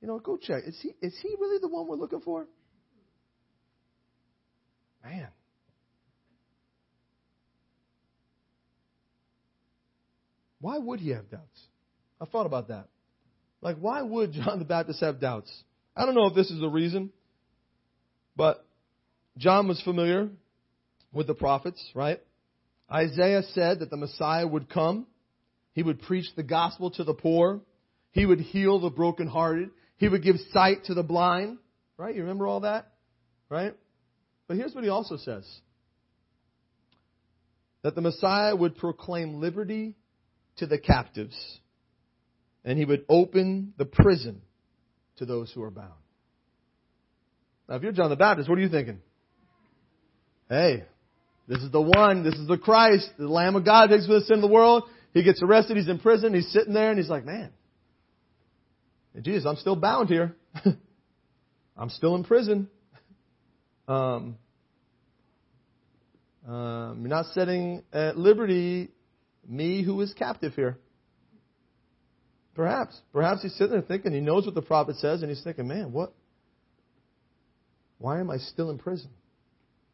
You 0.00 0.08
know, 0.08 0.18
go 0.18 0.36
check. 0.36 0.64
Is 0.66 0.78
he, 0.80 0.92
is 1.00 1.16
he 1.22 1.28
really 1.38 1.58
the 1.60 1.68
one 1.68 1.86
we're 1.86 1.96
looking 1.96 2.20
for? 2.20 2.46
Man. 5.06 5.28
Why 10.60 10.78
would 10.78 10.98
he 10.98 11.10
have 11.10 11.30
doubts? 11.30 11.60
I 12.20 12.24
thought 12.24 12.46
about 12.46 12.68
that. 12.68 12.88
Like, 13.60 13.76
why 13.76 14.02
would 14.02 14.32
John 14.32 14.58
the 14.58 14.64
Baptist 14.64 15.00
have 15.00 15.20
doubts? 15.20 15.52
I 15.96 16.04
don't 16.04 16.14
know 16.14 16.26
if 16.26 16.34
this 16.34 16.50
is 16.50 16.60
the 16.60 16.68
reason, 16.68 17.10
but 18.36 18.66
John 19.38 19.68
was 19.68 19.80
familiar 19.82 20.28
with 21.12 21.28
the 21.28 21.34
prophets, 21.34 21.82
right? 21.94 22.20
Isaiah 22.90 23.42
said 23.54 23.80
that 23.80 23.90
the 23.90 23.96
Messiah 23.96 24.46
would 24.46 24.68
come. 24.68 25.06
He 25.72 25.82
would 25.82 26.02
preach 26.02 26.26
the 26.34 26.42
gospel 26.42 26.90
to 26.92 27.04
the 27.04 27.14
poor. 27.14 27.60
He 28.10 28.26
would 28.26 28.40
heal 28.40 28.80
the 28.80 28.90
brokenhearted. 28.90 29.70
He 29.98 30.08
would 30.08 30.22
give 30.22 30.36
sight 30.52 30.84
to 30.86 30.94
the 30.94 31.02
blind. 31.02 31.58
Right? 31.96 32.14
You 32.14 32.22
remember 32.22 32.46
all 32.46 32.60
that? 32.60 32.92
Right? 33.48 33.74
But 34.48 34.56
here's 34.56 34.74
what 34.74 34.84
he 34.84 34.90
also 34.90 35.16
says 35.16 35.44
that 37.82 37.94
the 37.94 38.00
Messiah 38.00 38.54
would 38.54 38.76
proclaim 38.76 39.40
liberty 39.40 39.94
to 40.56 40.66
the 40.66 40.78
captives, 40.78 41.36
and 42.64 42.78
he 42.78 42.84
would 42.84 43.04
open 43.08 43.74
the 43.76 43.84
prison 43.84 44.42
to 45.18 45.26
those 45.26 45.52
who 45.52 45.62
are 45.62 45.70
bound. 45.70 45.92
Now, 47.68 47.76
if 47.76 47.82
you're 47.82 47.92
John 47.92 48.10
the 48.10 48.16
Baptist, 48.16 48.48
what 48.48 48.58
are 48.58 48.62
you 48.62 48.68
thinking? 48.68 49.00
Hey, 50.48 50.84
this 51.48 51.58
is 51.58 51.70
the 51.70 51.80
one, 51.80 52.24
this 52.24 52.34
is 52.34 52.48
the 52.48 52.58
Christ, 52.58 53.08
the 53.18 53.28
Lamb 53.28 53.56
of 53.56 53.64
God 53.64 53.88
takes 53.88 54.06
for 54.06 54.14
the 54.14 54.20
sin 54.22 54.36
of 54.36 54.42
the 54.42 54.48
world. 54.48 54.84
He 55.12 55.22
gets 55.22 55.42
arrested, 55.42 55.76
he's 55.76 55.88
in 55.88 55.98
prison, 55.98 56.34
he's 56.34 56.50
sitting 56.52 56.74
there, 56.74 56.90
and 56.90 56.98
he's 56.98 57.08
like, 57.08 57.24
man, 57.24 57.50
Jesus, 59.22 59.46
I'm 59.46 59.56
still 59.56 59.76
bound 59.76 60.08
here. 60.08 60.36
I'm 61.76 61.90
still 61.90 62.14
in 62.16 62.24
prison. 62.24 62.68
Um, 63.88 64.36
um, 66.46 67.00
you're 67.00 67.08
not 67.08 67.26
setting 67.34 67.82
at 67.92 68.16
liberty 68.16 68.90
me 69.48 69.82
who 69.82 70.00
is 70.00 70.12
captive 70.14 70.54
here. 70.54 70.78
Perhaps. 72.54 73.00
Perhaps 73.12 73.42
he's 73.42 73.54
sitting 73.54 73.72
there 73.72 73.82
thinking, 73.82 74.12
he 74.12 74.20
knows 74.20 74.46
what 74.46 74.54
the 74.54 74.62
prophet 74.62 74.96
says, 74.96 75.22
and 75.22 75.30
he's 75.30 75.42
thinking, 75.42 75.68
man, 75.68 75.92
what? 75.92 76.12
Why 77.98 78.20
am 78.20 78.30
I 78.30 78.38
still 78.38 78.70
in 78.70 78.78
prison? 78.78 79.10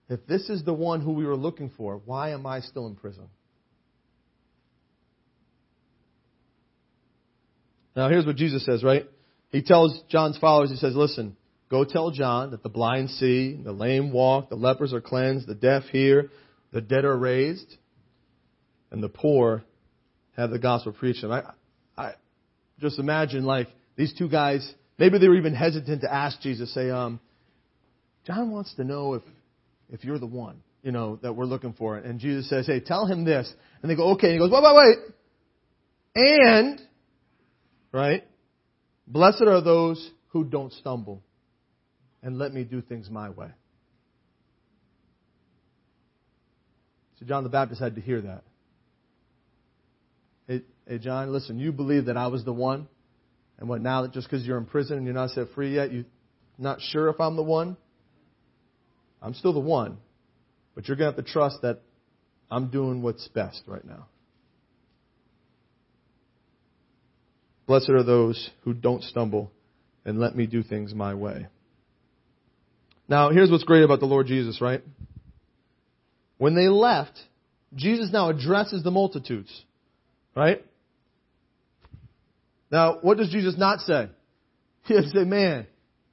If 0.09 0.27
this 0.27 0.49
is 0.49 0.65
the 0.65 0.75
one 0.75 1.01
who 1.01 1.13
we 1.13 1.25
were 1.25 1.37
looking 1.37 1.71
for, 1.77 2.01
why 2.05 2.31
am 2.31 2.47
I 2.47 2.61
still 2.61 2.87
in 2.87 2.95
prison? 2.95 3.29
Now, 7.95 8.09
here's 8.09 8.25
what 8.25 8.37
Jesus 8.37 8.65
says, 8.65 8.83
right? 8.83 9.07
He 9.51 9.63
tells 9.63 10.03
John's 10.09 10.39
followers, 10.39 10.71
he 10.71 10.77
says, 10.77 10.95
listen, 10.95 11.37
go 11.73 11.85
tell 11.85 12.11
John 12.11 12.51
that 12.51 12.63
the 12.63 12.69
blind 12.69 13.11
see, 13.11 13.59
the 13.61 13.73
lame 13.73 14.13
walk, 14.13 14.51
the 14.51 14.57
lepers 14.57 14.93
are 14.93 15.01
cleansed, 15.01 15.49
the 15.49 15.55
deaf 15.55 15.85
hear, 15.85 16.31
the 16.73 16.83
dead 16.83 17.05
are 17.05 17.17
raised, 17.17 17.77
and 18.91 19.03
the 19.03 19.09
poor 19.09 19.65
have 20.37 20.51
the 20.51 20.59
gospel 20.59 20.93
preached. 20.93 21.25
And 21.25 21.33
I, 21.33 21.53
I 21.97 22.13
just 22.79 22.99
imagine 22.99 23.45
like 23.45 23.69
these 23.97 24.15
two 24.17 24.29
guys, 24.29 24.71
maybe 24.99 25.19
they 25.19 25.29
were 25.29 25.37
even 25.37 25.55
hesitant 25.55 26.03
to 26.03 26.13
ask 26.13 26.41
Jesus, 26.43 26.73
say, 26.75 26.91
um, 26.91 27.19
John 28.27 28.51
wants 28.51 28.75
to 28.75 28.85
know 28.85 29.15
if, 29.15 29.23
if 29.91 30.05
you're 30.05 30.19
the 30.19 30.27
one, 30.27 30.63
you 30.83 30.93
know, 30.93 31.19
that 31.23 31.33
we're 31.33 31.47
looking 31.47 31.73
for. 31.73 31.97
And 31.97 32.21
Jesus 32.21 32.49
says, 32.51 32.67
hey, 32.67 32.81
tell 32.81 33.07
him 33.07 33.25
this. 33.25 33.53
And 33.81 33.91
they 33.91 33.97
go, 33.97 34.11
okay. 34.13 34.29
And 34.29 34.35
he 34.35 34.39
goes, 34.39 34.51
wait, 34.53 34.63
wait, 34.63 34.77
wait. 34.77 34.99
And 36.15 36.81
Right? 37.93 38.25
Blessed 39.07 39.43
are 39.43 39.63
those 39.63 40.11
who 40.29 40.45
don't 40.45 40.73
stumble 40.73 41.23
and 42.23 42.39
let 42.39 42.53
me 42.53 42.65
do 42.65 42.81
things 42.81 43.11
my 43.11 43.31
way. 43.31 43.49
So 47.19 47.27
John 47.27 47.45
the 47.45 47.51
Baptist 47.51 47.81
had 47.81 47.95
to 47.97 48.01
hear 48.01 48.21
that. 48.23 48.43
Hey, 50.47 50.63
hey 50.89 50.99
John, 50.99 51.33
listen, 51.33 51.59
you 51.59 51.73
believe 51.73 52.07
that 52.07 52.17
I 52.17 52.27
was 52.29 52.45
the 52.45 52.53
one, 52.53 52.89
and 53.59 53.69
what 53.69 53.81
now 53.81 54.03
that 54.03 54.13
just 54.13 54.29
because 54.29 54.47
you're 54.47 54.59
in 54.59 54.67
prison 54.67 54.97
and 54.97 55.07
you're 55.07 55.15
not 55.15 55.31
set 55.31 55.49
free 55.55 55.75
yet, 55.75 55.93
you're 55.93 56.05
not 56.59 56.81
sure 56.81 57.09
if 57.09 57.21
I'm 57.21 57.37
the 57.37 57.43
one? 57.43 57.77
I'm 59.21 59.35
still 59.35 59.53
the 59.53 59.61
one, 59.61 59.99
but 60.75 60.89
you're 60.89 60.97
going 60.97 61.13
to 61.13 61.17
have 61.17 61.25
to 61.25 61.33
trust 61.33 61.63
that 61.63 61.81
I'm 62.51 62.71
doing 62.71 63.03
what's 63.03 63.27
best 63.29 63.63
right 63.67 63.85
now. 63.85 64.07
Blessed 67.67 67.91
are 67.91 68.03
those 68.03 68.51
who 68.63 68.75
don't 68.75 69.03
stumble 69.05 69.53
and 70.05 70.19
let 70.19 70.35
me 70.35 70.47
do 70.47 70.63
things 70.65 70.93
my 70.93 71.15
way. 71.15 71.47
Now, 73.09 73.31
here's 73.31 73.51
what's 73.51 73.65
great 73.65 73.83
about 73.83 74.01
the 74.01 74.07
Lord 74.07 74.27
Jesus, 74.27 74.61
right? 74.61 74.83
When 76.39 76.55
they 76.55 76.69
left, 76.69 77.19
Jesus 77.75 78.11
now 78.13 78.29
addresses 78.29 78.83
the 78.83 78.91
multitudes, 78.91 79.51
right? 80.35 80.65
Now, 82.71 82.99
what 83.03 83.19
does 83.19 83.31
Jesus 83.31 83.55
not 83.57 83.81
say? 83.81 84.09
He 84.85 84.95
doesn't 84.95 85.13
say, 85.13 85.23
man, 85.23 85.69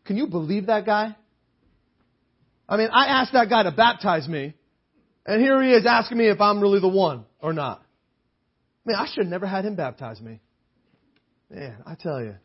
can 0.05 0.15
you 0.15 0.27
believe 0.27 0.67
that 0.67 0.85
guy? 0.85 1.15
I 2.67 2.77
mean, 2.77 2.89
I 2.93 3.07
asked 3.07 3.33
that 3.33 3.49
guy 3.49 3.63
to 3.63 3.71
baptize 3.71 4.27
me, 4.27 4.53
and 5.25 5.41
here 5.41 5.59
he 5.63 5.71
is 5.71 5.87
asking 5.87 6.19
me 6.19 6.27
if 6.29 6.39
I'm 6.39 6.61
really 6.61 6.79
the 6.79 6.87
one 6.87 7.25
or 7.41 7.51
not. 7.51 7.81
Man, 8.85 8.95
I 8.95 9.07
should 9.07 9.23
have 9.23 9.31
never 9.31 9.47
had 9.47 9.65
him 9.65 9.75
baptize 9.75 10.21
me. 10.21 10.39
Man, 11.49 11.77
I 11.85 11.95
tell 11.95 12.21
you, 12.21 12.35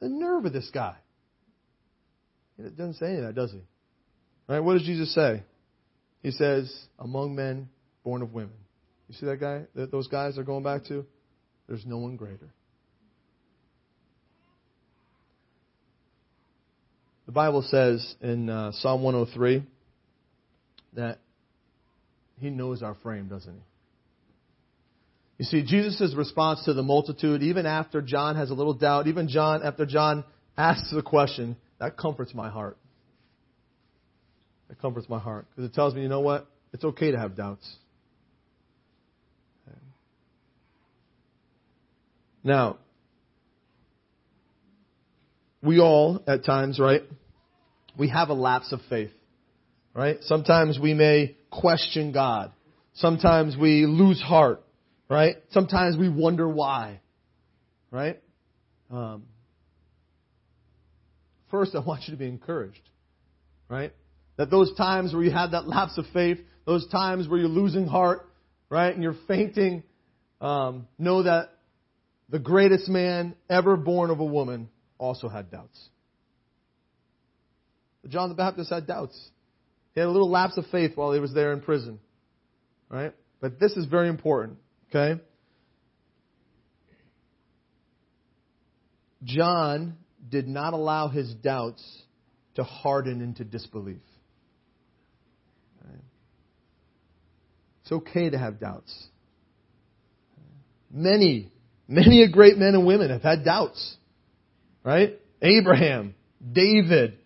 the 0.00 0.10
nerve 0.10 0.44
of 0.44 0.52
this 0.52 0.70
guy. 0.74 0.96
It 2.66 2.76
doesn't 2.76 2.94
say 2.94 3.06
any 3.06 3.18
of 3.18 3.24
that, 3.24 3.34
does 3.34 3.52
he? 3.52 3.60
Right? 4.48 4.60
What 4.60 4.74
does 4.74 4.82
Jesus 4.82 5.14
say? 5.14 5.42
He 6.22 6.30
says, 6.30 6.72
among 6.98 7.34
men 7.34 7.68
born 8.04 8.22
of 8.22 8.32
women. 8.32 8.52
You 9.08 9.14
see 9.14 9.26
that 9.26 9.40
guy, 9.40 9.62
that 9.74 9.90
those 9.90 10.08
guys 10.08 10.38
are 10.38 10.44
going 10.44 10.62
back 10.62 10.84
to? 10.86 11.04
There's 11.66 11.84
no 11.86 11.98
one 11.98 12.16
greater. 12.16 12.52
The 17.26 17.32
Bible 17.32 17.62
says 17.62 18.16
in 18.20 18.50
uh, 18.50 18.72
Psalm 18.72 19.02
103 19.02 19.64
that 20.94 21.18
He 22.38 22.50
knows 22.50 22.82
our 22.82 22.96
frame, 23.02 23.28
doesn't 23.28 23.54
He? 23.54 23.60
You 25.38 25.44
see, 25.44 25.62
Jesus' 25.62 26.12
response 26.14 26.64
to 26.64 26.74
the 26.74 26.82
multitude, 26.82 27.42
even 27.42 27.66
after 27.66 28.02
John 28.02 28.36
has 28.36 28.50
a 28.50 28.54
little 28.54 28.74
doubt, 28.74 29.06
even 29.06 29.28
John, 29.28 29.62
after 29.62 29.86
John 29.86 30.24
asks 30.56 30.90
the 30.92 31.02
question, 31.02 31.56
that 31.80 31.96
comforts 31.96 32.32
my 32.34 32.48
heart. 32.48 32.78
That 34.68 34.80
comforts 34.80 35.08
my 35.08 35.18
heart. 35.18 35.46
Because 35.50 35.68
it 35.68 35.74
tells 35.74 35.94
me, 35.94 36.02
you 36.02 36.08
know 36.08 36.20
what? 36.20 36.46
It's 36.72 36.84
okay 36.84 37.10
to 37.10 37.18
have 37.18 37.34
doubts. 37.34 37.68
Now, 42.42 42.78
we 45.62 45.78
all, 45.78 46.22
at 46.26 46.44
times, 46.44 46.78
right, 46.78 47.02
we 47.98 48.08
have 48.08 48.30
a 48.30 48.34
lapse 48.34 48.72
of 48.72 48.80
faith, 48.88 49.10
right? 49.94 50.16
Sometimes 50.22 50.78
we 50.78 50.94
may 50.94 51.36
question 51.50 52.12
God. 52.12 52.52
Sometimes 52.94 53.58
we 53.58 53.84
lose 53.84 54.22
heart 54.22 54.62
right? 55.10 55.36
Sometimes 55.50 55.98
we 55.98 56.08
wonder 56.08 56.48
why, 56.48 57.00
right? 57.90 58.22
Um, 58.90 59.24
first, 61.50 61.74
I 61.74 61.80
want 61.80 62.04
you 62.06 62.12
to 62.12 62.18
be 62.18 62.28
encouraged, 62.28 62.88
right? 63.68 63.92
That 64.36 64.50
those 64.50 64.74
times 64.76 65.12
where 65.12 65.22
you 65.22 65.30
had 65.30 65.52
that 65.52 65.68
lapse 65.68 65.98
of 65.98 66.06
faith, 66.12 66.38
those 66.64 66.88
times 66.88 67.28
where 67.28 67.38
you're 67.38 67.48
losing 67.48 67.86
heart, 67.86 68.28
right, 68.68 68.92
and 68.92 69.02
you're 69.02 69.16
fainting, 69.28 69.82
um, 70.40 70.86
know 70.98 71.22
that 71.24 71.50
the 72.28 72.38
greatest 72.38 72.88
man 72.88 73.34
ever 73.48 73.76
born 73.76 74.10
of 74.10 74.20
a 74.20 74.24
woman 74.24 74.68
also 74.98 75.28
had 75.28 75.50
doubts. 75.50 75.88
John 78.08 78.28
the 78.28 78.34
Baptist 78.34 78.70
had 78.70 78.86
doubts. 78.86 79.18
He 79.92 80.00
had 80.00 80.06
a 80.06 80.10
little 80.10 80.30
lapse 80.30 80.56
of 80.56 80.64
faith 80.66 80.92
while 80.96 81.12
he 81.12 81.20
was 81.20 81.34
there 81.34 81.52
in 81.52 81.60
prison. 81.60 81.98
Right? 82.88 83.12
But 83.40 83.60
this 83.60 83.72
is 83.72 83.86
very 83.86 84.08
important. 84.08 84.58
Okay? 84.88 85.20
John 89.24 89.96
did 90.28 90.48
not 90.48 90.72
allow 90.72 91.08
his 91.08 91.32
doubts 91.34 91.82
to 92.54 92.64
harden 92.64 93.20
into 93.20 93.44
disbelief. 93.44 94.00
It's 97.82 97.92
okay 97.92 98.30
to 98.30 98.38
have 98.38 98.60
doubts. 98.60 98.94
Many, 100.92 101.50
many 101.88 102.22
a 102.22 102.30
great 102.30 102.56
men 102.56 102.74
and 102.74 102.86
women 102.86 103.10
have 103.10 103.22
had 103.22 103.44
doubts. 103.44 103.96
Right? 104.84 105.18
Abraham, 105.42 106.14
David, 106.52 107.18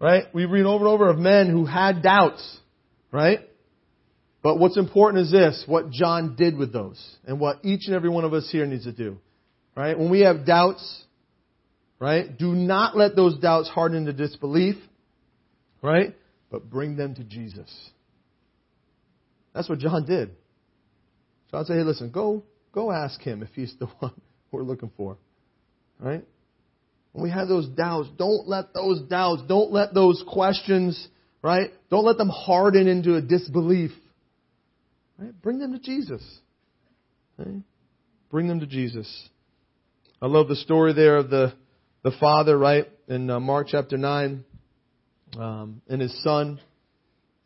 right? 0.00 0.26
We 0.32 0.44
read 0.44 0.66
over 0.66 0.84
and 0.84 0.94
over 0.94 1.08
of 1.08 1.18
men 1.18 1.50
who 1.50 1.64
had 1.64 2.02
doubts, 2.02 2.58
right? 3.10 3.40
But 4.42 4.58
what's 4.58 4.76
important 4.76 5.24
is 5.24 5.32
this, 5.32 5.64
what 5.66 5.90
John 5.90 6.36
did 6.36 6.56
with 6.56 6.72
those, 6.72 7.00
and 7.26 7.40
what 7.40 7.58
each 7.64 7.86
and 7.86 7.94
every 7.96 8.08
one 8.08 8.24
of 8.24 8.32
us 8.32 8.48
here 8.50 8.66
needs 8.66 8.84
to 8.84 8.92
do. 8.92 9.18
Right? 9.76 9.98
When 9.98 10.10
we 10.10 10.20
have 10.20 10.46
doubts, 10.46 11.04
right? 12.02 12.36
Do 12.36 12.48
not 12.48 12.96
let 12.96 13.14
those 13.14 13.38
doubts 13.38 13.68
harden 13.68 13.98
into 13.98 14.12
disbelief, 14.12 14.74
right? 15.82 16.16
But 16.50 16.68
bring 16.68 16.96
them 16.96 17.14
to 17.14 17.22
Jesus. 17.22 17.72
That's 19.54 19.68
what 19.68 19.78
John 19.78 20.04
did. 20.04 20.32
John 21.52 21.64
said, 21.64 21.76
hey, 21.76 21.84
listen, 21.84 22.10
go, 22.10 22.42
go 22.72 22.90
ask 22.90 23.20
him 23.20 23.44
if 23.44 23.50
he's 23.54 23.72
the 23.78 23.86
one 24.00 24.20
we're 24.50 24.64
looking 24.64 24.90
for. 24.96 25.16
Right? 26.00 26.24
When 27.12 27.22
we 27.22 27.30
have 27.30 27.46
those 27.46 27.68
doubts, 27.68 28.08
don't 28.18 28.48
let 28.48 28.74
those 28.74 29.02
doubts, 29.02 29.42
don't 29.46 29.70
let 29.70 29.94
those 29.94 30.24
questions, 30.26 31.06
right? 31.40 31.70
Don't 31.88 32.04
let 32.04 32.18
them 32.18 32.30
harden 32.30 32.88
into 32.88 33.14
a 33.14 33.22
disbelief. 33.22 33.92
Right? 35.18 35.40
Bring 35.40 35.60
them 35.60 35.72
to 35.72 35.78
Jesus. 35.78 36.22
Right? 37.38 37.62
Bring 38.28 38.48
them 38.48 38.58
to 38.58 38.66
Jesus. 38.66 39.28
I 40.20 40.26
love 40.26 40.48
the 40.48 40.56
story 40.56 40.94
there 40.94 41.18
of 41.18 41.30
the, 41.30 41.52
the 42.02 42.12
father, 42.18 42.58
right, 42.58 42.88
in 43.08 43.30
uh, 43.30 43.38
Mark 43.38 43.68
chapter 43.70 43.96
9, 43.96 44.44
um, 45.38 45.82
and 45.88 46.00
his 46.00 46.22
son. 46.22 46.60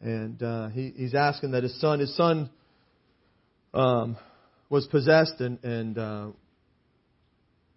And 0.00 0.42
uh, 0.42 0.68
he, 0.68 0.92
he's 0.96 1.14
asking 1.14 1.52
that 1.52 1.62
his 1.62 1.78
son, 1.80 2.00
his 2.00 2.14
son 2.16 2.50
um, 3.74 4.16
was 4.68 4.86
possessed, 4.86 5.40
and, 5.40 5.62
and 5.62 5.98
uh, 5.98 6.26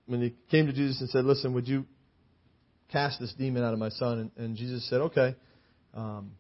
when 0.06 0.22
he 0.22 0.34
came 0.52 0.68
to 0.68 0.74
Jesus 0.74 1.00
and 1.02 1.10
said, 1.10 1.26
"Listen, 1.26 1.54
would 1.54 1.68
you 1.68 1.86
cast 2.92 3.20
this 3.20 3.34
demon 3.38 3.64
out 3.64 3.74
of 3.74 3.80
my 3.80 3.90
son?" 3.90 4.32
And, 4.38 4.46
and 4.46 4.58
Jesus 4.58 4.88
said, 4.90 5.02
"Okay." 5.02 5.36
Um, 5.94 6.32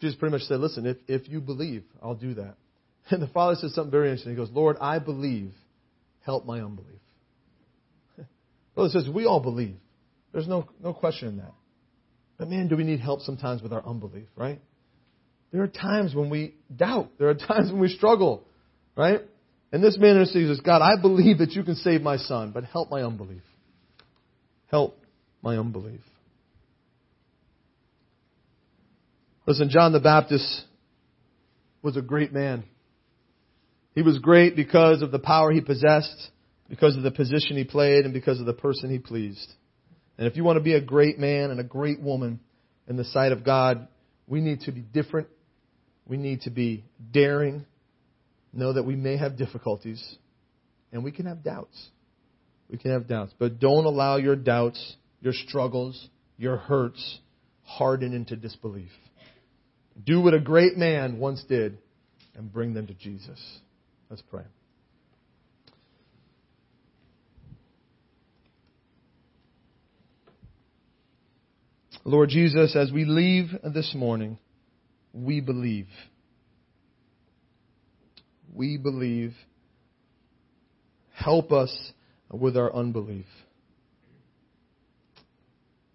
Jesus 0.00 0.18
pretty 0.18 0.32
much 0.32 0.42
said, 0.42 0.58
"Listen, 0.60 0.86
if 0.86 0.96
if 1.06 1.28
you 1.28 1.40
believe, 1.40 1.84
I'll 2.02 2.14
do 2.14 2.34
that." 2.34 2.56
And 3.10 3.20
the 3.20 3.28
father 3.28 3.54
says 3.56 3.74
something 3.74 3.90
very 3.90 4.08
interesting. 4.08 4.32
He 4.32 4.36
goes, 4.36 4.50
"Lord, 4.50 4.76
I 4.80 4.98
believe. 4.98 5.52
Help 6.24 6.46
my 6.46 6.60
unbelief." 6.62 6.93
Well, 8.74 8.86
it 8.86 8.92
says 8.92 9.08
we 9.08 9.26
all 9.26 9.40
believe. 9.40 9.76
There's 10.32 10.48
no 10.48 10.68
no 10.82 10.92
question 10.92 11.28
in 11.28 11.36
that. 11.38 11.52
But 12.38 12.50
man, 12.50 12.68
do 12.68 12.76
we 12.76 12.84
need 12.84 13.00
help 13.00 13.20
sometimes 13.20 13.62
with 13.62 13.72
our 13.72 13.86
unbelief, 13.86 14.26
right? 14.36 14.60
There 15.52 15.62
are 15.62 15.68
times 15.68 16.14
when 16.14 16.30
we 16.30 16.54
doubt. 16.74 17.10
There 17.18 17.28
are 17.28 17.34
times 17.34 17.70
when 17.70 17.80
we 17.80 17.88
struggle, 17.88 18.44
right? 18.96 19.20
And 19.70 19.82
this 19.82 19.96
man 19.98 20.16
intercedes, 20.16 20.60
God, 20.60 20.82
I 20.82 21.00
believe 21.00 21.38
that 21.38 21.52
you 21.52 21.62
can 21.64 21.74
save 21.76 22.00
my 22.00 22.16
son, 22.16 22.52
but 22.52 22.64
help 22.64 22.90
my 22.90 23.02
unbelief. 23.02 23.42
Help 24.70 24.98
my 25.42 25.56
unbelief. 25.56 26.00
Listen, 29.46 29.68
John 29.68 29.92
the 29.92 30.00
Baptist 30.00 30.62
was 31.82 31.96
a 31.96 32.02
great 32.02 32.32
man. 32.32 32.64
He 33.94 34.02
was 34.02 34.18
great 34.18 34.56
because 34.56 35.02
of 35.02 35.10
the 35.10 35.18
power 35.18 35.52
he 35.52 35.60
possessed, 35.60 36.30
because 36.68 36.96
of 36.96 37.02
the 37.02 37.10
position 37.10 37.56
he 37.56 37.64
played, 37.64 38.04
and 38.04 38.14
because 38.14 38.40
of 38.40 38.46
the 38.46 38.54
person 38.54 38.90
he 38.90 38.98
pleased. 38.98 39.52
And 40.16 40.26
if 40.26 40.36
you 40.36 40.44
want 40.44 40.56
to 40.56 40.62
be 40.62 40.74
a 40.74 40.80
great 40.80 41.18
man 41.18 41.50
and 41.50 41.60
a 41.60 41.64
great 41.64 42.00
woman 42.00 42.40
in 42.88 42.96
the 42.96 43.04
sight 43.04 43.32
of 43.32 43.44
God, 43.44 43.88
we 44.26 44.40
need 44.40 44.60
to 44.62 44.72
be 44.72 44.80
different. 44.80 45.28
We 46.06 46.16
need 46.16 46.42
to 46.42 46.50
be 46.50 46.84
daring 47.12 47.66
know 48.54 48.72
that 48.72 48.84
we 48.84 48.96
may 48.96 49.16
have 49.16 49.36
difficulties 49.36 50.02
and 50.92 51.02
we 51.04 51.12
can 51.12 51.26
have 51.26 51.42
doubts. 51.42 51.90
We 52.70 52.78
can 52.78 52.92
have 52.92 53.06
doubts. 53.06 53.34
But 53.38 53.58
don't 53.58 53.84
allow 53.84 54.16
your 54.16 54.36
doubts, 54.36 54.96
your 55.20 55.32
struggles, 55.32 56.08
your 56.38 56.56
hurts 56.56 57.18
harden 57.64 58.12
into 58.12 58.36
disbelief. 58.36 58.90
Do 60.02 60.20
what 60.20 60.34
a 60.34 60.40
great 60.40 60.76
man 60.76 61.18
once 61.18 61.42
did 61.48 61.78
and 62.34 62.52
bring 62.52 62.74
them 62.74 62.86
to 62.86 62.94
Jesus. 62.94 63.40
Let's 64.10 64.22
pray. 64.22 64.44
Lord 72.04 72.28
Jesus, 72.28 72.76
as 72.76 72.92
we 72.92 73.04
leave 73.04 73.46
this 73.64 73.94
morning, 73.94 74.38
we 75.12 75.40
believe 75.40 75.88
we 78.54 78.76
believe. 78.76 79.34
Help 81.12 81.52
us 81.52 81.92
with 82.30 82.56
our 82.56 82.74
unbelief. 82.74 83.26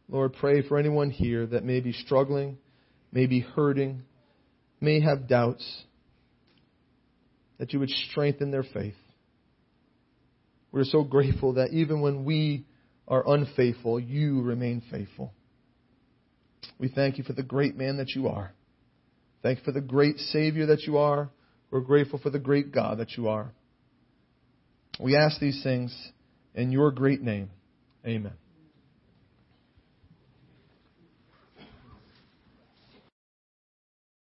Lord, 0.08 0.34
pray 0.34 0.68
for 0.68 0.78
anyone 0.78 1.10
here 1.10 1.46
that 1.46 1.64
may 1.64 1.80
be 1.82 1.94
struggling, 1.94 2.58
may 3.12 3.28
be 3.28 3.40
hurting, 3.40 4.04
may 4.82 5.02
have 5.02 5.28
doubts, 5.28 5.84
that 7.60 7.74
you 7.74 7.80
would 7.80 7.90
strengthen 7.90 8.52
their 8.52 8.64
faith. 8.64 8.96
We're 10.72 10.84
so 10.84 11.04
grateful 11.04 11.54
that 11.54 11.72
even 11.72 12.02
when 12.02 12.26
we 12.26 12.66
are 13.08 13.28
unfaithful, 13.28 14.00
you 14.00 14.42
remain 14.42 14.82
faithful. 14.90 15.34
We 16.80 16.90
thank 16.90 17.18
you 17.18 17.24
for 17.24 17.34
the 17.34 17.44
great 17.44 17.76
man 17.76 17.98
that 17.98 18.10
you 18.16 18.28
are. 18.28 18.54
Thank 19.42 19.60
you 19.60 19.66
for 19.66 19.72
the 19.72 19.82
great 19.82 20.18
Savior 20.18 20.66
that 20.68 20.84
you 20.84 20.98
are. 20.98 21.30
We're 21.72 21.82
grateful 21.82 22.20
for 22.20 22.30
the 22.30 22.40
great 22.40 22.74
God 22.74 22.98
that 23.00 23.18
you 23.18 23.28
are. 23.28 23.52
We 25.00 25.16
ask 25.16 25.40
these 25.40 25.62
things 25.64 25.96
in 26.56 26.72
your 26.72 26.92
great 26.92 27.22
name. 27.22 27.50
Amen. 28.06 28.34